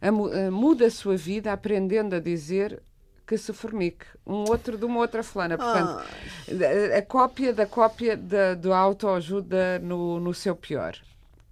a, 0.00 0.08
a- 0.08 0.50
muda 0.50 0.86
a 0.86 0.90
sua 0.90 1.16
vida 1.16 1.52
aprendendo 1.52 2.14
a 2.16 2.20
dizer 2.20 2.82
que 3.30 3.38
se 3.38 3.52
fornique. 3.52 4.04
Um 4.26 4.38
outro 4.50 4.76
de 4.76 4.84
uma 4.84 4.98
outra 4.98 5.22
fulana. 5.22 5.56
Portanto, 5.56 6.02
a, 6.92 6.98
a 6.98 7.02
cópia 7.02 7.52
da 7.52 7.64
cópia 7.64 8.16
da, 8.16 8.54
do 8.54 8.72
autoajuda 8.72 9.78
no, 9.78 10.18
no 10.18 10.34
seu 10.34 10.56
pior. 10.56 10.96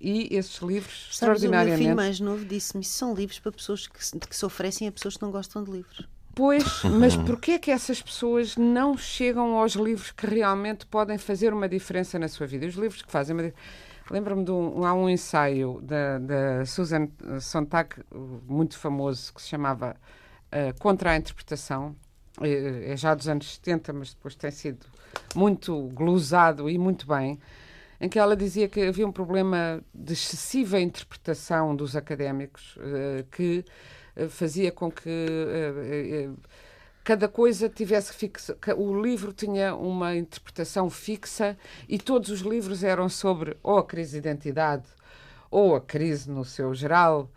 E 0.01 0.29
esses 0.35 0.61
livros, 0.61 1.11
Sabes, 1.13 1.45
o 1.45 1.49
meu 1.49 1.61
filho 1.61 1.71
extraordinariamente. 1.71 1.95
mais 1.95 2.19
novo 2.19 2.45
disse-me 2.45 2.83
são 2.83 3.15
livros 3.15 3.39
para 3.39 3.53
pessoas 3.53 3.87
que 3.87 4.05
se, 4.05 4.19
que 4.19 4.35
se 4.35 4.45
oferecem 4.45 4.89
a 4.89 4.93
pessoas 4.93 5.17
que 5.17 5.23
não 5.23 5.31
gostam 5.31 5.63
de 5.63 5.71
livros. 5.71 6.09
Pois, 6.35 6.83
mas 6.99 7.17
porquê 7.17 7.53
é 7.53 7.59
que 7.61 7.71
essas 7.71 8.03
pessoas 8.03 8.57
não 8.57 8.99
chegam 8.99 9.57
aos 9.57 9.75
livros 9.75 10.11
que 10.11 10.27
realmente 10.27 10.85
podem 10.85 11.17
fazer 11.17 11.53
uma 11.53 11.69
diferença 11.69 12.19
na 12.19 12.27
sua 12.27 12.49
vida? 12.49 12.67
Os 12.67 12.75
livros 12.75 13.03
que 13.03 13.11
fazem 13.13 13.37
uma 13.37 13.53
Lembro-me 14.11 14.43
de 14.43 14.51
um, 14.51 14.85
há 14.87 14.95
um 14.95 15.07
ensaio 15.09 15.81
da, 15.83 16.19
da 16.19 16.65
Susan 16.65 17.09
Sontag, 17.41 18.03
muito 18.49 18.79
famoso, 18.79 19.35
que 19.35 19.43
se 19.43 19.49
chamava 19.49 19.95
eh, 20.51 20.73
Contra 20.79 21.13
a 21.13 21.17
Interpretação. 21.17 21.95
É, 22.41 22.93
é 22.93 22.97
já 22.97 23.15
dos 23.15 23.29
anos 23.29 23.55
70, 23.55 23.93
mas 23.93 24.15
depois 24.15 24.35
tem 24.35 24.51
sido 24.51 24.87
muito 25.35 25.89
glosado 25.93 26.71
e 26.71 26.79
muito 26.79 27.07
bem, 27.07 27.39
em 28.01 28.09
que 28.09 28.19
ela 28.19 28.37
dizia 28.37 28.69
que 28.69 28.81
havia 28.83 29.07
um 29.07 29.13
problema 29.13 29.83
de 29.93 30.13
excessiva 30.13 30.79
interpretação 30.79 31.75
dos 31.75 31.97
académicos 31.97 32.79
eh, 32.81 33.25
que 33.31 33.65
eh, 34.19 34.29
fazia 34.29 34.73
com 34.73 34.91
que 34.91 35.09
eh, 35.09 36.27
eh, 36.27 36.31
cada 37.05 37.29
coisa 37.29 37.69
tivesse 37.69 38.13
fixa. 38.13 38.57
O 38.77 39.01
livro 39.01 39.33
tinha 39.33 39.75
uma 39.75 40.17
interpretação 40.17 40.91
fixa 40.91 41.57
e 41.89 41.99
todos 41.99 42.29
os 42.29 42.41
livros 42.41 42.83
eram 42.83 43.09
sobre 43.09 43.57
ou 43.63 43.79
a 43.79 43.85
crise 43.85 44.13
de 44.13 44.29
identidade, 44.29 44.85
ou 45.51 45.77
a 45.77 45.81
crise 45.81 46.31
no 46.31 46.45
seu 46.45 46.75
geral, 46.75 47.31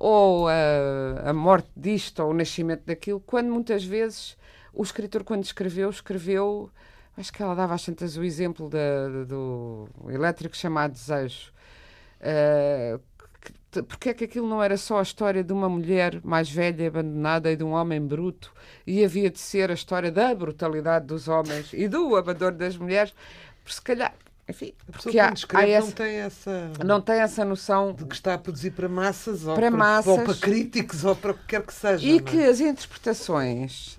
ou 0.00 0.48
a, 0.48 1.30
a 1.30 1.32
morte 1.32 1.68
disto, 1.76 2.20
ou 2.24 2.30
o 2.30 2.34
nascimento 2.34 2.84
daquilo, 2.86 3.20
quando 3.20 3.52
muitas 3.52 3.84
vezes 3.84 4.36
o 4.72 4.82
escritor, 4.82 5.22
quando 5.22 5.44
escreveu, 5.44 5.90
escreveu. 5.90 6.70
Acho 7.16 7.32
que 7.32 7.42
ela 7.42 7.54
dava 7.54 7.74
às 7.74 7.84
tantas 7.84 8.16
o 8.16 8.24
exemplo 8.24 8.70
do 8.70 9.86
elétrico 10.08 10.56
chamado 10.56 10.92
Desejo. 10.92 11.52
Que- 13.70 13.82
porque 13.82 14.08
é 14.10 14.14
que 14.14 14.24
aquilo 14.24 14.48
não 14.48 14.62
era 14.62 14.76
só 14.76 14.98
a 14.98 15.02
história 15.02 15.44
de 15.44 15.52
uma 15.52 15.68
mulher 15.68 16.20
mais 16.24 16.50
velha, 16.50 16.88
abandonada, 16.88 17.50
e 17.52 17.56
de 17.56 17.62
um 17.64 17.72
homem 17.72 18.00
bruto, 18.00 18.52
e 18.86 19.04
havia 19.04 19.30
de 19.30 19.38
ser 19.38 19.70
a 19.70 19.74
história 19.74 20.10
da 20.10 20.34
brutalidade 20.34 21.06
dos 21.06 21.28
homens 21.28 21.72
e 21.72 21.86
do 21.88 22.16
abandono 22.16 22.56
das 22.56 22.76
mulheres, 22.76 23.14
por 23.62 23.72
se 23.72 23.80
calhar, 23.80 24.14
enfim, 24.50 24.72
A 24.88 24.92
pessoa 24.92 25.14
quando 25.14 25.36
escreve 25.36 25.72
essa, 25.72 25.86
não 25.86 25.92
tem 25.92 26.16
essa... 26.16 26.72
não 26.84 27.00
tem 27.00 27.14
essa 27.20 27.44
noção 27.44 27.92
de 27.92 28.04
que 28.04 28.14
está 28.14 28.34
a 28.34 28.38
produzir 28.38 28.72
para 28.72 28.88
massas, 28.88 29.46
ou 29.46 29.54
Para 29.54 29.68
para, 29.68 29.76
massas. 29.76 30.06
ou 30.06 30.24
para 30.24 30.34
críticos, 30.34 31.04
ou 31.04 31.16
para 31.16 31.32
o 31.32 31.34
que 31.34 31.46
quer 31.46 31.62
que 31.62 31.72
seja. 31.72 32.06
E 32.06 32.18
é? 32.18 32.20
que 32.20 32.42
as 32.44 32.60
interpretações 32.60 33.98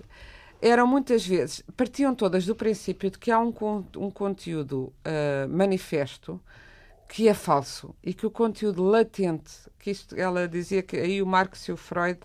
eram 0.60 0.86
muitas 0.86 1.26
vezes, 1.26 1.62
partiam 1.76 2.14
todas 2.14 2.46
do 2.46 2.54
princípio 2.54 3.10
de 3.10 3.18
que 3.18 3.32
há 3.32 3.40
um, 3.40 3.52
um 3.96 4.10
conteúdo 4.10 4.92
ah, 5.04 5.46
manifesto 5.48 6.40
que 7.08 7.28
é 7.28 7.34
falso 7.34 7.94
e 8.02 8.14
que 8.14 8.24
o 8.24 8.30
conteúdo 8.30 8.82
latente, 8.82 9.52
que 9.78 9.90
isto, 9.90 10.16
ela 10.16 10.48
dizia 10.48 10.82
que 10.82 10.96
aí 10.96 11.20
o 11.20 11.26
Marx 11.26 11.68
e 11.68 11.72
o 11.72 11.76
Freud 11.76 12.20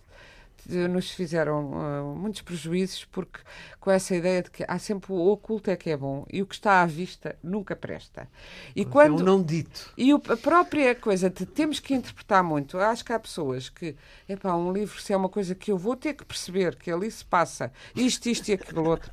nos 0.90 1.12
fizeram 1.12 1.72
ah, 1.76 2.04
muitos 2.18 2.42
prejuízos 2.42 3.06
porque 3.06 3.40
com 3.80 3.90
essa 3.92 4.16
ideia 4.16 4.42
de 4.44 4.52
que 4.52 4.66
há 4.68 4.78
sempre 4.80 5.12
o 5.14 5.16
oculto 5.32 5.70
é 5.72 5.76
que 5.76 5.90
é 5.90 5.96
bom 5.98 6.26
e 6.32 6.42
o 6.42 6.46
que 6.46 6.56
está 6.56 6.82
à 6.82 6.86
vista 6.86 7.38
nunca 7.42 7.76
presta. 7.76 8.28
E 8.76 8.82
É 8.82 8.86
quando 8.86 9.22
um 9.22 9.24
não 9.26 9.42
dito. 9.44 9.94
e 9.98 10.14
o- 10.14 10.22
a 10.30 10.36
própria 10.38 10.94
coisa 10.96 11.30
de 11.30 11.46
temos 11.46 11.80
que 11.80 11.94
interpretar 11.94 12.44
muito. 12.44 12.78
Eu 12.78 12.82
acho 12.82 13.06
que 13.06 13.14
há 13.14 13.20
pessoas 13.20 13.70
que, 13.70 13.96
epá, 14.28 14.56
um 14.56 14.74
livro, 14.74 15.02
se 15.02 15.14
é 15.14 15.18
uma 15.18 15.30
coisa 15.30 15.56
que 15.56 15.72
eu 15.72 15.78
vou 15.78 15.96
ter 15.96 16.14
que 16.14 16.26
perceber, 16.26 16.76
que 16.76 16.92
ali 16.92 17.10
se 17.10 17.24
passa 17.24 17.72
isto, 17.96 18.28
isto 18.30 18.50
e 18.50 18.54
aquilo 18.54 18.88
outro, 18.90 19.12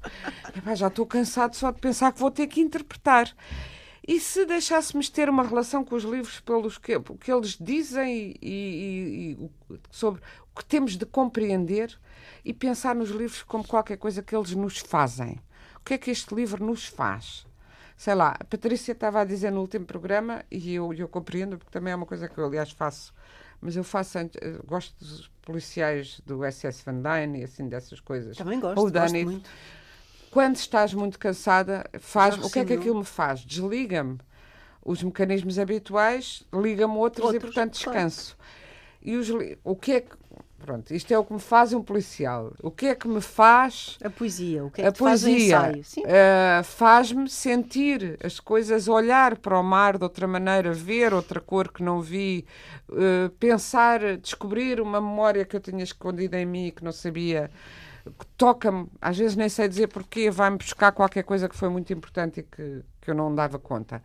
epá, 0.56 0.74
já 0.74 0.88
estou 0.88 1.06
cansado 1.06 1.54
só 1.54 1.70
de 1.70 1.80
pensar 1.80 2.12
que 2.12 2.18
vou 2.20 2.30
ter 2.30 2.46
que 2.46 2.60
interpretar. 2.60 3.32
E 4.06 4.20
se 4.20 4.44
deixássemos 4.44 5.08
ter 5.08 5.30
uma 5.30 5.42
relação 5.42 5.82
com 5.82 5.94
os 5.94 6.04
livros 6.04 6.38
pelos 6.40 6.76
que, 6.76 7.00
que 7.18 7.32
eles 7.32 7.56
dizem 7.58 8.34
e, 8.42 8.46
e- 9.38 9.44
e 9.72 9.78
sobre 9.90 10.20
que 10.54 10.64
temos 10.64 10.96
de 10.96 11.04
compreender 11.06 11.96
e 12.44 12.52
pensar 12.52 12.94
nos 12.94 13.10
livros 13.10 13.42
como 13.42 13.66
qualquer 13.66 13.96
coisa 13.96 14.22
que 14.22 14.34
eles 14.36 14.52
nos 14.54 14.78
fazem. 14.78 15.40
O 15.76 15.80
que 15.84 15.94
é 15.94 15.98
que 15.98 16.10
este 16.10 16.34
livro 16.34 16.64
nos 16.64 16.86
faz? 16.86 17.46
sei 17.96 18.12
lá, 18.14 18.34
a 18.40 18.44
Patrícia 18.44 18.90
estava 18.90 19.20
a 19.20 19.24
dizer 19.24 19.52
no 19.52 19.60
último 19.60 19.86
programa, 19.86 20.44
e 20.50 20.74
eu, 20.74 20.92
eu 20.92 21.06
compreendo, 21.06 21.56
porque 21.56 21.70
também 21.70 21.92
é 21.92 21.96
uma 21.96 22.04
coisa 22.04 22.28
que 22.28 22.36
eu, 22.36 22.44
aliás, 22.44 22.72
faço, 22.72 23.14
mas 23.60 23.76
eu 23.76 23.84
faço, 23.84 24.18
ant- 24.18 24.36
eh, 24.42 24.58
gosto 24.66 24.92
dos 24.98 25.30
policiais 25.42 26.20
do 26.26 26.44
SS 26.44 26.82
Van 26.84 27.00
Dyne 27.00 27.40
e 27.40 27.44
assim 27.44 27.68
dessas 27.68 28.00
coisas. 28.00 28.36
Também 28.36 28.58
gosto, 28.58 28.90
done 28.90 28.92
gosto 28.92 29.14
it? 29.14 29.24
muito. 29.24 29.50
Quando 30.28 30.56
estás 30.56 30.92
muito 30.92 31.18
cansada, 31.20 31.88
faz 32.00 32.36
o 32.44 32.50
que 32.50 32.58
é 32.58 32.64
que 32.64 32.72
aquilo 32.72 32.98
me 32.98 33.04
faz? 33.04 33.40
Desliga-me 33.44 34.18
os 34.84 35.00
mecanismos 35.02 35.56
habituais, 35.58 36.42
liga-me 36.52 36.96
outros, 36.96 37.30
e, 37.30 37.34
Outros, 37.34 37.54
portanto, 37.54 37.80
claro. 37.80 37.98
descanso. 37.98 38.36
E 39.00 39.16
os, 39.16 39.28
o 39.62 39.76
que 39.76 39.92
é 39.92 40.00
que. 40.00 40.16
Pronto, 40.64 40.94
isto 40.94 41.12
é 41.12 41.18
o 41.18 41.24
que 41.24 41.34
me 41.34 41.40
faz 41.40 41.74
um 41.74 41.82
policial. 41.82 42.54
O 42.62 42.70
que 42.70 42.86
é 42.86 42.94
que 42.94 43.06
me 43.06 43.20
faz 43.20 43.98
A 44.02 44.08
poesia, 44.08 44.64
o 44.64 44.70
que 44.70 44.80
é 44.80 44.84
que 44.84 44.88
a 44.88 44.92
te 44.92 44.98
faz 44.98 45.20
poesia 45.20 45.46
ensaio? 45.46 45.84
Sim. 45.84 46.02
eh, 46.06 46.62
faz-me 46.64 47.28
sentir 47.28 48.18
as 48.24 48.40
coisas, 48.40 48.88
olhar 48.88 49.36
para 49.36 49.60
o 49.60 49.62
mar 49.62 49.98
de 49.98 50.04
outra 50.04 50.26
maneira, 50.26 50.72
ver 50.72 51.12
outra 51.12 51.38
cor 51.38 51.70
que 51.70 51.82
não 51.82 52.00
vi, 52.00 52.46
eh, 52.90 53.30
pensar, 53.38 54.16
descobrir 54.16 54.80
uma 54.80 55.02
memória 55.02 55.44
que 55.44 55.54
eu 55.54 55.60
tinha 55.60 55.84
escondida 55.84 56.40
em 56.40 56.46
mim 56.46 56.68
e 56.68 56.72
que 56.72 56.82
não 56.82 56.92
sabia. 56.92 57.50
Toca-me, 58.38 58.88
às 59.02 59.18
vezes 59.18 59.36
nem 59.36 59.50
sei 59.50 59.68
dizer 59.68 59.88
porquê, 59.88 60.30
vai-me 60.30 60.56
buscar 60.56 60.92
qualquer 60.92 61.24
coisa 61.24 61.46
que 61.46 61.56
foi 61.56 61.68
muito 61.68 61.92
importante 61.92 62.40
e 62.40 62.42
que, 62.42 62.82
que 63.02 63.10
eu 63.10 63.14
não 63.14 63.34
dava 63.34 63.58
conta. 63.58 64.02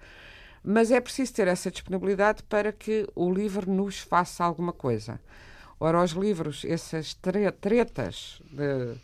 Mas 0.61 0.91
é 0.91 0.99
preciso 0.99 1.33
ter 1.33 1.47
essa 1.47 1.71
disponibilidade 1.71 2.43
para 2.43 2.73
que 2.73 3.07
o 3.15 3.31
livro 3.31 3.71
nos 3.71 3.99
faça 3.99 4.43
alguma 4.43 4.73
coisa. 4.73 5.19
Ora, 5.79 6.03
os 6.03 6.11
livros, 6.11 6.65
essas 6.65 7.13
tre- 7.13 7.51
tretas 7.51 8.41
de 8.51 8.97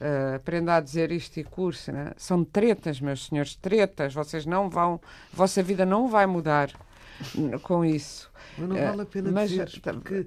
Uh, 0.00 0.36
aprenda 0.36 0.76
a 0.76 0.80
dizer 0.80 1.12
isto 1.12 1.38
e 1.38 1.44
curso, 1.44 1.92
né? 1.92 2.12
são 2.16 2.42
tretas, 2.42 3.02
meus 3.02 3.26
senhores, 3.26 3.54
tretas. 3.54 4.14
Vocês 4.14 4.46
não 4.46 4.70
vão, 4.70 4.98
vossa 5.30 5.62
vida 5.62 5.84
não 5.84 6.08
vai 6.08 6.24
mudar 6.24 6.70
com 7.62 7.84
isso. 7.84 8.30
Mas 8.56 8.66
não 8.66 8.76
vale 8.76 9.02
a 9.02 9.04
pena 9.04 9.30
mas, 9.30 9.50
dizer, 9.50 9.68
porque 9.92 10.26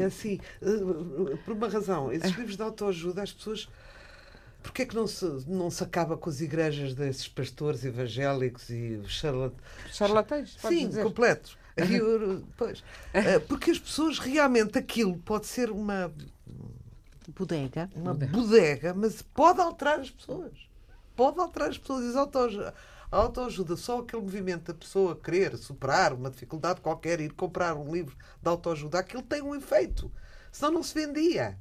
é 0.00 0.04
assim, 0.06 0.40
por 1.44 1.52
uma 1.52 1.68
razão, 1.68 2.10
esses 2.10 2.30
livros 2.34 2.56
de 2.56 2.62
autoajuda, 2.62 3.22
as 3.22 3.30
pessoas. 3.30 3.68
Porquê 4.62 4.82
é 4.82 4.86
que 4.86 4.94
não 4.94 5.06
se, 5.06 5.26
não 5.46 5.70
se 5.70 5.84
acaba 5.84 6.16
com 6.16 6.30
as 6.30 6.40
igrejas 6.40 6.94
desses 6.94 7.28
pastores 7.28 7.84
evangélicos 7.84 8.70
e 8.70 9.02
charlat... 9.06 9.52
charlatães? 9.92 10.56
Sim, 10.58 10.88
dizer. 10.88 11.02
completos. 11.02 11.58
Pois. 12.56 12.80
Uh, 12.80 13.40
porque 13.48 13.70
as 13.70 13.78
pessoas 13.78 14.18
realmente 14.18 14.78
aquilo 14.78 15.16
pode 15.18 15.46
ser 15.46 15.70
uma 15.70 16.12
bodega. 17.28 17.90
Uma 17.94 18.14
bodega, 18.14 18.94
mas 18.94 19.22
pode 19.22 19.60
alterar 19.60 20.00
as 20.00 20.10
pessoas. 20.10 20.52
Pode 21.16 21.40
alterar 21.40 21.70
as 21.70 21.78
pessoas. 21.78 22.04
Diz 22.04 22.16
autoajuda. 22.16 22.74
A 23.10 23.16
autoajuda, 23.16 23.76
só 23.76 23.98
aquele 23.98 24.22
movimento 24.22 24.72
da 24.72 24.74
pessoa 24.74 25.16
querer 25.16 25.56
superar 25.56 26.12
uma 26.12 26.30
dificuldade 26.30 26.80
qualquer, 26.80 27.20
ir 27.20 27.32
comprar 27.32 27.76
um 27.76 27.92
livro 27.92 28.16
de 28.40 28.48
autoajuda, 28.48 29.00
aquilo 29.00 29.22
tem 29.22 29.42
um 29.42 29.54
efeito. 29.54 30.10
Senão 30.52 30.74
não 30.74 30.82
se 30.82 30.94
vendia. 30.94 31.56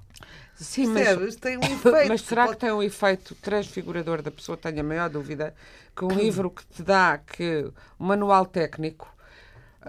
Sim, 0.56 0.94
Percebes? 0.94 1.26
mas, 1.26 1.36
tem 1.38 1.58
um 1.58 1.62
efeito. 1.74 2.08
Mas 2.08 2.22
será 2.22 2.46
pode... 2.46 2.56
que 2.56 2.62
tem 2.62 2.72
um 2.72 2.84
efeito 2.84 3.34
transfigurador 3.36 4.22
da 4.22 4.30
pessoa? 4.30 4.58
Tenho 4.58 4.80
a 4.80 4.84
maior 4.84 5.10
dúvida 5.10 5.56
que 5.96 6.06
um 6.06 6.10
livro 6.10 6.52
que 6.52 6.66
te 6.66 6.84
dá 6.84 7.18
que 7.18 7.72
um 8.00 8.06
manual 8.06 8.46
técnico 8.46 9.12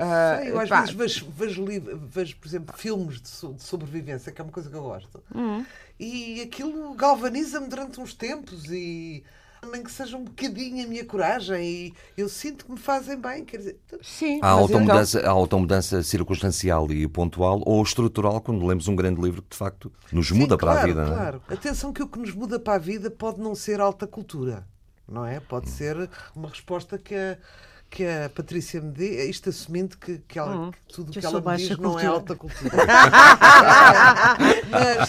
Uh, 0.01 0.39
Sei, 0.39 0.51
eu 0.51 0.61
às 0.61 0.69
pá. 0.71 0.81
vezes 0.81 0.95
vejo, 0.95 1.27
vejo, 1.37 1.65
vejo, 2.09 2.37
por 2.39 2.49
exemplo, 2.49 2.75
filmes 2.75 3.21
de, 3.21 3.29
so, 3.29 3.53
de, 3.53 3.63
sobrevivência, 3.63 4.33
que 4.33 4.41
é 4.41 4.45
uma 4.45 4.53
coisa 4.53 4.71
que 4.71 4.75
eu 4.75 4.83
gosto, 4.83 5.23
uhum. 5.35 5.63
e 5.99 6.41
aquilo 6.41 6.95
galvaniza-me 6.95 7.69
durante 7.69 8.01
uns 8.01 8.15
tempos 8.15 8.65
e 8.71 9.23
nem 9.71 9.83
que 9.83 9.93
seja 9.93 10.17
um 10.17 10.25
bocadinho 10.25 10.87
a 10.87 10.89
minha 10.89 11.05
coragem 11.05 11.63
e 11.63 11.95
eu 12.17 12.31
sinto 12.31 12.65
que 12.65 12.73
me 12.73 12.79
fazem 12.79 13.21
bem. 13.21 13.45
Quer 13.45 13.59
dizer, 13.59 13.81
Sim, 14.01 14.41
há 14.43 14.49
automudança, 14.49 15.19
então... 15.19 15.31
há 15.31 15.35
automudança 15.35 16.03
circunstancial 16.03 16.91
e 16.91 17.07
pontual 17.07 17.61
ou 17.67 17.83
estrutural 17.83 18.41
quando 18.41 18.65
lemos 18.65 18.89
um 18.89 18.97
grande 18.97 19.21
livro 19.21 19.43
que 19.43 19.51
de 19.51 19.57
facto 19.59 19.93
nos 20.11 20.29
Sim, 20.29 20.39
muda 20.39 20.57
claro, 20.57 20.79
para 20.79 20.83
a 20.83 20.87
vida. 20.87 21.07
Claro. 21.15 21.43
Não 21.47 21.55
é? 21.55 21.59
Atenção 21.59 21.93
que 21.93 22.03
o 22.03 22.09
que 22.09 22.19
nos 22.19 22.35
muda 22.35 22.59
para 22.59 22.77
a 22.77 22.79
vida 22.79 23.11
pode 23.11 23.39
não 23.39 23.55
ser 23.55 23.83
alta 23.83 24.07
cultura, 24.07 24.67
não 25.07 25.27
é? 25.27 25.41
Pode 25.41 25.69
hum. 25.69 25.73
ser 25.73 26.09
uma 26.35 26.49
resposta 26.49 26.97
que 26.97 27.15
a 27.15 27.37
que 27.91 28.07
a 28.07 28.31
Patrícia 28.31 28.81
me 28.81 28.93
dê, 28.93 29.29
isto 29.29 29.49
assumindo 29.49 29.99
que, 29.99 30.19
que, 30.19 30.39
ela, 30.39 30.55
uhum. 30.55 30.71
que 30.71 30.79
tudo 30.95 31.09
o 31.09 31.13
que 31.13 31.19
que 31.19 31.27
ela 31.27 31.41
me 31.41 31.57
diz 31.57 31.69
cultura. 31.71 31.89
não 31.89 31.99
é 31.99 32.07
alta 32.07 32.37
cultura. 32.37 32.71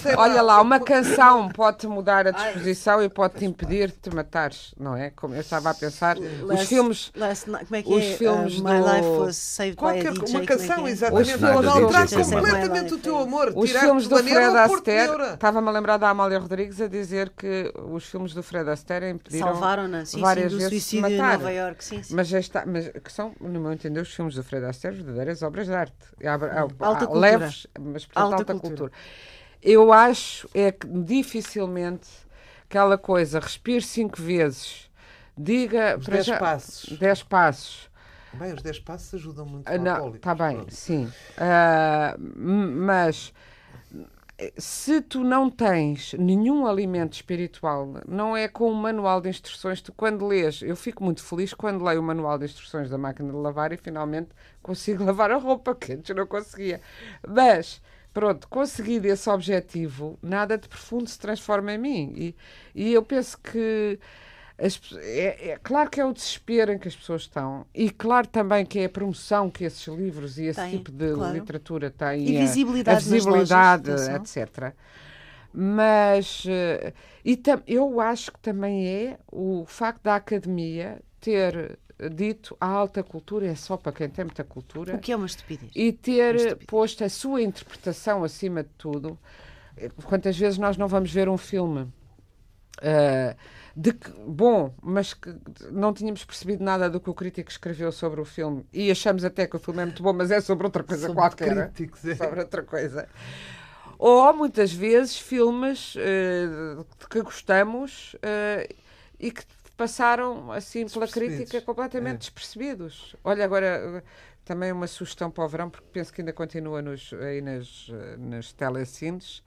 é 0.03 0.15
Olha 0.17 0.41
lá, 0.41 0.59
uma 0.59 0.79
canção 0.79 1.49
pode 1.49 1.85
mudar 1.87 2.25
a 2.27 2.31
disposição 2.31 2.97
Ai. 2.99 3.05
e 3.05 3.09
pode 3.09 3.35
te 3.35 3.45
impedir 3.45 3.89
de 3.89 3.97
te 3.97 4.09
matares, 4.13 4.73
não 4.79 4.97
é? 4.97 5.11
Como 5.11 5.35
eu 5.35 5.41
estava 5.41 5.69
a 5.69 5.73
pensar, 5.75 6.17
last, 6.17 6.63
os 6.63 6.69
filmes. 6.69 7.11
Last, 7.15 7.45
como 7.45 7.75
é 7.75 7.83
que 7.83 7.93
os 7.93 8.03
é? 8.03 8.15
filmes 8.15 8.53
uh, 8.55 8.57
do... 8.57 8.63
My 8.63 8.79
Life 8.79 9.07
was 9.07 9.35
saved 9.35 9.77
Qualquer, 9.77 10.11
by 10.13 10.19
a 10.19 10.23
DJ, 10.23 10.35
uma 10.35 10.45
canção, 10.45 10.87
é? 10.87 10.91
exatamente. 10.91 11.45
Alterar 11.45 12.09
completamente 12.09 12.93
o 12.95 12.97
teu 12.97 13.17
amor. 13.19 13.53
Os 13.55 13.71
filmes 13.71 14.07
do 14.07 14.17
Fred 14.17 14.57
Astaire. 14.57 15.33
Estava-me 15.33 15.67
a 15.67 15.71
lembrar 15.71 15.97
da 15.97 16.09
Amália 16.09 16.39
Rodrigues 16.39 16.81
a 16.81 16.87
dizer 16.87 17.29
que 17.37 17.71
os 17.91 18.05
filmes 18.05 18.33
do 18.33 18.41
Fred 18.41 18.67
Astaire 18.69 19.07
impediram 19.09 19.49
Salvaram-na, 19.49 20.05
sim, 20.05 20.19
várias 20.19 20.51
sim, 20.51 20.57
do 20.57 20.57
vezes 20.57 20.83
suicídio 20.83 21.07
de 21.07 21.13
em 21.13 21.17
matar. 21.17 21.37
Nova 21.37 21.51
Iorque, 21.51 21.83
sim, 21.83 22.01
sim. 22.01 22.15
Mas, 22.15 22.27
já 22.27 22.39
está, 22.39 22.65
mas 22.71 22.87
que 22.89 23.11
são 23.11 23.33
no 23.39 23.59
meu 23.59 23.71
entender, 23.73 23.99
os 24.01 24.13
filmes 24.13 24.35
do 24.35 24.43
Fred 24.43 24.65
Astaire 24.65 24.97
verdadeiras 24.97 25.41
obras 25.43 25.67
de 25.67 25.73
arte. 25.73 25.95
Há, 26.23 26.33
há, 26.33 26.61
alta 26.61 27.05
há 27.05 27.07
cultura. 27.07 27.19
leves, 27.19 27.67
mas 27.79 28.05
portanto, 28.05 28.23
Alta 28.23 28.35
alta, 28.37 28.53
cultura. 28.53 28.75
cultura. 28.75 28.91
Eu 29.61 29.93
acho 29.93 30.49
é 30.53 30.71
que 30.71 30.87
dificilmente 30.87 32.07
aquela 32.63 32.97
coisa, 32.97 33.39
respire 33.39 33.81
cinco 33.81 34.21
vezes, 34.21 34.89
diga 35.37 35.97
Os 35.97 36.07
dez 36.07 36.25
já- 36.25 36.37
passos. 36.37 36.97
dez 36.97 37.21
passos. 37.23 37.89
Bem, 38.33 38.53
os 38.53 38.61
10 38.61 38.79
passos 38.79 39.13
ajudam 39.15 39.45
muito 39.45 39.67
Ah, 39.67 39.77
não, 39.77 39.91
alcoólico. 39.91 40.15
está 40.15 40.33
bem, 40.33 40.65
sim. 40.69 41.11
Ah, 41.37 42.15
m- 42.17 42.65
mas 42.85 43.33
se 44.57 45.01
tu 45.01 45.23
não 45.23 45.49
tens 45.49 46.13
nenhum 46.13 46.65
alimento 46.65 47.13
espiritual, 47.13 48.01
não 48.07 48.35
é 48.35 48.47
com 48.47 48.71
o 48.71 48.75
manual 48.75 49.21
de 49.21 49.29
instruções, 49.29 49.81
tu 49.81 49.93
quando 49.93 50.25
lês, 50.25 50.61
eu 50.61 50.75
fico 50.75 51.03
muito 51.03 51.23
feliz 51.23 51.53
quando 51.53 51.83
leio 51.83 51.99
o 51.99 52.03
manual 52.03 52.37
de 52.37 52.45
instruções 52.45 52.89
da 52.89 52.97
máquina 52.97 53.31
de 53.31 53.37
lavar 53.37 53.71
e 53.71 53.77
finalmente 53.77 54.29
consigo 54.61 55.03
lavar 55.05 55.31
a 55.31 55.37
roupa, 55.37 55.75
que 55.75 55.93
antes 55.93 56.15
não 56.15 56.25
conseguia. 56.25 56.81
Mas, 57.27 57.81
pronto, 58.13 58.47
conseguido 58.47 59.07
esse 59.07 59.29
objetivo, 59.29 60.17
nada 60.21 60.57
de 60.57 60.67
profundo 60.67 61.09
se 61.09 61.19
transforma 61.19 61.73
em 61.73 61.77
mim. 61.77 62.13
E, 62.15 62.35
e 62.73 62.93
eu 62.93 63.03
penso 63.03 63.37
que 63.39 63.99
as 64.61 64.79
é, 64.97 65.51
é 65.51 65.57
claro 65.57 65.89
que 65.89 65.99
é 65.99 66.05
o 66.05 66.13
desespero 66.13 66.71
em 66.71 66.77
que 66.79 66.87
as 66.87 66.95
pessoas 66.95 67.23
estão 67.23 67.65
e 67.73 67.89
claro 67.89 68.27
também 68.27 68.65
que 68.65 68.79
é 68.79 68.85
a 68.85 68.89
promoção 68.89 69.49
que 69.49 69.63
esses 69.63 69.87
livros 69.87 70.37
e 70.37 70.45
esse 70.45 70.59
Tem, 70.61 70.77
tipo 70.77 70.91
de 70.91 71.13
claro. 71.13 71.33
literatura 71.33 71.89
têm 71.89 72.31
E 72.31 72.37
a- 72.37 72.41
visibilidade 72.41 72.95
a 72.97 72.99
nas 73.09 73.25
visibilidade, 73.25 73.91
lojas, 73.91 74.09
etc 74.09 74.73
mas 75.53 76.43
eh, 76.47 76.93
e 77.25 77.35
tam, 77.37 77.61
eu 77.67 77.99
acho 77.99 78.31
que 78.31 78.39
também 78.39 78.87
é 78.87 79.19
o 79.31 79.65
facto 79.67 80.03
da 80.03 80.15
academia 80.15 81.01
ter 81.19 81.77
dito 82.11 82.55
a 82.59 82.67
alta 82.67 83.03
cultura 83.03 83.45
é 83.47 83.55
só 83.55 83.77
para 83.77 83.91
quem 83.91 84.09
tem 84.09 84.25
muita 84.25 84.43
cultura 84.43 84.95
O 84.95 84.99
que 84.99 85.11
é 85.11 85.15
uma 85.15 85.25
estupidez. 85.25 85.71
e 85.75 85.91
ter 85.91 86.35
estupidez. 86.35 86.67
posto 86.67 87.03
a 87.03 87.09
sua 87.09 87.41
interpretação 87.41 88.23
acima 88.23 88.63
de 88.63 88.69
tudo. 88.77 89.17
Quantas 90.05 90.37
vezes 90.37 90.57
nós 90.57 90.77
não 90.77 90.87
vamos 90.87 91.11
ver 91.11 91.29
um 91.29 91.37
filme 91.37 91.87
ah, 92.81 93.35
de 93.75 93.93
que, 93.93 94.09
bom, 94.27 94.73
mas 94.81 95.13
que 95.13 95.33
não 95.71 95.93
tínhamos 95.93 96.23
percebido 96.25 96.63
nada 96.63 96.89
do 96.89 96.99
que 96.99 97.09
o 97.09 97.13
crítico 97.13 97.49
escreveu 97.49 97.91
sobre 97.91 98.19
o 98.21 98.25
filme 98.25 98.65
e 98.73 98.91
achamos 98.91 99.23
até 99.23 99.47
que 99.47 99.55
o 99.55 99.59
filme 99.59 99.81
é 99.81 99.85
muito 99.85 100.03
bom, 100.03 100.13
mas 100.13 100.29
é 100.31 100.41
sobre 100.41 100.65
outra 100.67 100.83
coisa 100.83 101.07
Sobre 101.07 101.15
qualquer. 101.21 101.71
críticos, 101.71 102.05
é. 102.05 102.15
Sobre 102.15 102.41
outra 102.41 102.63
coisa. 102.63 103.07
Ou 103.97 104.33
muitas 104.33 104.73
vezes 104.73 105.17
filmes 105.17 105.93
de 106.99 107.07
que 107.07 107.21
gostamos 107.21 108.15
eh, 108.21 108.67
e 109.19 109.31
que 109.31 109.43
passaram 109.77 110.51
assim 110.51 110.87
pela 110.87 111.07
crítica 111.07 111.61
completamente 111.61 112.15
É. 112.15 112.17
despercebidos. 112.17 113.15
Olha, 113.23 113.45
agora 113.45 113.67
eh, 113.67 114.03
também 114.43 114.71
uma 114.71 114.87
sugestão 114.87 115.29
para 115.31 115.43
o 115.43 115.47
verão, 115.47 115.69
porque 115.69 115.87
penso 115.93 116.11
que 116.11 116.21
ainda 116.21 116.33
continua 116.33 116.81
nos, 116.81 117.13
aí 117.13 117.41
nas, 117.41 117.87
nas 118.17 118.51
telecines. 118.53 119.43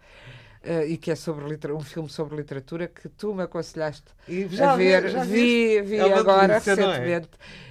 Eh, 0.65 0.87
e 0.89 0.97
que 0.97 1.11
é 1.11 1.15
sobre 1.15 1.45
um 1.73 1.81
filme 1.81 2.09
sobre 2.09 2.37
literatura 2.37 2.89
que 2.89 3.09
tu 3.09 3.35
me 3.35 3.43
aconselhaste 3.43 4.05
E 4.29 4.47
já 4.49 4.73
a 4.73 4.77
ver. 4.77 5.03
vi- 5.05 5.09
já 5.11 5.25
vi, 5.25 5.83
vi 5.83 5.97
É 5.97 6.15
agora 6.15 6.55
é? 6.55 6.59
recentemente. 6.59 7.29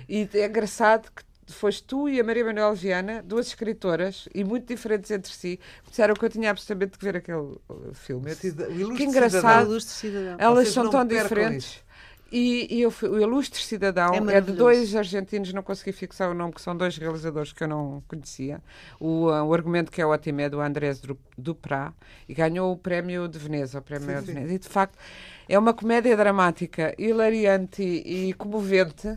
E 0.08 0.30
é 0.34 0.46
engraçado 0.46 1.10
que 1.12 1.24
foste 1.54 1.84
tu 1.84 2.08
e 2.08 2.20
a 2.20 2.24
Maria 2.24 2.46
Manuel 2.46 2.74
Viana, 2.74 3.22
duas 3.24 3.48
escritoras 3.48 4.28
e 4.34 4.44
muito 4.44 4.66
diferentes 4.68 5.12
entre 5.12 5.32
si, 5.32 5.60
disseram 5.90 6.14
que 6.14 6.24
eu 6.26 6.30
tinha 6.30 6.50
absolutamente 6.50 6.98
que 6.98 7.04
ver 7.04 7.18
aquele 7.18 7.38
uh, 7.38 7.60
filme. 7.94 8.34
Cida- 8.36 8.68
que 8.68 9.04
engraçado. 9.04 9.80
cidadão. 9.82 10.36
Elas 10.40 10.60
Vocês 10.70 10.74
são 10.74 10.90
tão 10.90 11.06
diferentes. 11.06 11.84
E, 12.36 12.68
e 12.78 12.82
eu 12.82 12.90
fui- 12.90 13.10
o 13.10 13.22
Ilustre 13.22 13.62
Cidadão 13.62 14.12
É 14.28 14.38
é, 14.38 14.42
de 14.42 14.54
dois 14.54 14.96
argentinos, 14.96 15.54
não 15.54 15.62
consegui 15.62 15.92
fixar 15.92 16.32
o 16.32 16.34
nome, 16.34 16.52
que 16.52 16.62
são 16.62 16.76
dois 16.76 16.98
realizadores 16.98 17.54
que 17.54 17.64
eu 17.64 17.68
não 17.68 18.04
conhecia. 18.08 18.60
O, 19.00 19.28
uh, 19.28 19.44
o 19.44 19.54
argumento 19.54 19.92
que 19.92 20.02
é 20.02 20.06
ótimo 20.06 20.42
é 20.42 20.50
do 20.50 20.60
Andrés 20.60 21.00
Duprá 21.38 21.94
e 22.28 22.34
ganhou 22.34 22.72
o 22.74 22.78
prémio 22.78 23.28
de 23.28 23.38
Veneza. 23.38 23.78
O 23.78 23.82
prémio 23.84 24.08
Sim, 24.10 24.20
de 24.20 24.26
sim. 24.26 24.34
Veneza. 24.34 24.54
E 24.56 24.58
de 24.58 24.68
facto 24.68 24.98
é 25.48 25.60
uma 25.60 25.76
comédia 25.76 26.18
dramática, 26.18 26.96
hilariante 26.98 27.84
e 27.84 28.34
comovente 28.34 29.16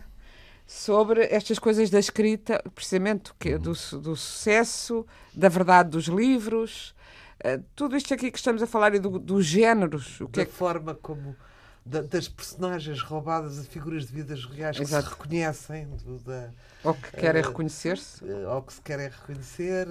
sobre 0.66 1.22
estas 1.30 1.58
coisas 1.58 1.88
da 1.88 1.98
escrita, 1.98 2.62
precisamente 2.74 3.30
do, 3.30 3.34
quê? 3.38 3.56
do, 3.56 3.74
su- 3.74 3.98
do 3.98 4.14
sucesso, 4.16 5.06
da 5.32 5.48
verdade 5.48 5.90
dos 5.90 6.04
livros, 6.06 6.94
eh, 7.40 7.60
tudo 7.74 7.96
isto 7.96 8.12
aqui 8.12 8.30
que 8.30 8.38
estamos 8.38 8.62
a 8.62 8.66
falar 8.66 8.94
e 8.94 8.98
do- 8.98 9.18
dos 9.18 9.46
géneros. 9.46 10.20
O 10.20 10.26
que 10.28 10.36
da 10.36 10.42
é 10.42 10.44
que 10.44 10.52
forma 10.52 10.94
como 10.94 11.34
da- 11.86 12.02
das 12.02 12.28
personagens 12.28 13.00
roubadas 13.02 13.58
a 13.60 13.64
figuras 13.64 14.06
de 14.06 14.12
vidas 14.12 14.44
reais 14.44 14.80
que 14.82 14.82
Exato. 14.82 15.08
se 15.08 15.14
reconhecem 15.14 15.86
do- 16.04 16.18
da, 16.18 16.50
ou 16.82 16.94
que 16.94 17.12
querem 17.12 17.42
Eh, 17.42 17.46
reconhecer-se? 17.46 18.24
eh, 18.28 18.44
ao 18.44 18.62
que 18.62 18.72
se 18.74 18.80
querem 18.82 19.08
reconhecer, 19.08 19.86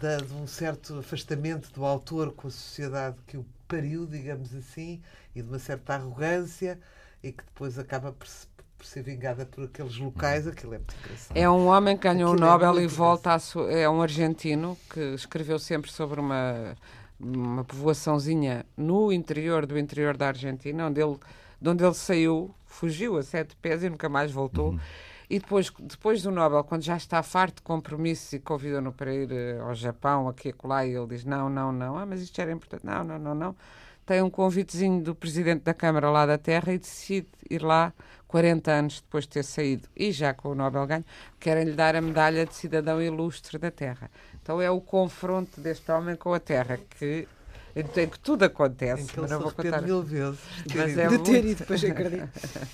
da- 0.00 0.18
de 0.18 0.32
um 0.34 0.46
certo 0.46 0.98
afastamento 0.98 1.72
do 1.72 1.84
autor 1.84 2.32
com 2.32 2.48
a 2.48 2.50
sociedade 2.50 3.16
que 3.26 3.36
o 3.36 3.46
pariu, 3.66 4.06
digamos 4.06 4.54
assim, 4.54 5.00
e 5.34 5.42
de 5.42 5.48
uma 5.48 5.58
certa 5.58 5.94
arrogância, 5.94 6.78
e 7.22 7.32
que 7.32 7.44
depois 7.44 7.78
acaba 7.78 8.12
por, 8.12 8.26
se- 8.26 8.46
por 8.76 8.84
ser 8.86 9.02
vingada 9.02 9.46
por 9.46 9.64
aqueles 9.64 9.96
locais. 9.96 10.46
Aquilo 10.46 10.74
é 10.74 10.78
muito 10.78 10.94
engraçado. 10.96 11.36
É 11.36 11.48
um 11.48 11.66
homem 11.68 11.96
que 11.96 12.02
ganhou 12.04 12.30
o 12.30 12.32
Aquilo 12.34 12.46
é 12.46 12.50
Nobel 12.50 12.74
e 12.80 12.80
muito 12.80 12.94
volta 12.96 13.34
a 13.34 13.38
é 13.72 13.88
um 13.88 14.02
argentino 14.02 14.76
que 14.90 15.00
escreveu 15.14 15.58
sempre 15.58 15.90
sobre 15.92 16.20
uma 16.20 16.76
uma 17.20 17.64
povoaçãozinha 17.64 18.64
no 18.76 19.12
interior 19.12 19.66
do 19.66 19.78
interior 19.78 20.16
da 20.16 20.28
Argentina, 20.28 20.86
onde 20.86 21.00
ele, 21.00 21.18
de 21.60 21.68
onde 21.68 21.84
ele 21.84 21.94
saiu, 21.94 22.54
fugiu 22.64 23.16
a 23.16 23.22
sete 23.22 23.54
pés 23.56 23.82
e 23.82 23.90
nunca 23.90 24.08
mais 24.08 24.32
voltou. 24.32 24.78
E 25.28 25.38
depois, 25.38 25.70
depois 25.78 26.22
do 26.22 26.30
Nobel, 26.32 26.64
quando 26.64 26.82
já 26.82 26.96
está 26.96 27.22
farto 27.22 27.56
de 27.56 27.62
compromissos 27.62 28.32
e 28.32 28.40
convidam-no 28.40 28.92
para 28.92 29.14
ir 29.14 29.30
eh, 29.30 29.60
ao 29.60 29.72
Japão, 29.76 30.28
aqui 30.28 30.48
e 30.48 30.50
acolá, 30.50 30.84
e 30.84 30.92
ele 30.92 31.06
diz: 31.06 31.24
Não, 31.24 31.48
não, 31.48 31.70
não, 31.70 31.96
ah, 31.96 32.04
mas 32.04 32.20
isto 32.20 32.40
era 32.40 32.50
importante, 32.50 32.84
não, 32.84 33.04
não, 33.04 33.16
não, 33.16 33.34
não. 33.34 33.56
Tem 34.10 34.22
um 34.22 34.28
convitezinho 34.28 35.00
do 35.00 35.14
presidente 35.14 35.62
da 35.62 35.72
Câmara 35.72 36.10
lá 36.10 36.26
da 36.26 36.36
Terra 36.36 36.72
e 36.72 36.78
decide 36.78 37.28
ir 37.48 37.62
lá 37.62 37.92
40 38.26 38.68
anos 38.68 39.00
depois 39.00 39.22
de 39.22 39.30
ter 39.30 39.44
saído 39.44 39.88
e 39.96 40.10
já 40.10 40.34
com 40.34 40.48
o 40.48 40.54
Nobel 40.56 40.84
ganho, 40.84 41.04
querem-lhe 41.38 41.74
dar 41.74 41.94
a 41.94 42.00
medalha 42.00 42.44
de 42.44 42.52
cidadão 42.52 43.00
ilustre 43.00 43.56
da 43.56 43.70
Terra. 43.70 44.10
Então 44.42 44.60
é 44.60 44.68
o 44.68 44.80
confronto 44.80 45.60
deste 45.60 45.92
homem 45.92 46.16
com 46.16 46.34
a 46.34 46.40
Terra 46.40 46.76
que 46.98 47.28
em 47.76 48.08
que 48.08 48.18
tudo 48.20 48.44
acontece. 48.44 49.02
Em 49.02 49.06
que 49.06 49.12
ele 49.14 49.22
mas 49.22 49.30
não 49.30 49.40
vou 49.40 49.52
contar. 49.52 49.82
mil 49.82 50.02
vezes. 50.02 50.38
de 50.66 50.74
ter 50.74 50.78
Mas 50.78 50.90
ido. 50.92 51.00
é 51.00 51.08
de 51.08 51.18
ter 51.18 51.30
muito- 51.32 51.46
e 51.48 51.54
depois 51.54 51.84
acredito. 51.84 52.28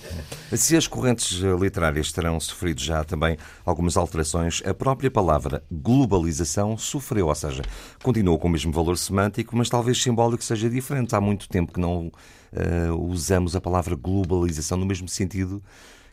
Se 0.56 0.76
as 0.76 0.86
correntes 0.86 1.42
eh, 1.42 1.56
literárias 1.58 2.12
terão 2.12 2.38
sofrido 2.40 2.80
já 2.80 3.04
também 3.04 3.36
algumas 3.64 3.96
alterações, 3.96 4.62
a 4.64 4.72
própria 4.72 5.10
palavra 5.10 5.62
globalização 5.70 6.76
sofreu, 6.78 7.26
ou 7.28 7.34
seja, 7.34 7.62
continuou 8.02 8.38
com 8.38 8.48
o 8.48 8.50
mesmo 8.50 8.72
valor 8.72 8.96
semântico, 8.96 9.56
mas 9.56 9.68
talvez 9.68 10.02
simbólico 10.02 10.42
seja 10.44 10.68
diferente. 10.70 11.14
Há 11.14 11.20
muito 11.20 11.48
tempo 11.48 11.72
que 11.72 11.80
não 11.80 12.10
eh, 12.52 12.90
usamos 12.90 13.54
a 13.56 13.60
palavra 13.60 13.94
globalização 13.94 14.78
no 14.78 14.86
mesmo 14.86 15.08
sentido 15.08 15.62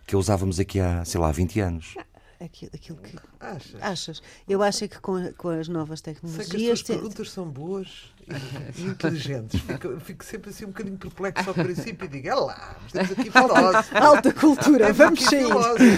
que 0.05 0.15
a 0.15 0.17
usávamos 0.17 0.59
aqui 0.59 0.79
há, 0.79 1.05
sei 1.05 1.19
lá, 1.21 1.31
20 1.31 1.59
anos. 1.61 1.95
Aquilo, 2.39 2.71
aquilo 2.75 2.97
que 2.97 3.15
Achas? 3.39 3.81
achas. 3.81 4.23
Eu 4.49 4.61
acho 4.61 4.83
é 4.83 4.87
que 4.89 4.99
com, 4.99 5.31
com 5.37 5.47
as 5.47 5.69
novas 5.69 6.01
Sei 6.01 6.13
que 6.13 6.19
as 6.19 6.31
tecnologias. 6.31 6.81
tuas 6.81 6.97
perguntas 6.97 7.31
são 7.31 7.47
boas 7.47 8.12
inteligentes. 8.77 9.59
Fico, 9.61 9.99
fico 9.99 10.23
sempre 10.23 10.49
assim 10.49 10.65
um 10.65 10.69
bocadinho 10.69 10.97
perplexo 10.97 11.49
ao 11.49 11.53
princípio 11.53 12.05
e 12.05 12.07
digo: 12.07 12.27
é 12.27 12.35
lá, 12.35 12.75
mas 12.81 12.91
temos 12.91 13.11
aqui 13.11 13.31
filósofos. 13.31 13.95
Alta 13.95 14.33
cultura, 14.33 14.93
vamos 14.93 15.23
sair. 15.23 15.47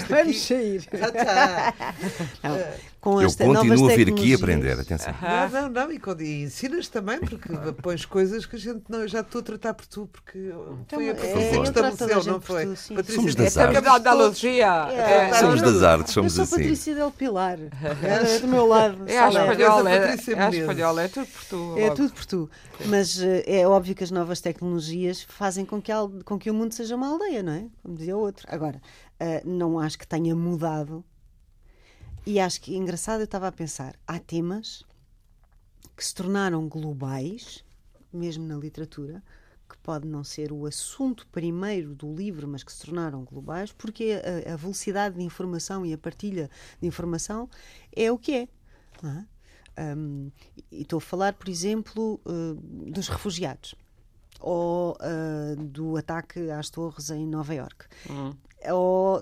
Vamos 0.09 0.41
sair. 0.41 0.87
Já 0.91 1.07
está. 1.07 1.73
Não, 2.43 2.95
com 3.05 3.21
Eu 3.21 3.29
continuo 3.29 3.91
a 3.91 3.95
vir 3.95 4.09
aqui 4.09 4.33
aprender, 4.33 4.79
atenção. 4.79 5.13
Não, 5.21 5.61
não, 5.61 5.69
não, 5.69 5.91
e, 5.91 5.99
quando- 5.99 6.21
e 6.21 6.41
ensinas 6.41 6.87
também, 6.87 7.19
porque 7.19 7.49
pões 7.79 8.03
coisas 8.03 8.47
que 8.47 8.55
a 8.55 8.59
gente 8.59 8.81
não. 8.89 9.01
Eu 9.01 9.07
já 9.07 9.19
estou 9.19 9.41
a 9.41 9.43
tratar 9.43 9.75
por 9.75 9.85
tu, 9.85 10.09
porque 10.11 10.51
foi 10.89 11.09
a 11.09 11.11
é, 11.11 11.13
profissão 11.13 11.53
eu 11.53 11.61
que 11.61 11.67
estabeleceu, 11.67 12.33
não 12.33 12.41
foi? 12.41 12.65
tu, 12.65 12.75
sim. 12.75 12.95
Patrícia 12.95 13.15
Somos 13.15 13.35
disse, 13.35 13.55
das 13.55 13.57
artes. 13.57 13.77
Estamos 13.77 14.03
da 14.03 14.09
Andalusia. 14.09 14.65
É, 14.91 15.33
Somos 15.35 15.61
das 15.61 15.83
artes, 15.83 16.07
Eu 16.07 16.13
somos 16.13 16.33
sou 16.33 16.43
assim. 16.45 16.55
Patrícia 16.55 16.95
Del 16.95 17.11
Pilar. 17.11 17.59
É 18.01 18.39
do 18.39 18.47
meu 18.47 18.65
lado. 18.65 19.03
É 19.05 19.19
a 19.19 19.29
espanhola, 19.29 19.91
é, 19.91 19.99
Patrícia 19.99 20.31
é 20.31 21.05
é 21.05 21.07
tudo 21.07 21.27
por 21.27 21.45
tu. 21.45 21.75
É 21.77 21.81
logo. 21.83 21.95
tudo 21.95 22.13
por 22.15 22.25
tu. 22.25 22.49
Mas 22.87 23.19
eh, 23.19 23.43
é 23.45 23.67
óbvio 23.67 23.93
que 23.93 24.03
as 24.03 24.09
novas 24.09 24.41
tecnologias 24.41 25.21
fazem 25.21 25.65
com 25.65 25.81
que, 25.81 25.91
com 26.23 26.39
que 26.39 26.49
o 26.49 26.53
mundo 26.53 26.73
seja 26.73 26.95
uma 26.95 27.09
aldeia, 27.09 27.43
não 27.43 27.53
é? 27.53 27.67
Como 27.83 27.95
dizia 27.95 28.17
o 28.17 28.19
outro. 28.19 28.47
Agora, 28.49 28.81
eh, 29.19 29.43
não 29.45 29.77
acho 29.77 29.99
que 29.99 30.07
tenha 30.07 30.35
mudado. 30.35 31.03
E 32.25 32.39
acho 32.39 32.61
que, 32.61 32.75
engraçado, 32.75 33.19
eu 33.19 33.25
estava 33.25 33.47
a 33.47 33.51
pensar: 33.51 33.95
há 34.07 34.17
temas 34.17 34.83
que 35.95 36.03
se 36.03 36.15
tornaram 36.15 36.67
globais, 36.67 37.63
mesmo 38.11 38.45
na 38.47 38.55
literatura, 38.55 39.21
que 39.69 39.77
pode 39.77 40.07
não 40.07 40.23
ser 40.23 40.51
o 40.51 40.65
assunto 40.65 41.27
primeiro 41.27 41.93
do 41.93 42.13
livro, 42.13 42.47
mas 42.47 42.63
que 42.63 42.71
se 42.71 42.85
tornaram 42.85 43.23
globais, 43.23 43.71
porque 43.71 44.21
a, 44.47 44.53
a 44.53 44.55
velocidade 44.55 45.17
de 45.17 45.23
informação 45.23 45.85
e 45.85 45.93
a 45.93 45.97
partilha 45.97 46.49
de 46.79 46.87
informação 46.87 47.49
é 47.95 48.11
o 48.11 48.17
que 48.17 48.33
é. 48.33 48.47
é? 49.03 49.25
Um, 49.77 50.31
e 50.71 50.81
estou 50.83 50.97
a 50.97 51.01
falar, 51.01 51.33
por 51.33 51.49
exemplo, 51.49 52.19
uh, 52.25 52.55
dos 52.91 53.07
refugiados 53.07 53.75
ou 54.39 54.95
uh, 55.01 55.55
do 55.63 55.97
ataque 55.97 56.49
às 56.51 56.69
torres 56.69 57.09
em 57.09 57.25
Nova 57.25 57.53
Iorque. 57.55 57.85
Ou, 58.71 59.21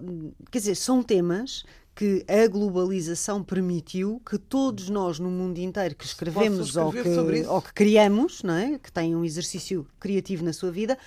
quer 0.52 0.60
dizer, 0.60 0.76
são 0.76 1.02
temas 1.04 1.63
que 1.96 2.26
a 2.28 2.48
globalização 2.48 3.44
permitiu 3.44 4.22
que 4.28 4.38
todos 4.38 4.89
nós 4.89 5.20
no 5.20 5.30
mundo 5.30 5.60
inteiro 5.60 5.96
que 5.96 6.06
escrevemos 6.06 6.76
ou 6.76 6.92
que, 6.92 7.46
ou 7.48 7.62
que 7.62 7.74
criamos, 7.74 8.42
não 8.42 8.54
é? 8.56 8.80
que 8.80 8.92
têm 8.92 9.16
um 9.16 9.24
exercício 9.24 9.86
criativo 10.00 10.44
na 10.44 10.54
sua 10.54 10.72
vida, 10.72 10.98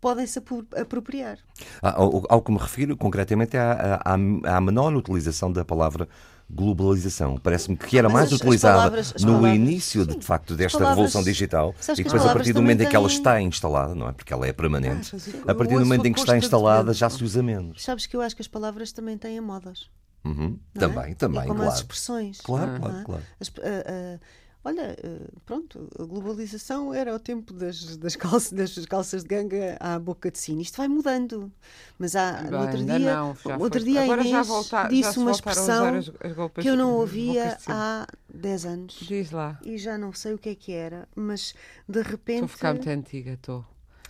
podem 0.00 0.26
se 0.26 0.38
apro- 0.38 0.66
apropriar. 0.76 1.38
Ah, 1.82 1.94
Ao, 2.00 2.22
ao 2.28 2.42
que 2.42 2.52
me 2.52 2.58
refiro, 2.58 2.96
concretamente, 2.96 3.56
é 3.56 3.60
à, 3.60 4.00
à, 4.04 4.56
à 4.56 4.60
menor 4.60 4.94
utilização 4.94 5.50
da 5.52 5.64
palavra 5.64 6.08
globalização. 6.48 7.36
Parece-me 7.38 7.76
que 7.76 7.98
era 7.98 8.08
mais 8.08 8.26
as- 8.28 8.34
as 8.34 8.40
utilizada 8.40 8.76
palavras- 8.78 9.12
as 9.16 9.22
no 9.22 9.32
palavras- 9.34 9.54
início, 9.56 10.06
de, 10.06 10.12
sim. 10.12 10.18
de 10.18 10.24
facto, 10.24 10.50
As 10.52 10.56
desta 10.58 10.78
palavras- 10.78 10.96
revolução 10.96 11.22
digital 11.22 11.74
e 11.76 11.90
as 11.90 11.96
depois, 11.96 12.06
a 12.06 12.10
palavras 12.18 12.32
partir 12.34 12.52
do 12.52 12.62
momento 12.62 12.82
em 12.82 12.88
que 12.88 12.96
ela 12.96 13.06
está 13.08 13.40
instalada, 13.40 13.94
não 13.94 14.08
é? 14.08 14.12
Porque 14.12 14.32
ela 14.32 14.46
é 14.46 14.52
permanente. 14.52 15.14
Achas? 15.16 15.28
A 15.46 15.54
partir 15.54 15.74
do 15.74 15.80
momento 15.80 16.06
em 16.06 16.12
que 16.12 16.20
está 16.20 16.36
instalada, 16.36 16.92
já 16.94 17.10
se 17.10 17.22
usa 17.24 17.42
menos. 17.42 17.82
Sabes 17.82 18.06
que 18.06 18.16
eu 18.16 18.20
acho 18.20 18.34
que 18.36 18.42
as 18.42 18.48
palavras 18.48 18.92
também 18.92 19.18
têm 19.18 19.40
modas. 19.40 19.88
Uhum. 20.24 20.58
é? 20.74 20.78
Também, 20.80 21.14
também, 21.14 21.42
é 21.42 21.46
como 21.46 21.60
as 21.60 21.66
claro. 21.66 21.80
expressões. 21.80 22.40
Claro, 22.40 22.80
claro, 22.80 22.98
é? 22.98 23.04
claro. 23.04 23.22
As- 23.40 23.52
ah, 23.58 23.84
ah, 23.86 24.20
olha, 24.66 24.96
ah, 25.02 25.28
pronto, 25.44 25.88
a 25.98 26.04
globalização 26.04 26.92
era 26.92 27.14
o 27.14 27.18
tempo 27.18 27.52
das, 27.52 27.96
das, 27.96 28.16
calças, 28.16 28.52
das 28.52 28.86
calças 28.86 29.22
de 29.22 29.28
ganga 29.28 29.76
à 29.80 29.98
boca 29.98 30.30
de 30.30 30.38
sino. 30.38 30.60
Isto 30.60 30.76
vai 30.78 30.88
mudando. 30.88 31.50
Mas 31.98 32.14
há, 32.16 32.32
Bem, 32.42 32.50
no 32.50 32.60
outro 32.60 32.84
dia, 32.84 32.98
não, 33.14 33.36
outro 33.60 33.84
dia 33.84 34.00
a 34.00 34.06
Inês 34.06 34.46
volta- 34.46 34.88
disse 34.88 35.12
se 35.12 35.18
uma 35.18 35.30
expressão 35.30 35.94
as- 35.94 36.12
as 36.20 36.32
golpes- 36.32 36.62
que 36.62 36.68
eu 36.68 36.76
não 36.76 36.92
ouvia 36.94 37.56
há 37.66 38.06
10 38.32 38.66
anos. 38.66 38.98
Diz 39.00 39.30
lá. 39.30 39.58
E 39.64 39.78
já 39.78 39.96
não 39.96 40.12
sei 40.12 40.34
o 40.34 40.38
que 40.38 40.48
é 40.50 40.54
que 40.54 40.72
era, 40.72 41.08
mas 41.14 41.54
de 41.88 42.02
repente. 42.02 42.44
Estou 42.44 42.44
a 42.44 42.48
ficar 42.48 42.74
muito 42.74 42.88
antiga, 42.90 43.32
estou. 43.32 43.64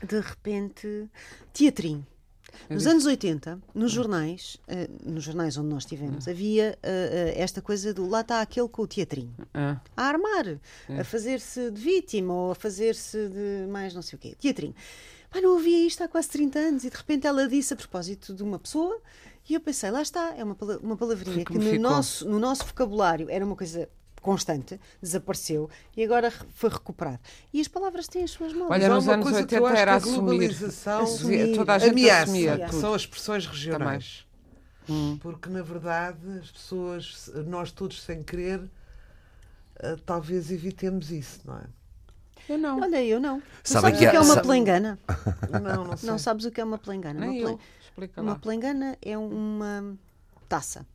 de 0.06 0.20
repente, 0.20 1.08
teatrinho. 1.52 2.06
Nos 2.68 2.86
anos 2.86 3.06
80, 3.06 3.60
nos 3.74 3.92
jornais, 3.92 4.56
eh, 4.66 4.88
nos 5.04 5.24
jornais 5.24 5.56
onde 5.56 5.68
nós 5.68 5.82
estivemos, 5.84 6.26
havia 6.28 6.78
eh, 6.82 7.34
eh, 7.36 7.40
esta 7.42 7.62
coisa 7.62 7.94
do 7.94 8.08
lá 8.08 8.20
está 8.22 8.40
aquele 8.40 8.68
com 8.68 8.82
o 8.82 8.86
teatrinho. 8.86 9.34
Ah, 9.54 9.80
A 9.96 10.02
armar, 10.04 10.58
a 10.98 11.04
fazer-se 11.04 11.70
de 11.70 11.80
vítima 11.80 12.32
ou 12.34 12.50
a 12.52 12.54
fazer-se 12.54 13.28
de 13.28 13.66
mais 13.70 13.94
não 13.94 14.02
sei 14.02 14.16
o 14.16 14.18
quê. 14.20 14.34
Teatrinho. 14.38 14.74
Pá, 15.30 15.40
não 15.40 15.52
ouvia 15.54 15.86
isto 15.86 16.02
há 16.02 16.08
quase 16.08 16.28
30 16.28 16.58
anos 16.58 16.84
e 16.84 16.90
de 16.90 16.96
repente 16.96 17.26
ela 17.26 17.48
disse 17.48 17.72
a 17.74 17.76
propósito 17.76 18.32
de 18.34 18.42
uma 18.42 18.58
pessoa 18.58 19.00
e 19.48 19.54
eu 19.54 19.60
pensei, 19.60 19.90
lá 19.90 20.02
está, 20.02 20.34
é 20.36 20.42
uma, 20.42 20.56
uma 20.82 20.96
palavrinha 20.96 21.38
que 21.44 21.52
Como 21.52 21.58
no 21.62 21.70
ficou. 21.70 21.80
nosso, 21.90 22.28
no 22.28 22.38
nosso 22.38 22.64
vocabulário 22.66 23.28
era 23.30 23.44
uma 23.44 23.54
coisa 23.56 23.88
constante, 24.26 24.80
desapareceu 25.00 25.70
e 25.96 26.02
agora 26.02 26.30
foi 26.30 26.68
recuperado. 26.68 27.20
E 27.54 27.60
as 27.60 27.68
palavras 27.68 28.08
têm 28.08 28.24
as 28.24 28.32
suas 28.32 28.52
modas. 28.52 28.70
Olha, 28.72 28.88
Mas 28.88 28.90
há 28.90 28.94
nos 28.96 29.04
uma 29.04 29.12
anos 29.14 29.24
coisa 29.30 29.46
que 29.46 29.54
eu 29.54 29.62
80 29.62 29.72
acho 29.72 29.82
era 29.82 30.00
que 30.00 30.08
a 30.08 30.12
globalização 30.12 31.02
Assumir. 31.04 31.54
Toda 31.56 31.72
a 31.74 31.78
gente 31.78 31.90
ameaça, 31.92 32.22
assumia 32.24 32.58
tudo. 32.66 32.80
são 32.80 32.94
as 32.94 33.02
expressões 33.02 33.46
regionais. 33.46 34.26
Porque, 35.20 35.48
na 35.48 35.62
verdade, 35.62 36.18
as 36.40 36.50
pessoas, 36.50 37.30
nós 37.46 37.70
todos 37.72 38.02
sem 38.02 38.22
querer, 38.22 38.60
eh, 39.80 39.96
talvez 40.04 40.50
evitemos 40.50 41.10
isso, 41.10 41.40
não 41.44 41.56
é? 41.58 41.64
Eu 42.48 42.58
não. 42.58 42.80
Olha, 42.80 43.02
eu 43.04 43.18
não. 43.18 43.40
Tu 43.40 43.70
Sabem 43.70 43.82
sabes 43.94 43.98
que 43.98 44.06
o 44.06 44.10
que 44.10 44.16
é 44.16 44.20
uma 44.20 44.34
sa- 44.34 44.40
plengana? 44.42 44.98
Não, 45.60 45.84
não 45.84 45.96
sei. 45.96 46.08
Não 46.10 46.18
sabes 46.18 46.44
o 46.44 46.50
que 46.52 46.60
é 46.60 46.64
uma 46.64 46.78
plengana? 46.78 47.18
Nem 47.26 47.40
uma, 47.42 47.50
eu. 47.50 47.60
Explica 47.82 48.22
uma 48.22 48.32
lá. 48.34 48.38
plengana 48.38 48.96
é 49.02 49.18
uma 49.18 49.96
taça 50.48 50.86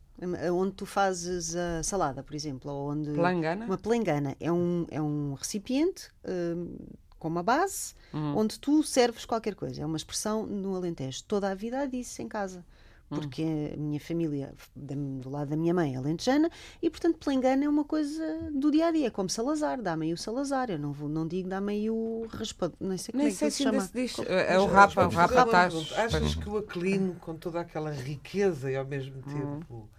onde 0.52 0.72
tu 0.72 0.86
fazes 0.86 1.54
a 1.56 1.82
salada, 1.82 2.22
por 2.22 2.34
exemplo, 2.34 2.70
ou 2.70 2.90
onde 2.90 3.12
Plangana? 3.12 3.64
uma 3.66 3.78
plengana 3.78 4.36
é 4.40 4.50
um 4.52 4.86
é 4.90 5.00
um 5.00 5.34
recipiente 5.34 6.08
hum, 6.24 6.76
com 7.18 7.28
uma 7.28 7.42
base 7.42 7.94
Hum. 8.14 8.34
onde 8.36 8.58
tu 8.58 8.82
serves 8.82 9.24
qualquer 9.24 9.54
coisa. 9.54 9.80
É 9.82 9.86
uma 9.86 9.96
expressão 9.96 10.44
no 10.46 10.76
Alentejo. 10.76 11.24
Toda 11.24 11.50
a 11.50 11.54
vida 11.54 11.80
há 11.80 11.86
disso 11.86 12.20
em 12.20 12.28
casa. 12.28 12.64
Hum. 13.10 13.16
Porque 13.16 13.42
a 13.74 13.76
minha 13.76 14.00
família, 14.00 14.54
do 14.74 15.28
lado 15.30 15.48
da 15.50 15.56
minha 15.56 15.72
mãe, 15.74 15.94
é 15.94 15.98
alentejana, 15.98 16.50
e 16.80 16.88
portanto 16.90 17.18
plengana 17.18 17.64
é 17.64 17.68
uma 17.68 17.84
coisa 17.84 18.50
do 18.54 18.70
dia 18.70 18.86
a 18.86 18.90
dia, 18.90 19.10
como 19.10 19.28
Salazar, 19.30 19.80
dá-me 19.82 20.06
aí 20.06 20.12
o 20.14 20.16
Salazar. 20.18 20.70
Eu 20.70 20.78
não, 20.78 20.92
vou, 20.92 21.08
não 21.10 21.26
digo 21.28 21.48
dá-me 21.48 21.72
aí 21.72 21.90
o 21.90 22.26
raspa, 22.30 22.72
nem 22.80 22.96
sei 22.98 23.12
como 23.12 23.22
Nem 23.22 23.28
é 23.28 23.30
que 23.30 23.36
sei 23.36 23.48
isso 23.48 23.56
se 23.58 23.62
chama. 23.64 23.80
se 23.82 23.92
diz. 23.92 24.12
Como- 24.14 24.28
É 24.28 24.58
o 24.58 24.64
Mas, 24.64 24.72
rapa, 24.72 25.06
o 25.06 25.10
rapa 25.10 25.46
pergunto, 25.46 25.94
Achas 25.94 26.34
que 26.34 26.48
o 26.48 26.56
Aquilino, 26.58 27.14
com 27.16 27.34
toda 27.36 27.60
aquela 27.60 27.90
riqueza 27.92 28.70
e 28.70 28.76
ao 28.76 28.84
mesmo 28.86 29.18
Hum. 29.26 29.60
tempo 29.60 29.90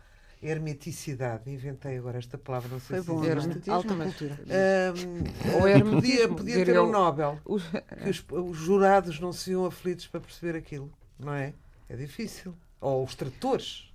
hermeticidade, 0.43 1.49
inventei 1.49 1.97
agora 1.97 2.17
esta 2.17 2.37
palavra, 2.37 2.69
não 2.71 2.79
sei 2.79 2.97
Foi 2.97 3.01
se 3.01 3.07
bom, 3.07 3.23
existe. 3.23 3.35
não 3.35 3.41
é? 3.41 3.45
Hermetismo, 3.45 3.73
alta 3.73 3.95
cultura. 3.95 4.39
Ahm, 4.49 5.55
Ou 5.61 5.67
hermetismo, 5.67 5.95
podia, 6.01 6.29
podia 6.29 6.65
ter 6.65 6.79
um. 6.79 6.91
Nobel. 6.91 7.39
Os- 7.45 7.63
Que 8.03 8.09
os, 8.09 8.25
os 8.29 8.57
jurados 8.57 9.19
não 9.19 9.31
se 9.31 9.51
iam 9.51 9.65
aflitos 9.65 10.07
para 10.07 10.19
perceber 10.19 10.57
aquilo, 10.57 10.91
não 11.19 11.33
é? 11.33 11.53
É 11.89 11.95
difícil. 11.95 12.53
Ou 12.81 13.03
os 13.03 13.15
tratores. 13.15 13.89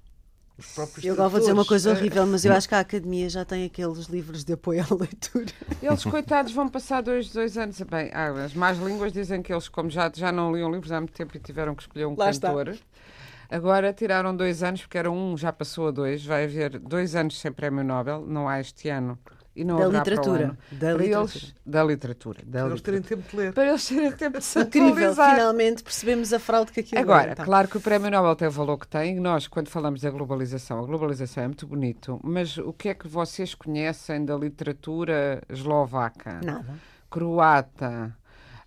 Os 0.57 0.67
próprios 0.75 1.05
Eu 1.05 1.13
agora 1.15 1.29
vou 1.29 1.39
dizer 1.39 1.53
uma 1.53 1.65
coisa 1.65 1.91
horrível, 1.93 2.27
mas 2.27 2.45
eu 2.45 2.53
acho 2.53 2.69
que 2.69 2.75
a 2.75 2.81
academia 2.81 3.29
já 3.31 3.45
tem 3.45 3.65
aqueles 3.65 4.07
livros 4.07 4.43
de 4.43 4.55
apoio 4.55 4.83
à 4.83 4.93
leitura. 4.93 5.47
Eles, 5.81 6.03
coitados, 6.05 6.53
vão 6.53 6.69
passar 6.69 7.01
dois, 7.01 7.33
dois 7.33 7.57
anos. 7.57 7.81
Bem, 7.83 8.11
ah, 8.13 8.31
as 8.45 8.55
más 8.55 8.77
línguas 8.79 9.13
dizem 9.13 9.41
que 9.41 9.53
eles, 9.53 9.69
como 9.69 9.89
já, 9.89 10.11
já 10.13 10.33
não 10.33 10.53
liam 10.53 10.69
livros 10.69 10.91
há 10.91 11.01
muito 11.01 11.13
tempo 11.13 11.37
e 11.37 11.39
tiveram 11.39 11.77
que 11.77 11.83
escolher 11.83 12.07
um 12.07 12.17
Lá 12.17 12.31
está. 12.31 12.53
Agora 13.51 13.93
tiraram 13.93 14.35
dois 14.37 14.63
anos, 14.63 14.83
porque 14.83 14.99
era 14.99 15.11
um, 15.11 15.37
já 15.37 15.53
passou 15.53 15.89
a 15.89 15.91
dois. 15.91 16.25
Vai 16.25 16.45
haver 16.45 16.79
dois 16.79 17.15
anos 17.15 17.39
sem 17.41 17.53
prémio 17.53 17.85
Nobel, 17.85 18.25
não 18.27 18.49
há 18.49 18.61
este 18.61 18.89
ano 18.89 19.19
e 19.57 19.65
não 19.65 19.77
Da 19.77 19.87
haverá 19.87 20.03
para 20.03 20.13
o 20.13 20.15
literatura. 20.15 20.45
ano. 20.45 20.59
Da 20.71 20.79
para 20.79 20.93
literatura. 20.99 21.21
eles, 21.43 21.55
da 21.67 21.85
literatura. 21.85 22.39
Da 22.45 22.59
Para 22.61 22.69
eles 22.71 22.81
terem 22.83 23.01
literatura. 23.01 23.23
tempo 23.23 23.31
de 23.31 23.37
ler. 23.43 23.53
Para 23.53 23.69
eles 23.69 23.89
terem 23.89 24.13
tempo 24.13 24.39
de 24.39 24.45
se 24.45 24.61
Incrível, 24.61 25.15
finalmente 25.15 25.83
percebemos 25.83 26.33
a 26.33 26.39
fraude 26.39 26.71
que 26.71 26.79
aquilo 26.81 27.01
Agora, 27.01 27.31
é. 27.31 27.33
então. 27.33 27.45
claro 27.45 27.67
que 27.67 27.77
o 27.77 27.81
Prémio 27.81 28.09
Nobel 28.09 28.37
tem 28.37 28.47
o 28.47 28.51
valor 28.53 28.79
que 28.79 28.87
tem. 28.87 29.19
Nós, 29.19 29.49
quando 29.49 29.69
falamos 29.69 30.01
da 30.03 30.11
globalização, 30.11 30.79
a 30.79 30.87
globalização 30.87 31.43
é 31.43 31.47
muito 31.49 31.67
bonito, 31.67 32.21
mas 32.23 32.57
o 32.59 32.73
que 32.73 32.89
é 32.89 32.95
que 32.95 33.09
vocês 33.09 33.53
conhecem 33.53 34.25
da 34.25 34.37
literatura 34.37 35.43
eslovaca, 35.49 36.41
Nada. 36.45 36.75
croata, 37.11 38.17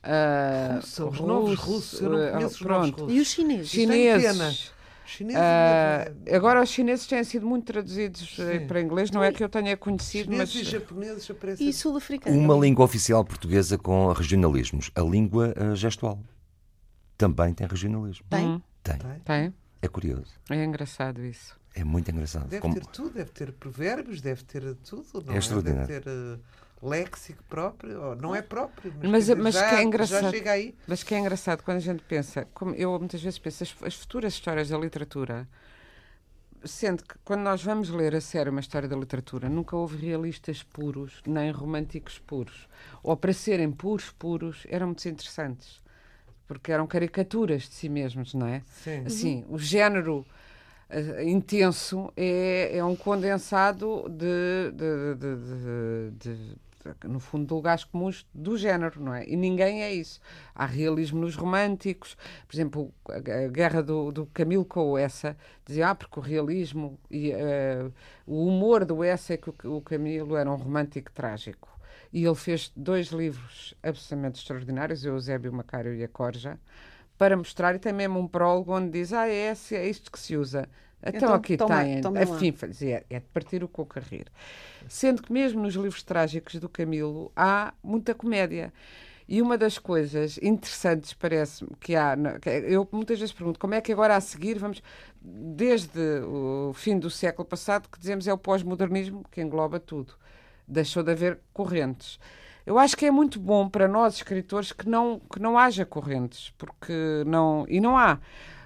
Russa, 0.04 1.06
os 1.06 1.20
novos 1.20 1.50
russo, 1.60 1.72
russos, 1.72 2.02
eu 2.02 2.10
não 2.10 2.18
ah, 2.28 2.32
conheço 2.32 2.56
os 2.56 2.62
novos 2.62 2.88
pronto. 2.92 3.02
russos. 3.04 3.18
E 3.18 3.22
os 3.22 3.28
chineses? 3.28 3.72
Tem 3.72 3.88
pena. 3.88 4.22
chineses. 4.34 4.72
Chineses 5.06 5.42
é- 5.42 6.14
agora 6.36 6.62
os 6.62 6.70
chineses 6.70 7.06
têm 7.06 7.24
sido 7.24 7.46
muito 7.46 7.66
traduzidos 7.66 8.36
eh, 8.40 8.60
Sim. 8.60 8.68
para 8.68 8.80
inglês, 8.80 9.12
não 9.12 9.22
é 9.22 9.32
que 9.32 9.44
eu 9.44 9.50
tenha 9.50 9.76
conhecido, 9.76 10.32
chineses 10.32 10.56
e 10.56 10.58
mas 10.60 10.68
japoneses 10.68 11.30
aparecem. 11.30 11.68
E 11.68 11.74
sul-africanos? 11.74 12.40
Uma 12.40 12.56
língua 12.56 12.86
oficial 12.86 13.24
portuguesa 13.26 13.78
com 13.78 14.12
regionalismos. 14.14 14.90
A 14.96 15.02
língua 15.02 15.54
eh, 15.56 15.76
gestual. 15.76 16.18
Também 17.18 17.54
tem 17.54 17.68
regionalismo. 17.68 18.26
Tem? 18.30 18.48
Hum, 18.48 18.62
Tem. 18.82 18.98
tem. 19.26 19.54
É 19.82 19.88
curioso. 19.88 20.32
É 20.50 20.64
engraçado 20.64 21.24
isso. 21.26 21.60
É 21.76 21.84
muito 21.84 22.10
engraçado. 22.10 22.48
Deve 22.48 22.62
Como- 22.62 22.74
ter 22.74 22.86
tudo, 22.88 23.10
deve 23.12 23.32
ter 23.32 23.52
provérbios, 23.54 24.22
deve 24.22 24.44
ter 24.44 24.76
tudo. 24.76 25.24
Não 25.26 25.34
É 25.36 25.38
extraordinário. 25.38 25.88
Deve 25.88 26.02
ter 26.02 26.10
eh, 26.10 26.38
léxico 26.82 27.44
próprio. 27.46 28.02
ou 28.02 28.16
não 28.16 28.36
é 28.36 28.42
próprio, 28.42 28.94
mas, 29.00 29.10
Mas- 29.12 29.22
dizer, 29.24 29.36
mas 29.38 29.54
já, 29.54 29.70
que 29.70 29.76
é 29.76 29.84
engraçado. 29.84 30.22
já 30.24 30.30
chega 30.32 30.52
aí. 30.52 30.76
Mas 30.88 31.04
que 31.04 31.14
é 31.16 31.20
engraçado 31.20 31.64
quando 31.64 31.78
a 31.78 31.82
gente 31.82 32.04
pensa, 32.04 32.48
como 32.54 32.74
eu 32.76 32.98
muitas 33.00 33.22
vezes 33.22 33.38
penso, 33.40 33.64
as, 33.64 33.76
as 33.84 33.96
futuras 33.96 34.34
histórias 34.34 34.70
da 34.70 34.78
literatura, 34.78 35.48
sendo 36.64 37.04
que 37.04 37.16
quando 37.24 37.42
nós 37.42 37.64
vamos 37.64 37.90
ler 37.90 38.16
a 38.16 38.22
sério 38.22 38.52
uma 38.52 38.62
história 38.62 38.88
da 38.88 38.96
literatura, 38.96 39.50
nunca 39.50 39.76
houve 39.76 39.98
realistas 40.06 40.62
puros, 40.64 41.22
nem 41.26 41.52
românticos 41.52 42.20
puros. 42.20 42.68
Ou 43.02 43.18
para 43.18 43.34
serem 43.34 43.72
puros, 43.72 44.12
puros, 44.12 44.66
eram 44.70 44.88
muito 44.88 45.08
interessantes. 45.08 45.82
Porque 46.48 46.72
eram 46.72 46.86
caricaturas 46.86 47.64
de 47.64 47.74
si 47.76 47.88
mesmos, 47.90 48.34
não 48.34 48.46
é? 48.46 48.62
Sim. 48.68 49.04
Assim, 49.06 49.46
o 49.50 49.58
género 49.58 50.26
eh, 50.90 51.24
intenso 51.24 52.12
é, 52.18 52.76
é 52.78 52.84
um 52.84 52.96
condensado 52.96 54.06
de, 54.10 54.72
de- 54.74 55.16
de- 55.16 55.16
de- 55.16 56.12
de- 56.12 56.30
de- 56.50 56.58
no 57.04 57.20
fundo, 57.20 57.48
de 57.48 57.54
lugares 57.54 57.84
comuns 57.84 58.26
do 58.34 58.58
género, 58.58 59.02
não 59.02 59.14
é? 59.14 59.28
E 59.28 59.36
ninguém 59.36 59.84
é 59.84 59.94
isso. 59.94 60.20
Há 60.54 60.66
realismo 60.66 61.20
nos 61.22 61.36
românticos, 61.36 62.18
por 62.48 62.56
exemplo, 62.56 62.94
a, 63.10 63.48
guerra 63.48 63.82
do, 63.82 64.12
do 64.12 64.26
Camilo 64.28 64.66
com 64.66 64.92
o 64.92 64.98
Essa, 64.98 65.38
dizia, 65.66 65.90
ah, 65.90 65.96
porque 65.96 66.20
o 66.20 66.22
realismo 66.22 67.00
e 67.10 67.32
eh, 67.32 67.90
o 68.26 68.46
humor 68.46 68.86
do 68.86 69.04
Essa 69.04 69.34
é 69.34 69.38
que 69.38 69.50
o, 69.50 69.78
o 69.78 69.82
Camilo 69.82 70.36
era 70.36 70.50
um 70.52 70.56
romântico 70.56 71.12
trágico. 71.12 71.70
E 72.14 72.26
ele 72.26 72.36
fez 72.36 72.72
dois 72.76 73.08
livros 73.08 73.74
absolutamente 73.82 74.40
extraordinários, 74.40 75.04
o 75.06 75.10
Eusébio 75.10 75.54
Macário 75.54 75.94
e 75.94 76.04
a 76.04 76.08
Corja, 76.08 76.60
para 77.18 77.38
mostrar, 77.38 77.76
e 77.76 77.80
tem 77.80 77.94
mesmo 77.94 78.20
um 78.20 78.28
prólogo 78.28 78.76
onde 78.76 78.90
diz: 78.90 79.14
Ah, 79.14 79.28
é, 79.30 79.54
é 79.72 79.88
isto 79.88 80.12
que 80.12 80.20
se 80.20 80.36
usa. 80.36 80.68
Então, 81.04 81.18
Então, 81.18 81.34
aqui 81.34 81.58
toma- 81.58 81.84
tem. 81.84 82.02
lá. 82.02 82.36
Afim, 82.36 82.52
fazia, 82.52 83.04
é 83.10 83.20
de 83.20 83.26
partir 83.34 83.64
o 83.64 83.68
coco 83.68 83.98
a 83.98 84.02
rir. 84.02 84.28
Sendo 84.88 85.22
que 85.24 85.32
mesmo 85.34 85.62
nos 85.62 85.74
livros 85.76 86.04
trágicos 86.04 86.56
do 86.56 86.70
Camilo 86.70 87.32
há 87.36 87.74
muita 87.84 88.14
comédia. 88.14 88.72
E 89.28 89.42
uma 89.42 89.58
das 89.58 89.78
coisas 89.78 90.38
interessantes, 90.42 91.14
parece-me, 91.14 91.70
que 91.80 91.96
há. 91.96 92.18
que 92.42 92.50
Eu 92.50 92.88
muitas 92.92 93.18
vezes 93.18 93.34
pergunto 93.34 93.58
como 93.60 93.74
é 93.74 93.80
que 93.80 93.92
agora 93.94 94.16
a 94.16 94.22
seguir 94.22 94.60
vamos. 94.60 94.82
Desde 95.22 96.00
o 96.26 96.74
fim 96.74 97.00
do 97.00 97.10
século 97.10 97.48
passado, 97.48 97.88
que 97.90 97.98
dizemos 98.00 98.28
é 98.28 98.34
o 98.34 98.38
pós-modernismo, 98.38 99.24
que 99.32 99.42
engloba 99.42 99.80
tudo. 99.80 100.14
Deixou 100.68 101.02
de 101.04 101.12
haver 101.12 101.40
correntes. 101.54 102.20
Eu 102.66 102.78
acho 102.78 102.98
que 102.98 103.06
é 103.06 103.12
muito 103.12 103.40
bom 103.40 103.70
para 103.70 103.88
nós, 103.88 104.16
escritores, 104.16 104.72
que 104.72 104.88
não, 104.90 105.20
que 105.32 105.40
não 105.40 105.58
haja 105.58 105.86
correntes, 105.86 106.54
porque 106.58 107.24
não. 107.26 107.66
E 107.70 107.80
não 107.80 107.98
há. 107.98 108.20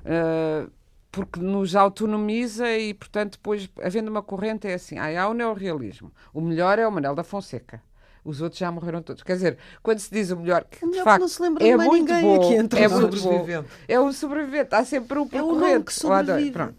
Uh, 0.04 0.72
porque 1.16 1.40
nos 1.40 1.76
autonomiza 1.76 2.70
e, 2.78 2.94
portanto, 2.94 3.34
depois, 3.34 3.70
havendo 3.82 4.10
uma 4.10 4.22
corrente, 4.22 4.68
é 4.68 4.74
assim: 4.76 4.98
ah, 5.00 5.24
há 5.24 5.30
o 5.30 5.34
neorrealismo. 5.34 6.12
O 6.34 6.42
melhor 6.42 6.78
é 6.80 6.88
o 6.88 6.92
Manel 6.92 7.16
da 7.16 7.24
Fonseca. 7.24 7.82
Os 8.24 8.42
outros 8.42 8.60
já 8.60 8.72
morreram 8.72 9.02
todos. 9.02 9.24
Quer 9.24 9.34
dizer, 9.34 9.58
quando 9.84 10.00
se 10.00 10.12
diz 10.12 10.32
o 10.32 10.38
melhor, 10.38 10.64
que 10.66 10.84
O 10.84 10.90
de 10.92 10.92
melhor 10.92 11.08
que 11.10 11.18
facto 11.18 11.22
não 11.22 11.28
se 11.28 11.42
lembra 11.42 11.64
é 11.64 11.72
de 11.72 11.76
mais 11.76 11.90
muito 11.90 12.12
ninguém 12.12 12.22
bom, 12.22 12.36
aqui 12.36 12.54
entre 12.56 12.82
é 12.82 12.88
muito 12.88 13.04
outros. 13.04 13.22
bom. 13.22 13.32
Sobrevivente. 13.40 13.70
É 13.88 14.00
um 14.00 14.12
sobrevivente, 14.12 14.76
há 14.76 14.84
sempre 14.86 15.20
um 15.20 15.28
por 15.28 15.38
É 15.38 15.44
o 15.44 15.54
nome 15.56 15.60
corrente. 15.60 15.86
que 15.86 15.94
sobrevive. 15.94 16.52
pronto. 16.52 16.76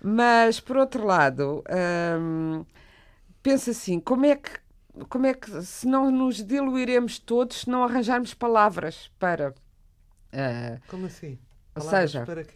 Mas, 0.00 0.60
por 0.60 0.76
outro 0.76 1.04
lado, 1.06 1.62
hum, 2.20 2.64
pensa 3.42 3.70
assim, 3.70 4.00
como 4.00 4.26
é 4.26 4.36
que 4.36 4.50
como 5.08 5.26
é 5.26 5.34
que 5.34 5.50
se 5.62 5.86
não 5.88 6.10
nos 6.10 6.36
diluiremos 6.44 7.18
todos 7.18 7.62
se 7.62 7.70
não 7.70 7.82
arranjarmos 7.84 8.32
palavras 8.34 9.10
para 9.18 9.52
ah, 10.32 10.80
Como 10.86 11.06
assim? 11.06 11.38
Ou 11.76 11.82
Palavras 11.82 12.12
seja, 12.12 12.24
para 12.24 12.44
quê? 12.44 12.54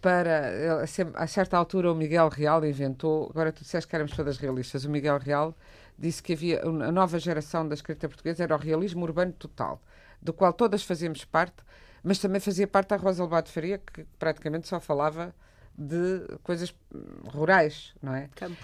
Para 0.00 0.82
a 0.82 0.86
sem- 0.86 1.10
a 1.14 1.26
certa 1.26 1.56
altura 1.56 1.90
o 1.92 1.94
Miguel 1.94 2.28
Real 2.28 2.64
inventou, 2.64 3.28
agora 3.30 3.52
tu 3.52 3.62
disseste 3.62 3.88
que 3.88 3.96
éramos 3.96 4.14
todas 4.14 4.36
realistas, 4.38 4.84
o 4.84 4.90
Miguel 4.90 5.18
Real 5.18 5.56
disse 5.98 6.22
que 6.22 6.32
havia 6.32 6.62
a 6.62 6.92
nova 6.92 7.18
geração 7.18 7.66
da 7.66 7.74
escrita 7.74 8.08
portuguesa 8.08 8.44
era 8.44 8.54
o 8.54 8.58
realismo 8.58 9.02
urbano 9.04 9.32
total, 9.32 9.82
do 10.22 10.32
qual 10.32 10.52
todas 10.52 10.82
fazíamos 10.84 11.24
parte, 11.24 11.56
mas 12.02 12.18
também 12.18 12.40
fazia 12.40 12.66
parte 12.66 12.94
a 12.94 12.96
Rosa 12.96 13.22
Lobato 13.22 13.50
Faria, 13.50 13.78
que 13.78 14.04
praticamente 14.18 14.68
só 14.68 14.78
falava 14.78 15.34
de 15.76 16.26
coisas 16.42 16.74
hum, 16.92 17.00
rurais, 17.28 17.94
não 18.02 18.12
é? 18.12 18.28
Campo. 18.34 18.56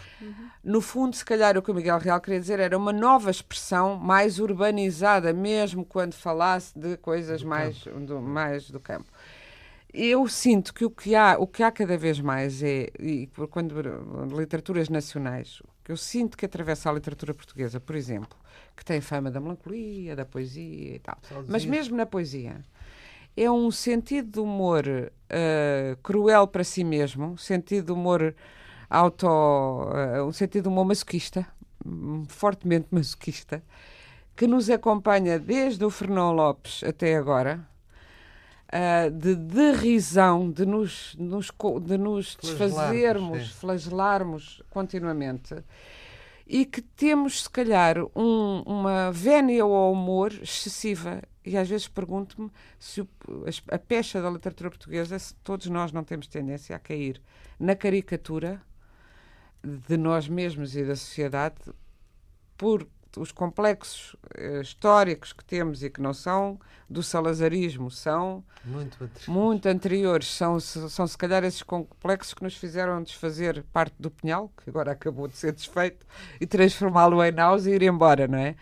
No 0.65 0.81
fundo, 0.81 1.15
se 1.15 1.25
calhar 1.25 1.57
o 1.57 1.63
que 1.63 1.71
o 1.71 1.75
Miguel 1.75 1.99
Real 1.99 2.21
queria 2.21 2.41
dizer 2.41 2.59
era 2.59 2.77
uma 2.77 2.93
nova 2.93 3.31
expressão 3.31 3.97
mais 3.97 4.41
urbanizada, 4.41 5.33
mesmo 5.33 5.85
quando 5.85 6.13
falasse 6.15 6.77
de 6.77 6.97
coisas 6.97 7.43
mais 7.45 7.85
do, 7.85 8.21
mais 8.21 8.69
do 8.69 8.81
campo. 8.81 9.09
Eu 9.97 10.27
sinto 10.27 10.75
que 10.75 10.85
o 10.85 10.91
que 10.91 11.15
há, 11.15 11.37
o 11.39 11.47
que 11.47 11.63
há 11.63 11.71
cada 11.71 11.97
vez 11.97 12.19
mais 12.19 12.61
é, 12.65 12.89
e 12.99 13.29
quando 13.49 13.77
literaturas 14.37 14.89
nacionais, 14.89 15.61
o 15.61 15.69
que 15.85 15.93
eu 15.93 15.97
sinto 15.97 16.37
que 16.37 16.45
atravessa 16.45 16.91
a 16.91 16.93
literatura 16.93 17.33
portuguesa, 17.33 17.79
por 17.79 17.95
exemplo, 17.95 18.37
que 18.77 18.85
tem 18.85 19.01
fama 19.01 19.31
da 19.31 19.39
melancolia, 19.39 20.17
da 20.17 20.25
poesia 20.25 20.97
e 20.97 20.99
tal, 20.99 21.17
mas 21.47 21.65
mesmo 21.65 21.97
na 21.97 22.05
poesia, 22.05 22.61
é 23.37 23.49
um 23.49 23.71
sentido 23.71 24.33
de 24.33 24.41
humor 24.41 24.85
ah, 25.31 25.97
cruel 26.03 26.49
para 26.49 26.65
si 26.65 26.83
mesmo, 26.83 27.39
sentido 27.39 27.87
de 27.87 27.93
humor 27.93 28.35
auto, 28.91 29.29
ah, 29.29 30.25
um 30.25 30.33
sentido 30.33 30.65
de 30.65 30.69
humor 30.71 30.87
masoquista, 30.87 31.47
hum, 31.87 32.25
fortemente 32.27 32.89
masoquista, 32.93 33.63
que 34.35 34.49
nos 34.49 34.69
acompanha 34.69 35.39
desde 35.39 35.85
o 35.85 35.91
Fernão 35.91 36.33
Lopes 36.33 36.83
até 36.83 37.15
agora, 37.15 37.65
ah, 38.77 39.09
de 39.09 39.37
derrisão, 39.37 40.51
de 40.51 40.67
nos, 40.67 41.15
nos 41.17 41.49
de 41.83 41.97
nos 41.97 42.35
desfazermos, 42.43 43.51
flagelarmos 43.53 44.63
continuamente. 44.69 45.55
E 46.47 46.67
que 46.67 46.83
temos, 46.83 47.45
se 47.45 47.51
calhar, 47.51 47.97
um- 48.15 48.63
uma 48.67 49.11
vénia 49.13 49.63
ao 49.63 49.93
humor 49.93 50.33
excessiva. 50.43 51.23
E 51.47 51.57
às 51.57 51.69
vezes 51.69 51.87
pergunto-me 51.89 52.51
se 52.79 53.01
o- 53.03 53.09
as- 53.47 53.63
a 53.71 53.79
pecha 53.79 54.21
da 54.21 54.29
literatura 54.29 54.71
portuguesa, 54.71 55.19
se 55.19 55.35
todos 55.37 55.67
nós 55.69 55.93
não 55.93 56.03
temos 56.03 56.27
tendência 56.27 56.75
a 56.75 56.79
cair 56.79 57.21
na 57.61 57.75
caricatura 57.77 58.61
de 59.63 59.97
nós 59.97 60.29
mesmos 60.29 60.75
e 60.77 60.85
da 60.85 60.97
sociedade 60.97 61.57
por 62.57 62.87
os 63.17 63.31
complexos 63.33 64.17
eh, 64.35 64.61
históricos 64.61 65.33
que 65.33 65.45
temos 65.45 65.83
e 65.83 65.91
que 65.91 66.01
não 66.01 66.13
são 66.15 66.59
do 66.89 67.03
salazarismo, 67.03 67.91
são 67.91 68.45
Muito 68.65 69.03
antes. 69.05 69.27
muito 69.27 69.67
anteriores. 69.69 70.29
São, 70.29 70.61
são 70.61 71.07
se 71.07 71.17
calhar 71.17 71.43
esses 71.45 71.63
complexos 71.63 72.35
que 72.35 72.43
nos 72.43 72.57
fizeram 72.57 73.03
desfazer 73.03 73.65
parte 73.73 73.95
do 73.99 74.11
Pinhal, 74.11 74.53
que 74.63 74.69
agora 74.71 74.93
acabou 74.93 75.27
de 75.29 75.37
ser 75.37 75.53
desfeito, 75.53 76.07
e 76.41 76.47
transformá-lo 76.47 77.23
em 77.25 77.33
naus 77.33 77.67
e 77.67 77.71
ir 77.71 77.83
embora, 77.83 78.29
não 78.29 78.39
é? 78.39 78.55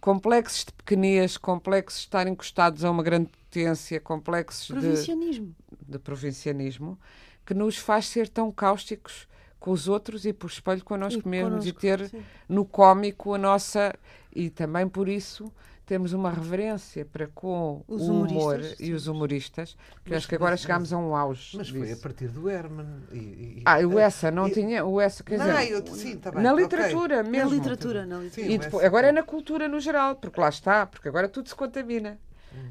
Complexos 0.00 0.66
de 0.66 0.72
pequenez, 0.72 1.36
complexos 1.38 2.00
de 2.00 2.06
estar 2.06 2.26
encostados 2.26 2.84
a 2.84 2.90
uma 2.90 3.02
grande 3.02 3.28
potência, 3.30 3.98
complexos 4.00 4.66
de, 4.66 4.72
Provincianismo. 4.74 5.54
de 5.88 5.98
provincianismo, 5.98 6.98
que 7.46 7.54
nos 7.54 7.78
faz 7.78 8.06
ser 8.06 8.28
tão 8.28 8.52
cáusticos 8.52 9.26
com 9.64 9.70
os 9.70 9.88
outros 9.88 10.26
e 10.26 10.32
por 10.34 10.50
espelho 10.50 10.84
connosco 10.84 11.22
E 11.24 11.26
mesmos 11.28 11.64
e 11.64 11.72
connosco, 11.72 11.80
ter 11.80 12.08
sim. 12.10 12.22
no 12.46 12.66
cómico 12.66 13.32
a 13.32 13.38
nossa 13.38 13.94
e 14.36 14.50
também 14.50 14.86
por 14.86 15.08
isso 15.08 15.50
temos 15.86 16.12
uma 16.12 16.30
reverência 16.30 17.02
para 17.06 17.28
com 17.28 17.82
Os 17.88 18.02
o 18.02 18.12
humor 18.12 18.28
humoristas, 18.30 18.80
e 18.80 18.84
sim. 18.86 18.92
os 18.92 19.06
humoristas 19.06 19.72
que 19.72 20.10
eu 20.10 20.14
Mas- 20.14 20.16
acho 20.18 20.28
que 20.28 20.34
agora 20.34 20.50
mas- 20.50 20.60
chegámos 20.60 20.92
a 20.92 20.98
um 20.98 21.16
auge 21.16 21.56
Mas 21.56 21.70
foi 21.70 21.80
a 21.80 21.84
disso. 21.86 22.02
partir 22.02 22.28
do 22.28 22.50
Herman. 22.50 22.86
E, 23.10 23.16
e- 23.16 23.62
ah 23.64 23.78
o 23.78 23.98
essa 23.98 24.30
não 24.30 24.48
e- 24.48 24.50
tinha 24.50 24.84
o 24.84 25.00
essa 25.00 25.24
quer 25.24 25.38
Não, 25.38 25.46
dizer 25.46 25.70
eu, 25.72 25.86
sim, 25.94 26.18
tá 26.18 26.30
bem, 26.30 26.42
na 26.42 26.52
literatura 26.52 27.22
Na 27.22 27.28
mesmo 27.30 27.50
literatura, 27.54 28.04
na 28.04 28.16
Sim, 28.18 28.24
literatura. 28.24 28.52
e 28.54 28.58
depois, 28.58 28.84
agora 28.84 29.06
é 29.08 29.12
na 29.12 29.22
cultura 29.22 29.66
no 29.66 29.80
geral, 29.80 30.16
porque 30.16 30.38
lá 30.38 30.50
está, 30.50 30.84
porque 30.84 31.08
agora 31.08 31.26
tudo 31.26 31.48
se 31.48 31.54
contamina. 31.54 32.18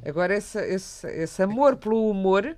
Agora 0.06 0.36
esse, 0.36 0.60
esse, 0.60 1.08
esse 1.08 1.42
amor 1.42 1.76
pelo 1.76 2.08
humor 2.10 2.56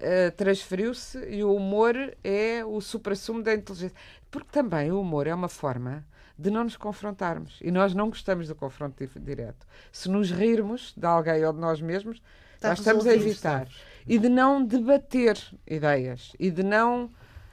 eh, 0.00 0.30
transferiu-se 0.30 1.18
e 1.28 1.42
o 1.44 1.54
humor 1.54 1.94
é 2.22 2.64
o 2.64 2.80
suprassumo 2.80 3.42
da 3.42 3.54
inteligência. 3.54 3.96
Porque 4.30 4.48
também 4.50 4.90
o 4.92 5.00
humor 5.00 5.26
é 5.26 5.34
uma 5.34 5.48
forma 5.48 6.04
de 6.38 6.50
não 6.50 6.64
nos 6.64 6.76
confrontarmos. 6.76 7.58
E 7.62 7.70
nós 7.70 7.94
não 7.94 8.08
gostamos 8.08 8.48
do 8.48 8.54
confronto 8.54 9.04
di- 9.06 9.20
direto. 9.20 9.66
Se 9.92 10.08
nos 10.10 10.30
rirmos 10.30 10.92
de 10.96 11.06
alguém 11.06 11.44
ou 11.44 11.52
de 11.52 11.60
nós 11.60 11.80
mesmos, 11.80 12.20
Está 12.56 12.70
nós 12.70 12.78
estamos 12.80 13.06
a 13.06 13.14
evitar. 13.14 13.68
E 14.06 14.18
de 14.18 14.28
não 14.28 14.64
debater 14.64 15.38
ideias. 15.66 16.32
E 16.38 16.50
de 16.50 16.62
não, 16.62 17.10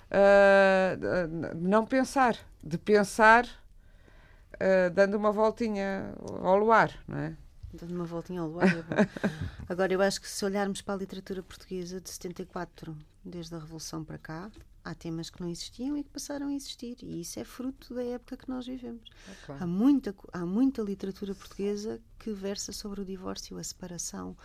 ah, 0.09 0.95
de 1.55 1.67
não 1.67 1.85
pensar. 1.85 2.35
De 2.63 2.77
pensar 2.77 3.45
ah, 4.59 4.89
dando 4.93 5.15
uma 5.15 5.31
voltinha 5.31 6.13
ao 6.41 6.57
luar, 6.57 6.91
não 7.07 7.17
é? 7.19 7.33
Dando 7.74 7.95
uma 7.95 8.05
voltinha 8.05 8.41
ao 8.41 8.47
luar. 8.47 8.67
é. 8.67 8.74
Agora, 9.67 9.93
eu 9.93 10.01
acho 10.01 10.22
que 10.22 10.28
se 10.28 10.43
olharmos 10.43 10.82
para 10.82 10.95
a 10.95 10.97
literatura 10.97 11.41
portuguesa 11.43 11.99
de 11.99 12.09
74, 12.09 12.97
desde 13.24 13.55
a 13.55 13.59
Revolução 13.59 14.03
para 14.03 14.17
cá, 14.17 14.51
há 14.84 14.95
temas 14.95 15.30
que 15.30 15.41
não 15.41 15.49
existiam 15.49 15.97
e 15.97 16.03
que 16.03 16.09
passaram 16.09 16.47
a 16.47 16.53
existir. 16.53 16.97
E 17.01 17.22
isso 17.22 17.39
é 17.39 17.43
fruto 17.43 17.93
da 17.93 18.03
época 18.03 18.38
que 18.38 18.49
nós 18.49 18.65
vivemos. 18.65 19.09
Há 19.59 19.67
muita, 19.67 20.15
há 20.34 20.45
muita 20.45 20.82
literatura 20.82 21.34
portuguesa 21.34 22.01
que 22.19 22.32
versa 22.32 22.72
sobre 22.72 23.01
o 23.01 23.05
divórcio, 23.05 23.57
a 23.57 23.63
separação, 23.63 24.36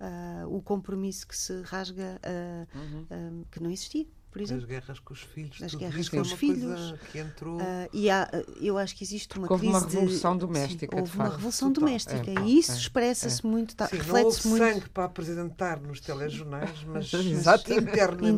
ah, 0.00 0.44
o 0.48 0.60
compromisso 0.60 1.26
que 1.26 1.36
se 1.36 1.62
rasga, 1.62 2.20
ah, 2.22 2.66
ah, 3.10 3.44
que 3.50 3.62
não 3.62 3.70
existia, 3.70 4.06
por 4.32 4.40
As 4.40 4.50
exemplo. 4.50 4.66
guerras 4.66 4.98
com 4.98 5.12
os 5.12 5.20
filhos. 5.20 5.62
As 5.62 5.70
tudo 5.72 5.80
guerras 5.80 6.08
com 6.08 6.16
é 6.16 6.20
os 6.22 6.28
uma 6.30 6.36
filhos. 6.38 6.94
que 7.12 7.18
entrou. 7.18 7.58
Ah, 7.60 7.88
e 7.92 8.08
há, 8.08 8.30
ah, 8.32 8.42
eu 8.60 8.78
acho 8.78 8.96
que 8.96 9.04
existe 9.04 9.36
uma 9.38 9.46
Porque 9.46 9.52
houve 9.52 9.66
crise 9.66 9.78
uma 9.84 9.86
de- 9.90 9.94
revolução 9.96 10.32
Sim, 10.32 10.38
doméstica, 10.38 10.96
de 10.96 11.00
houve 11.02 11.14
uma 11.16 11.24
facto. 11.24 11.36
revolução 11.36 11.72
Total. 11.72 11.88
doméstica 11.88 12.30
É, 12.30 12.44
e 12.44 12.58
isso 12.58 12.72
é, 12.72 12.76
expressa-se 12.76 13.46
muito, 13.46 13.76
tá, 13.76 13.86
Sim, 13.88 13.96
não 13.98 14.02
houve 14.04 14.12
reflete-se 14.14 14.48
muito 14.48 14.64
sangue 14.64 14.88
para 14.88 15.04
apresentar 15.04 15.80
nos 15.80 16.00
telejornais, 16.00 16.82
mas, 16.88 17.12
mas 17.12 17.22
internamente, 17.78 18.32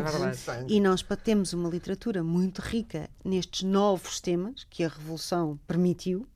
Internamente. 0.00 0.50
houve 0.50 0.50
É. 0.50 0.64
E 0.68 0.80
nós 0.80 1.04
temos 1.22 1.52
uma 1.52 1.68
literatura 1.68 2.24
muito 2.24 2.60
rica 2.60 3.10
nestes 3.24 3.62
novos 3.62 4.20
temas 4.20 4.64
que 4.70 4.82
a 4.84 4.88
Revolução 4.88 5.58
permitiu 5.66 6.26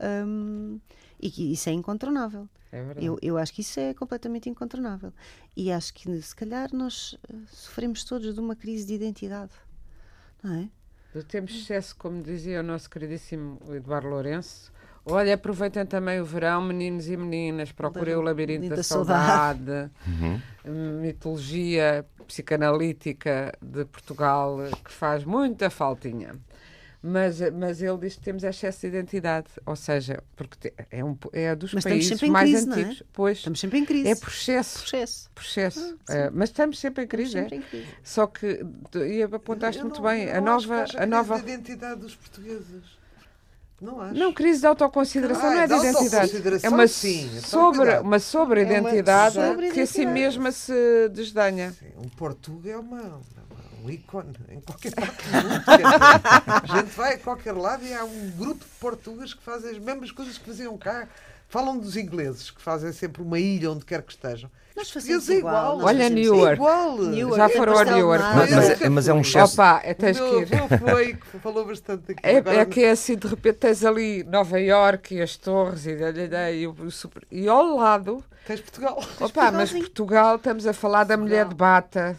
hum, 0.00 0.80
e 1.20 1.30
que 1.30 1.52
isso 1.52 1.68
é 1.68 1.72
incontornável. 1.72 2.48
É 2.76 2.82
verdade. 2.82 3.06
Eu, 3.06 3.18
eu 3.22 3.38
acho 3.38 3.52
que 3.54 3.62
isso 3.62 3.80
é 3.80 3.94
completamente 3.94 4.50
incontornável. 4.50 5.10
E 5.56 5.72
acho 5.72 5.94
que 5.94 6.20
se 6.20 6.36
calhar 6.36 6.68
nós 6.74 7.16
eh, 7.30 7.34
sofremos 7.48 8.04
todos 8.04 8.34
de 8.34 8.40
uma 8.40 8.54
crise 8.54 8.86
de 8.86 8.92
identidade. 8.94 9.52
Não 10.42 10.54
é? 10.54 10.68
Temos 11.22 11.52
excesso, 11.52 11.96
como 11.96 12.22
dizia 12.22 12.60
o 12.60 12.62
nosso 12.62 12.90
queridíssimo 12.90 13.58
Eduardo 13.70 14.08
Lourenço. 14.08 14.70
Olha, 15.06 15.34
aproveitem 15.34 15.86
também 15.86 16.20
o 16.20 16.24
verão, 16.24 16.60
meninos 16.60 17.08
e 17.08 17.16
meninas, 17.16 17.72
procurem 17.72 18.16
o 18.16 18.20
labirinto 18.20 18.68
da, 18.68 18.76
da 18.76 18.82
saudade, 18.82 19.90
mitologia 21.00 22.04
psicanalítica 22.26 23.56
de 23.62 23.84
Portugal, 23.86 24.58
que 24.84 24.92
faz 24.92 25.24
muita 25.24 25.70
faltinha. 25.70 26.34
Mas, 27.02 27.38
mas 27.52 27.80
ele 27.82 27.98
diz 27.98 28.14
que 28.16 28.20
temos 28.22 28.42
excesso 28.42 28.80
de 28.80 28.86
identidade, 28.88 29.46
ou 29.64 29.76
seja, 29.76 30.22
porque 30.34 30.72
é, 30.90 31.04
um, 31.04 31.16
é 31.32 31.54
dos 31.54 31.72
Mas 31.72 31.84
países 31.84 32.20
mais 32.22 32.50
crise, 32.50 32.66
não 32.66 32.76
é? 32.76 32.80
antigos. 32.80 33.02
Pois, 33.12 33.38
Estamos 33.38 33.60
sempre 33.60 33.78
em 33.78 33.84
crise. 33.84 34.08
é 34.08 34.14
processo. 34.16 34.78
processo. 34.80 35.30
processo. 35.34 35.98
É, 36.08 36.30
mas 36.30 36.48
estamos 36.48 36.78
sempre 36.80 37.04
em 37.04 37.06
crise, 37.06 37.38
Estamos 37.38 37.52
é? 37.52 37.56
sempre 37.60 37.78
em 37.78 37.82
crise. 37.82 37.96
Só 38.02 38.26
que, 38.26 38.60
e 39.08 39.22
apontaste 39.22 39.78
Eu 39.80 39.86
muito 39.86 40.02
não- 40.02 40.08
bem, 40.10 40.30
a 40.30 40.40
não 40.40 40.54
nova, 40.54 40.82
a 40.82 40.86
crise 40.88 41.06
nova 41.06 41.36
de 41.36 41.42
identidade 41.42 42.00
dos 42.00 42.16
portugueses. 42.16 42.82
Não 43.80 44.00
acho. 44.00 44.14
Não, 44.18 44.32
crise 44.32 44.60
de 44.60 44.66
autoconsideração 44.66 45.48
Ai, 45.50 45.54
não 45.54 45.60
é 45.62 45.66
de 45.66 45.74
de 45.74 45.86
identidade. 45.86 46.32
É 46.64 46.68
uma, 46.70 46.88
sim. 46.88 47.26
Então, 47.36 47.42
sobre, 47.42 47.98
uma 47.98 48.18
sobre-identidade 48.18 49.36
É 49.36 49.40
uma 49.42 49.48
sobre-identidade. 49.50 49.72
que 49.74 49.80
a 49.80 49.86
si 49.86 50.06
mesma 50.06 50.50
se 50.50 51.08
desdenha. 51.10 51.72
Sim, 51.72 51.86
um 51.98 52.08
Portuga 52.08 52.70
é 52.70 52.76
uma, 52.78 53.02
uma- 53.02 53.45
um 53.86 53.90
ícone 53.90 54.32
em 54.50 54.60
qualquer 54.60 54.92
parte 54.94 55.22
do 55.24 55.32
mundo. 55.48 55.62
a 56.62 56.76
gente 56.76 56.90
vai 56.96 57.14
a 57.14 57.18
qualquer 57.18 57.52
lado 57.52 57.84
e 57.84 57.94
há 57.94 58.04
um 58.04 58.30
grupo 58.36 58.64
de 58.64 58.70
portugueses 58.80 59.34
que 59.34 59.42
fazem 59.42 59.70
as 59.70 59.78
mesmas 59.78 60.10
coisas 60.10 60.36
que 60.38 60.44
faziam 60.44 60.76
cá. 60.76 61.08
Falam 61.48 61.78
dos 61.78 61.96
ingleses, 61.96 62.50
que 62.50 62.60
fazem 62.60 62.92
sempre 62.92 63.22
uma 63.22 63.38
ilha 63.38 63.70
onde 63.70 63.84
quer 63.84 64.02
que 64.02 64.10
estejam. 64.12 64.50
Nós 64.74 64.88
Os 64.88 64.92
fazemos 64.92 65.30
é 65.30 65.34
igual. 65.36 65.54
igual. 65.54 65.76
nós 65.76 65.84
Olha 65.86 65.98
fazemos 66.08 66.20
Newark. 66.20 66.50
É 66.50 66.54
igual. 66.54 66.98
Newark, 66.98 67.36
Já 67.36 67.48
foram 67.48 67.78
a 67.78 67.84
Newark. 67.84 68.24
nata. 68.24 68.36
Mas, 68.36 68.50
mas 68.50 68.82
é, 68.82 68.88
mas 68.88 69.08
é 69.08 69.12
um 69.14 69.20
excesso. 69.20 69.54
Opa, 69.54 69.80
é, 69.84 69.92
O 69.92 69.94
tens 69.94 70.20
meu 70.20 70.30
que 70.44 70.54
ir. 70.54 70.78
foi, 70.80 71.14
que 71.14 71.38
falou 71.38 71.64
bastante 71.64 72.12
aqui. 72.12 72.20
É, 72.24 72.34
é 72.38 72.64
que 72.66 72.82
é 72.84 72.90
assim, 72.90 73.14
de 73.16 73.28
repente 73.28 73.58
tens 73.58 73.84
ali 73.84 74.24
Nova 74.24 74.60
Iorque 74.60 75.14
e 75.14 75.22
as 75.22 75.36
torres 75.36 75.86
e, 75.86 75.90
e, 75.92 76.66
e, 76.86 76.90
super- 76.90 77.22
e 77.30 77.46
ao 77.48 77.76
lado, 77.76 78.24
Tens 78.44 78.60
Portugal. 78.60 79.00
opa, 79.20 79.50
mas. 79.52 79.70
Portugal, 79.70 80.36
estamos 80.36 80.66
a 80.66 80.72
falar 80.72 81.04
da 81.04 81.16
mulher 81.16 81.46
de 81.48 81.54
bata, 81.54 82.16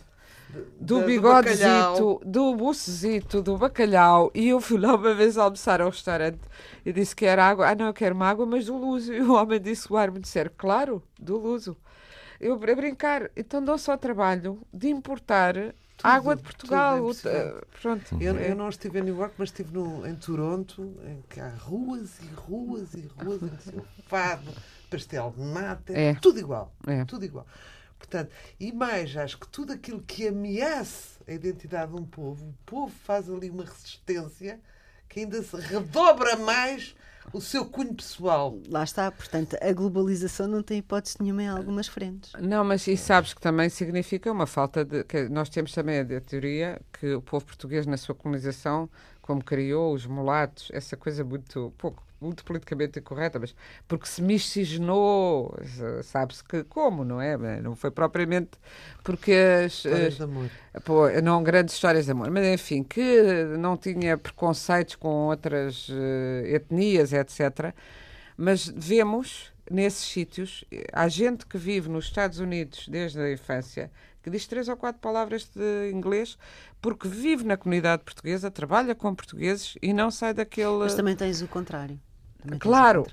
do 0.79 0.99
do 0.99 1.05
bigodezito, 1.05 2.21
do 2.25 2.55
bucezito, 2.55 3.41
do 3.41 3.57
bacalhau. 3.57 4.31
E 4.33 4.47
eu 4.49 4.59
fui 4.61 4.77
lá 4.77 4.95
uma 4.95 5.13
vez 5.13 5.37
almoçar 5.37 5.81
ao 5.81 5.89
restaurante 5.89 6.39
e 6.85 6.91
disse 6.93 7.15
que 7.15 7.25
era 7.25 7.45
água. 7.47 7.69
Ah, 7.69 7.75
não, 7.75 7.87
eu 7.87 7.93
quero 7.93 8.15
uma 8.15 8.27
água, 8.27 8.45
mas 8.45 8.65
do 8.65 8.77
Luso. 8.77 9.13
E 9.13 9.21
o 9.21 9.33
homem 9.33 9.59
disse, 9.59 9.91
o 9.91 9.97
ar 9.97 10.11
me 10.11 10.19
disseram, 10.19 10.51
claro, 10.57 11.03
do 11.19 11.37
Luso. 11.37 11.75
Eu 12.39 12.53
a 12.53 12.57
brincar, 12.57 13.31
então 13.35 13.63
dou-se 13.63 13.89
ao 13.89 13.97
trabalho 13.97 14.61
de 14.71 14.89
importar 14.89 15.73
água 16.03 16.35
de 16.35 16.43
Portugal. 16.43 16.97
tudo 16.99 17.29
é 17.29 17.61
pronto. 17.81 18.17
Eu, 18.21 18.35
eu 18.35 18.55
não 18.55 18.69
estive 18.69 18.99
em 18.99 19.03
New 19.03 19.17
York, 19.17 19.33
mas 19.37 19.49
estive 19.49 19.73
no, 19.73 20.05
em 20.07 20.15
Toronto, 20.15 20.93
em 21.05 21.23
que 21.27 21.39
há 21.39 21.49
ruas 21.49 22.19
e 22.21 22.27
ruas 22.35 22.93
e 22.93 23.09
ruas 23.19 23.41
em 23.41 23.49
que 23.49 23.81
fado, 24.07 24.51
pastel 24.89 25.33
de 25.35 25.43
nata, 25.43 25.93
É. 25.93 26.13
tudo 26.15 26.39
igual. 26.39 26.71
É. 26.85 27.03
Tudo 27.05 27.25
igual. 27.25 27.47
Portanto, 27.97 28.31
e 28.59 28.71
mais, 28.71 29.15
acho 29.17 29.39
que 29.39 29.47
tudo 29.47 29.73
aquilo 29.73 30.01
que 30.01 30.27
ameace 30.27 31.17
a 31.27 31.33
identidade 31.33 31.91
de 31.91 31.99
um 31.99 32.05
povo, 32.05 32.45
o 32.45 32.53
povo 32.65 32.93
faz 33.03 33.29
ali 33.29 33.49
uma 33.49 33.65
resistência 33.65 34.59
que 35.09 35.21
ainda 35.21 35.41
se 35.41 35.55
redobra 35.57 36.35
mais 36.35 36.95
o 37.33 37.41
seu 37.41 37.65
cunho 37.65 37.93
pessoal. 37.93 38.57
Lá 38.69 38.83
está, 38.83 39.11
portanto, 39.11 39.57
a 39.61 39.73
globalização 39.73 40.47
não 40.47 40.63
tem 40.63 40.79
hipótese 40.79 41.17
nenhuma 41.19 41.43
em 41.43 41.47
algumas 41.47 41.87
frentes. 41.87 42.31
Não, 42.39 42.63
mas 42.63 42.87
e 42.87 42.95
sabes 42.95 43.33
que 43.33 43.41
também 43.41 43.69
significa 43.69 44.31
uma 44.31 44.47
falta 44.47 44.85
de. 44.85 45.03
Que 45.03 45.27
nós 45.27 45.49
temos 45.49 45.73
também 45.73 45.99
a 45.99 46.21
teoria 46.21 46.81
que 46.93 47.13
o 47.13 47.21
povo 47.21 47.45
português, 47.45 47.85
na 47.85 47.97
sua 47.97 48.15
colonização, 48.15 48.89
como 49.21 49.43
criou 49.43 49.93
os 49.93 50.05
mulatos, 50.05 50.69
essa 50.71 50.95
coisa 50.95 51.23
muito 51.23 51.73
pouco. 51.77 52.06
Muito 52.19 52.43
politicamente 52.43 52.99
incorreta, 52.99 53.37
mas 53.39 53.55
porque 53.87 54.07
se 54.07 54.21
miscigenou, 54.23 55.55
se- 55.63 56.03
sabe-se 56.03 56.43
que 56.43 56.63
como, 56.63 57.03
não 57.05 57.21
é? 57.21 57.37
Não 57.61 57.75
foi 57.75 57.91
propriamente 57.91 58.51
porque 59.03 59.31
as, 59.33 59.73
Histórias 59.85 60.07
as- 60.07 60.17
de 60.17 60.23
amor. 60.23 60.49
Pô, 60.83 61.09
não 61.21 61.43
grandes 61.43 61.75
histórias 61.75 62.05
de 62.05 62.11
amor, 62.11 62.31
mas 62.31 62.45
enfim, 62.47 62.83
que 62.83 63.21
não 63.59 63.77
tinha 63.77 64.17
preconceitos 64.17 64.95
com 64.95 65.27
outras 65.27 65.87
eh, 65.91 66.55
etnias, 66.55 67.13
etc. 67.13 67.73
Mas 68.35 68.67
vemos 68.67 69.51
nesses 69.69 70.07
sítios, 70.07 70.63
há 70.93 71.07
gente 71.07 71.45
que 71.45 71.57
vive 71.57 71.89
nos 71.89 72.05
Estados 72.05 72.39
Unidos 72.39 72.87
desde 72.87 73.19
a 73.19 73.31
infância 73.31 73.91
que 74.23 74.29
diz 74.29 74.45
três 74.47 74.67
ou 74.67 74.75
quatro 74.77 74.99
palavras 75.01 75.45
de 75.55 75.91
inglês 75.91 76.37
porque 76.81 77.07
vive 77.07 77.43
na 77.43 77.57
comunidade 77.57 78.03
portuguesa, 78.03 78.51
trabalha 78.51 78.93
com 78.93 79.13
portugueses 79.15 79.77
e 79.81 79.93
não 79.93 80.11
sai 80.11 80.33
daquele. 80.33 80.79
Mas 80.79 80.95
também 80.95 81.15
tens 81.15 81.41
o 81.41 81.47
contrário. 81.47 81.99
Claro, 82.59 83.05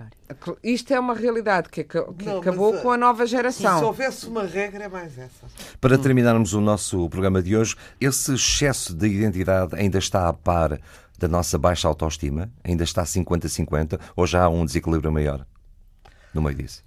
isto 0.62 0.93
é 0.95 1.01
uma 1.01 1.14
realidade 1.14 1.68
que, 1.68 1.83
que 1.83 1.99
Não, 2.25 2.39
acabou 2.39 2.72
mas, 2.72 2.83
com 2.83 2.91
a 2.93 2.97
nova 2.97 3.25
Se 3.25 3.31
geração. 3.33 3.85
houvesse 3.85 4.27
uma 4.27 4.45
regra, 4.45 4.85
é 4.85 4.89
mais 4.89 5.18
essa. 5.18 5.47
Para 5.81 5.99
terminarmos 5.99 6.53
o 6.55 6.61
nosso 6.61 7.09
programa 7.11 7.43
de 7.43 7.57
hoje, 7.57 7.75
esse 8.01 8.35
excesso 8.35 8.95
de 8.95 9.07
identidade 9.09 9.75
ainda 9.75 9.99
está 9.99 10.29
a 10.29 10.33
par 10.33 10.79
da 11.18 11.27
nossa 11.27 11.59
baixa 11.59 11.89
autoestima? 11.89 12.51
Ainda 12.62 12.85
está 12.85 13.03
50-50? 13.03 13.99
Ou 14.14 14.27
já 14.27 14.45
há 14.45 14.49
um 14.49 14.64
desequilíbrio 14.64 15.11
maior 15.11 15.45
no 16.33 16.41
meio 16.43 16.57
disso? 16.57 16.85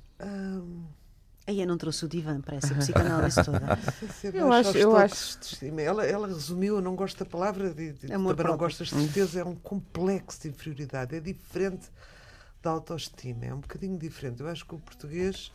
Aí 1.45 1.61
eu 1.61 1.67
não 1.67 1.77
trouxe 1.77 2.03
o 2.03 2.09
divã 2.09 2.41
para 2.41 2.57
essa 2.57 2.75
psicanálise 2.75 3.41
toda. 3.43 3.77
Se 4.19 4.27
Eu 4.37 4.51
acho- 4.51 4.77
eu 4.77 4.95
acho- 4.97 5.39
de. 5.61 5.81
Ela, 5.81 6.05
ela 6.05 6.27
resumiu, 6.27 6.75
eu 6.75 6.81
não 6.81 6.93
gosto 6.95 7.19
da 7.19 7.25
palavra, 7.25 7.69
de, 7.73 7.93
de, 7.93 8.13
Amor 8.13 8.35
também 8.35 8.51
não 8.51 8.57
próprio. 8.57 8.57
gosto 8.57 8.79
das 8.79 8.89
certeza, 8.89 9.39
é 9.39 9.45
um 9.45 9.55
complexo 9.55 10.41
de 10.41 10.49
inferioridade, 10.49 11.15
é 11.15 11.19
diferente 11.21 11.87
da 12.67 12.71
autoestima, 12.71 13.45
é 13.45 13.53
um 13.53 13.59
bocadinho 13.61 13.97
diferente. 13.97 14.41
Eu 14.41 14.47
acho 14.49 14.65
que 14.65 14.75
o 14.75 14.77
português 14.79 15.51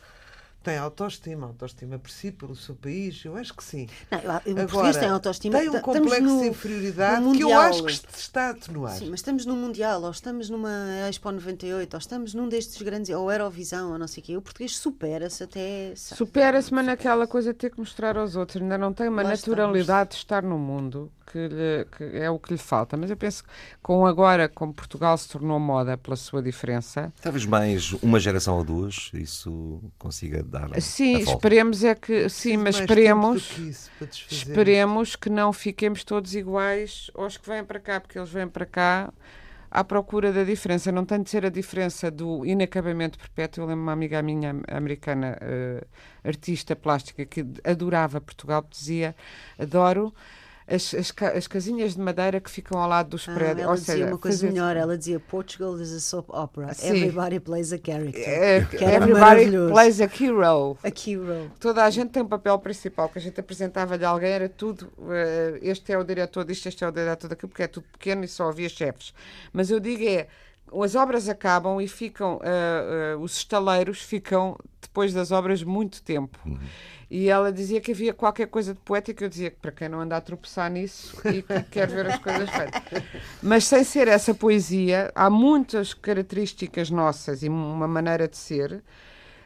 tem 0.62 0.78
autoestima, 0.78 1.48
autoestima 1.48 1.98
por 1.98 2.08
si, 2.10 2.30
pelo 2.32 2.54
seu 2.56 2.74
país, 2.74 3.22
eu 3.24 3.36
acho 3.36 3.52
que 3.52 3.62
sim. 3.64 3.86
Não, 4.10 4.18
eu- 4.18 4.24
o 4.26 4.32
Agora, 4.32 4.68
português 4.68 4.96
tem 4.96 5.08
autoestima. 5.10 5.58
tem 5.58 5.68
um 5.68 5.74
estamos 5.76 5.98
complexo 5.98 6.22
no- 6.22 6.40
de 6.40 6.48
inferioridade 6.48 7.20
no 7.22 7.32
que 7.32 7.42
eu 7.42 7.58
acho 7.58 7.82
que 7.84 7.90
está 8.16 8.46
a 8.46 8.50
atenuar. 8.50 8.96
Sim, 8.96 9.10
mas 9.10 9.20
estamos 9.20 9.44
num 9.44 9.56
Mundial, 9.56 10.02
ou 10.02 10.10
estamos 10.10 10.48
numa 10.48 10.70
Expo 11.08 11.30
98, 11.32 11.92
ou 11.94 11.98
estamos 11.98 12.32
num 12.32 12.48
destes 12.48 12.80
grandes, 12.80 13.10
ou 13.14 13.30
Eurovisão, 13.30 13.92
ou 13.92 13.98
não 13.98 14.06
sei 14.08 14.22
o 14.22 14.26
quê. 14.26 14.36
O 14.36 14.40
português 14.42 14.76
supera-se 14.78 15.42
até. 15.42 15.92
Supera-se, 15.96 16.72
mas 16.72 16.86
naquela 16.86 17.26
coisa 17.26 17.52
de 17.52 17.58
ter 17.58 17.70
que 17.70 17.78
mostrar 17.78 18.16
aos 18.16 18.36
outros. 18.36 18.62
Ainda 18.62 18.78
não 18.78 18.92
tem 18.92 19.08
uma 19.08 19.22
Lá 19.22 19.30
naturalidade 19.30 20.10
de 20.10 20.16
estar 20.16 20.42
no 20.42 20.56
mundo, 20.58 21.10
que, 21.30 21.38
lhe- 21.48 21.84
que 21.96 22.04
é 22.18 22.30
o 22.30 22.38
que 22.38 22.52
lhe 22.52 22.58
falta. 22.58 22.96
Mas 22.96 23.10
eu 23.10 23.16
penso 23.16 23.42
que 23.44 23.50
com 23.82 24.06
agora, 24.06 24.48
como 24.48 24.72
Portugal 24.74 25.16
se 25.18 25.28
tornou 25.28 25.58
moda 25.60 25.96
pela 25.96 26.16
sua 26.16 26.42
diferença, 26.42 27.12
Talvez 27.22 27.44
mais 27.46 27.92
uma 27.94 28.18
geração 28.20 28.56
ou 28.56 28.64
duas, 28.64 29.10
isso 29.14 29.80
consiga 29.98 30.42
dar. 30.42 30.68
sim, 30.80 31.14
a 31.14 31.18
volta. 31.18 31.32
esperemos 31.32 31.84
é 31.84 31.94
que, 31.94 32.28
sim, 32.28 32.56
mas 32.56 32.76
esperemos. 32.78 33.58
isso 33.58 33.90
Esperemos 34.30 35.16
que 35.16 35.30
não 35.30 35.52
fiquemos 35.52 36.04
todos 36.04 36.34
iguais 36.34 37.10
aos 37.14 37.36
que 37.36 37.48
vêm 37.48 37.64
para 37.64 37.80
cá, 37.80 38.00
porque 38.00 38.18
eles 38.18 38.30
vêm 38.30 38.48
para 38.48 38.66
cá 38.66 39.12
à 39.70 39.82
procura 39.82 40.32
da 40.32 40.44
diferença. 40.44 40.92
Não 40.92 41.04
tem 41.04 41.22
de 41.22 41.30
ser 41.30 41.46
a 41.46 41.48
diferença 41.48 42.10
do 42.10 42.44
inacabamento 42.44 43.18
perpétuo. 43.18 43.62
Eu 43.64 43.68
lembro 43.68 43.82
uma 43.82 43.92
amiga 43.92 44.20
minha 44.22 44.50
am- 44.50 44.62
americana, 44.68 45.38
eh, 45.40 45.84
artista 46.24 46.76
plástica, 46.76 47.24
que 47.24 47.44
adorava 47.64 48.20
Portugal, 48.20 48.66
dizia: 48.70 49.14
adoro 49.58 50.12
as, 50.72 50.94
as, 50.94 51.12
as, 51.36 51.46
casinhas 51.46 51.94
de 51.94 52.00
madeira 52.00 52.40
que 52.40 52.50
ficam 52.50 52.80
ao 52.80 52.88
lado 52.88 53.10
dos 53.10 53.28
ah, 53.28 53.34
prédios. 53.34 53.60
Ela 53.60 53.70
Ou 53.70 53.74
dizia 53.74 53.94
seja, 53.94 54.06
uma 54.06 54.18
coisa 54.18 54.38
fazer... 54.38 54.52
melhor, 54.52 54.76
ela 54.76 54.96
dizia 54.96 55.20
Portugal 55.20 55.78
is 55.80 55.92
a 55.92 56.00
soap 56.00 56.30
opera. 56.30 56.72
Sim. 56.72 56.88
Everybody 56.88 57.40
plays 57.40 57.72
a 57.72 57.78
character. 57.78 58.22
É, 58.26 58.56
everybody 58.94 59.50
plays 59.70 60.00
a 60.00 60.04
hero. 60.04 60.78
A 60.82 60.88
hero. 60.88 61.50
Toda 61.60 61.84
a 61.84 61.90
gente 61.90 62.10
tem 62.10 62.22
um 62.22 62.28
papel 62.28 62.58
principal, 62.58 63.08
que 63.08 63.18
a 63.18 63.22
gente 63.22 63.38
apresentava-lhe 63.38 64.04
alguém, 64.04 64.30
era 64.30 64.48
tudo, 64.48 64.90
uh, 64.98 65.58
este 65.60 65.92
é 65.92 65.98
o 65.98 66.04
diretor 66.04 66.44
disto, 66.44 66.66
este 66.68 66.82
é 66.84 66.88
o 66.88 66.92
diretor 66.92 67.28
daquilo, 67.28 67.48
porque 67.48 67.64
é 67.64 67.68
tudo 67.68 67.86
pequeno 67.92 68.24
e 68.24 68.28
só 68.28 68.48
havia 68.48 68.68
chefes. 68.68 69.12
Mas 69.52 69.70
eu 69.70 69.78
digo 69.78 70.02
é, 70.02 70.26
as 70.80 70.94
obras 70.94 71.28
acabam 71.28 71.80
e 71.80 71.88
ficam, 71.88 72.36
uh, 72.36 73.18
uh, 73.18 73.20
os 73.20 73.36
estaleiros 73.36 74.00
ficam, 74.00 74.56
depois 74.80 75.12
das 75.12 75.32
obras, 75.32 75.62
muito 75.62 76.02
tempo. 76.02 76.38
Uhum. 76.46 76.58
E 77.10 77.28
ela 77.28 77.52
dizia 77.52 77.80
que 77.80 77.92
havia 77.92 78.14
qualquer 78.14 78.46
coisa 78.46 78.72
de 78.72 78.80
poética. 78.80 79.24
Eu 79.24 79.28
dizia 79.28 79.50
que 79.50 79.58
para 79.58 79.70
quem 79.70 79.88
não 79.88 80.00
anda 80.00 80.16
a 80.16 80.20
tropeçar 80.20 80.70
nisso 80.70 81.16
e 81.28 81.42
que 81.42 81.62
quer 81.70 81.86
ver 81.88 82.06
as 82.06 82.18
coisas 82.18 82.48
feitas. 82.48 83.02
Mas 83.42 83.64
sem 83.64 83.84
ser 83.84 84.08
essa 84.08 84.32
poesia, 84.32 85.12
há 85.14 85.28
muitas 85.28 85.92
características 85.92 86.88
nossas 86.90 87.42
e 87.42 87.48
uma 87.48 87.86
maneira 87.86 88.26
de 88.26 88.38
ser 88.38 88.82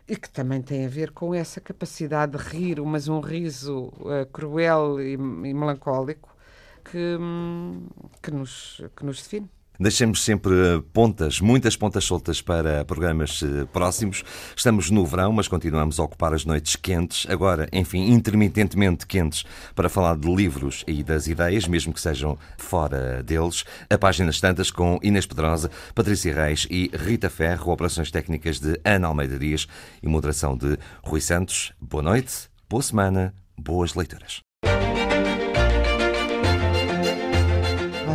e 0.09 0.14
que 0.14 0.31
também 0.31 0.62
tem 0.62 0.87
a 0.87 0.89
ver 0.89 1.11
com 1.11 1.35
essa 1.35 1.61
capacidade 1.61 2.39
de 2.39 2.39
rir, 2.39 2.81
mas 2.83 3.09
um 3.09 3.18
riso 3.18 3.93
uh, 3.97 4.24
cruel 4.33 5.01
e, 5.01 5.14
e 5.14 5.16
melancólico 5.16 6.37
que, 6.85 7.16
hum, 7.18 7.89
que, 8.22 8.31
nos, 8.31 8.81
que 8.95 9.05
nos 9.05 9.20
define. 9.20 9.51
Deixemos 9.79 10.24
sempre 10.24 10.55
pontas, 10.93 11.41
muitas 11.41 11.77
pontas 11.77 12.05
soltas 12.05 12.41
para 12.41 12.85
programas 12.85 13.43
eh, 13.43 13.66
próximos. 13.72 14.24
Estamos 14.57 14.91
no 14.91 15.05
verão, 15.05 15.33
mas 15.33 15.49
continuamos 15.49 16.01
a 16.01 16.05
ocupar 16.05 16.33
as 16.33 16.45
noites 16.45 16.77
quentes, 16.77 17.27
agora, 17.29 17.68
enfim, 17.72 18.11
intermitentemente 18.11 19.07
quentes, 19.07 19.45
para 19.74 19.89
falar 19.89 20.16
de 20.16 20.35
livros 20.35 20.83
e 20.87 21.03
das 21.03 21.27
ideias, 21.27 21.68
mesmo 21.68 21.93
que 21.93 22.01
sejam 22.01 22.39
fora 22.57 23.22
deles. 23.22 23.64
A 23.91 23.99
páginas 23.99 24.41
tantas 24.41 24.70
com 24.70 24.99
Inês 25.03 25.27
Pedrosa, 25.27 25.70
Patrícia 25.95 26.35
Reis 26.35 26.66
e 26.70 26.91
Rita 26.95 27.29
Ferro, 27.29 27.72
operações 27.72 28.11
técnicas 28.11 28.59
de 28.59 28.81
Ana 28.85 29.09
Almeida 29.09 29.39
Dias 29.39 29.66
e 30.03 30.09
moderação 30.09 30.57
de 30.57 30.79
Rui 31.03 31.20
Santos. 31.20 31.72
Boa 31.81 32.03
noite, 32.03 32.49
boa 32.68 32.83
semana, 32.83 33.35
boas 33.59 33.95
leituras. 33.95 34.45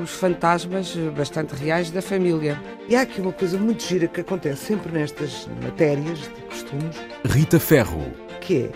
os 0.00 0.10
fantasmas 0.10 0.94
bastante 1.16 1.54
reais 1.54 1.90
da 1.90 2.02
família. 2.02 2.60
E 2.88 2.96
há 2.96 3.02
aqui 3.02 3.20
uma 3.20 3.32
coisa 3.32 3.58
muito 3.58 3.82
gira 3.82 4.08
que 4.08 4.20
acontece 4.20 4.66
sempre 4.66 4.92
nestas 4.92 5.48
matérias 5.62 6.18
de 6.18 6.42
costumes. 6.48 6.96
Rita 7.24 7.58
Ferro. 7.60 8.12
Que 8.40 8.64
é 8.64 8.70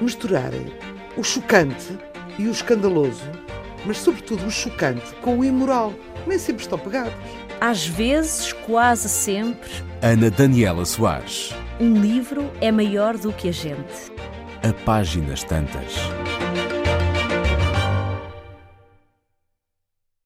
misturarem 0.00 0.72
o 1.16 1.24
chocante 1.24 1.98
e 2.38 2.46
o 2.46 2.50
escandaloso, 2.50 3.24
mas 3.84 3.98
sobretudo 3.98 4.46
o 4.46 4.50
chocante 4.50 5.14
com 5.20 5.38
o 5.38 5.44
imoral. 5.44 5.92
Nem 6.26 6.38
sempre 6.38 6.62
estão 6.62 6.78
pegados. 6.78 7.14
Às 7.60 7.86
vezes, 7.86 8.52
quase 8.52 9.08
sempre. 9.08 9.70
Ana 10.00 10.30
Daniela 10.30 10.84
Soares. 10.84 11.52
Um 11.80 11.94
livro 11.94 12.50
é 12.60 12.70
maior 12.70 13.16
do 13.16 13.32
que 13.32 13.48
a 13.48 13.52
gente. 13.52 14.12
A 14.62 14.72
páginas 14.84 15.42
tantas. 15.42 15.96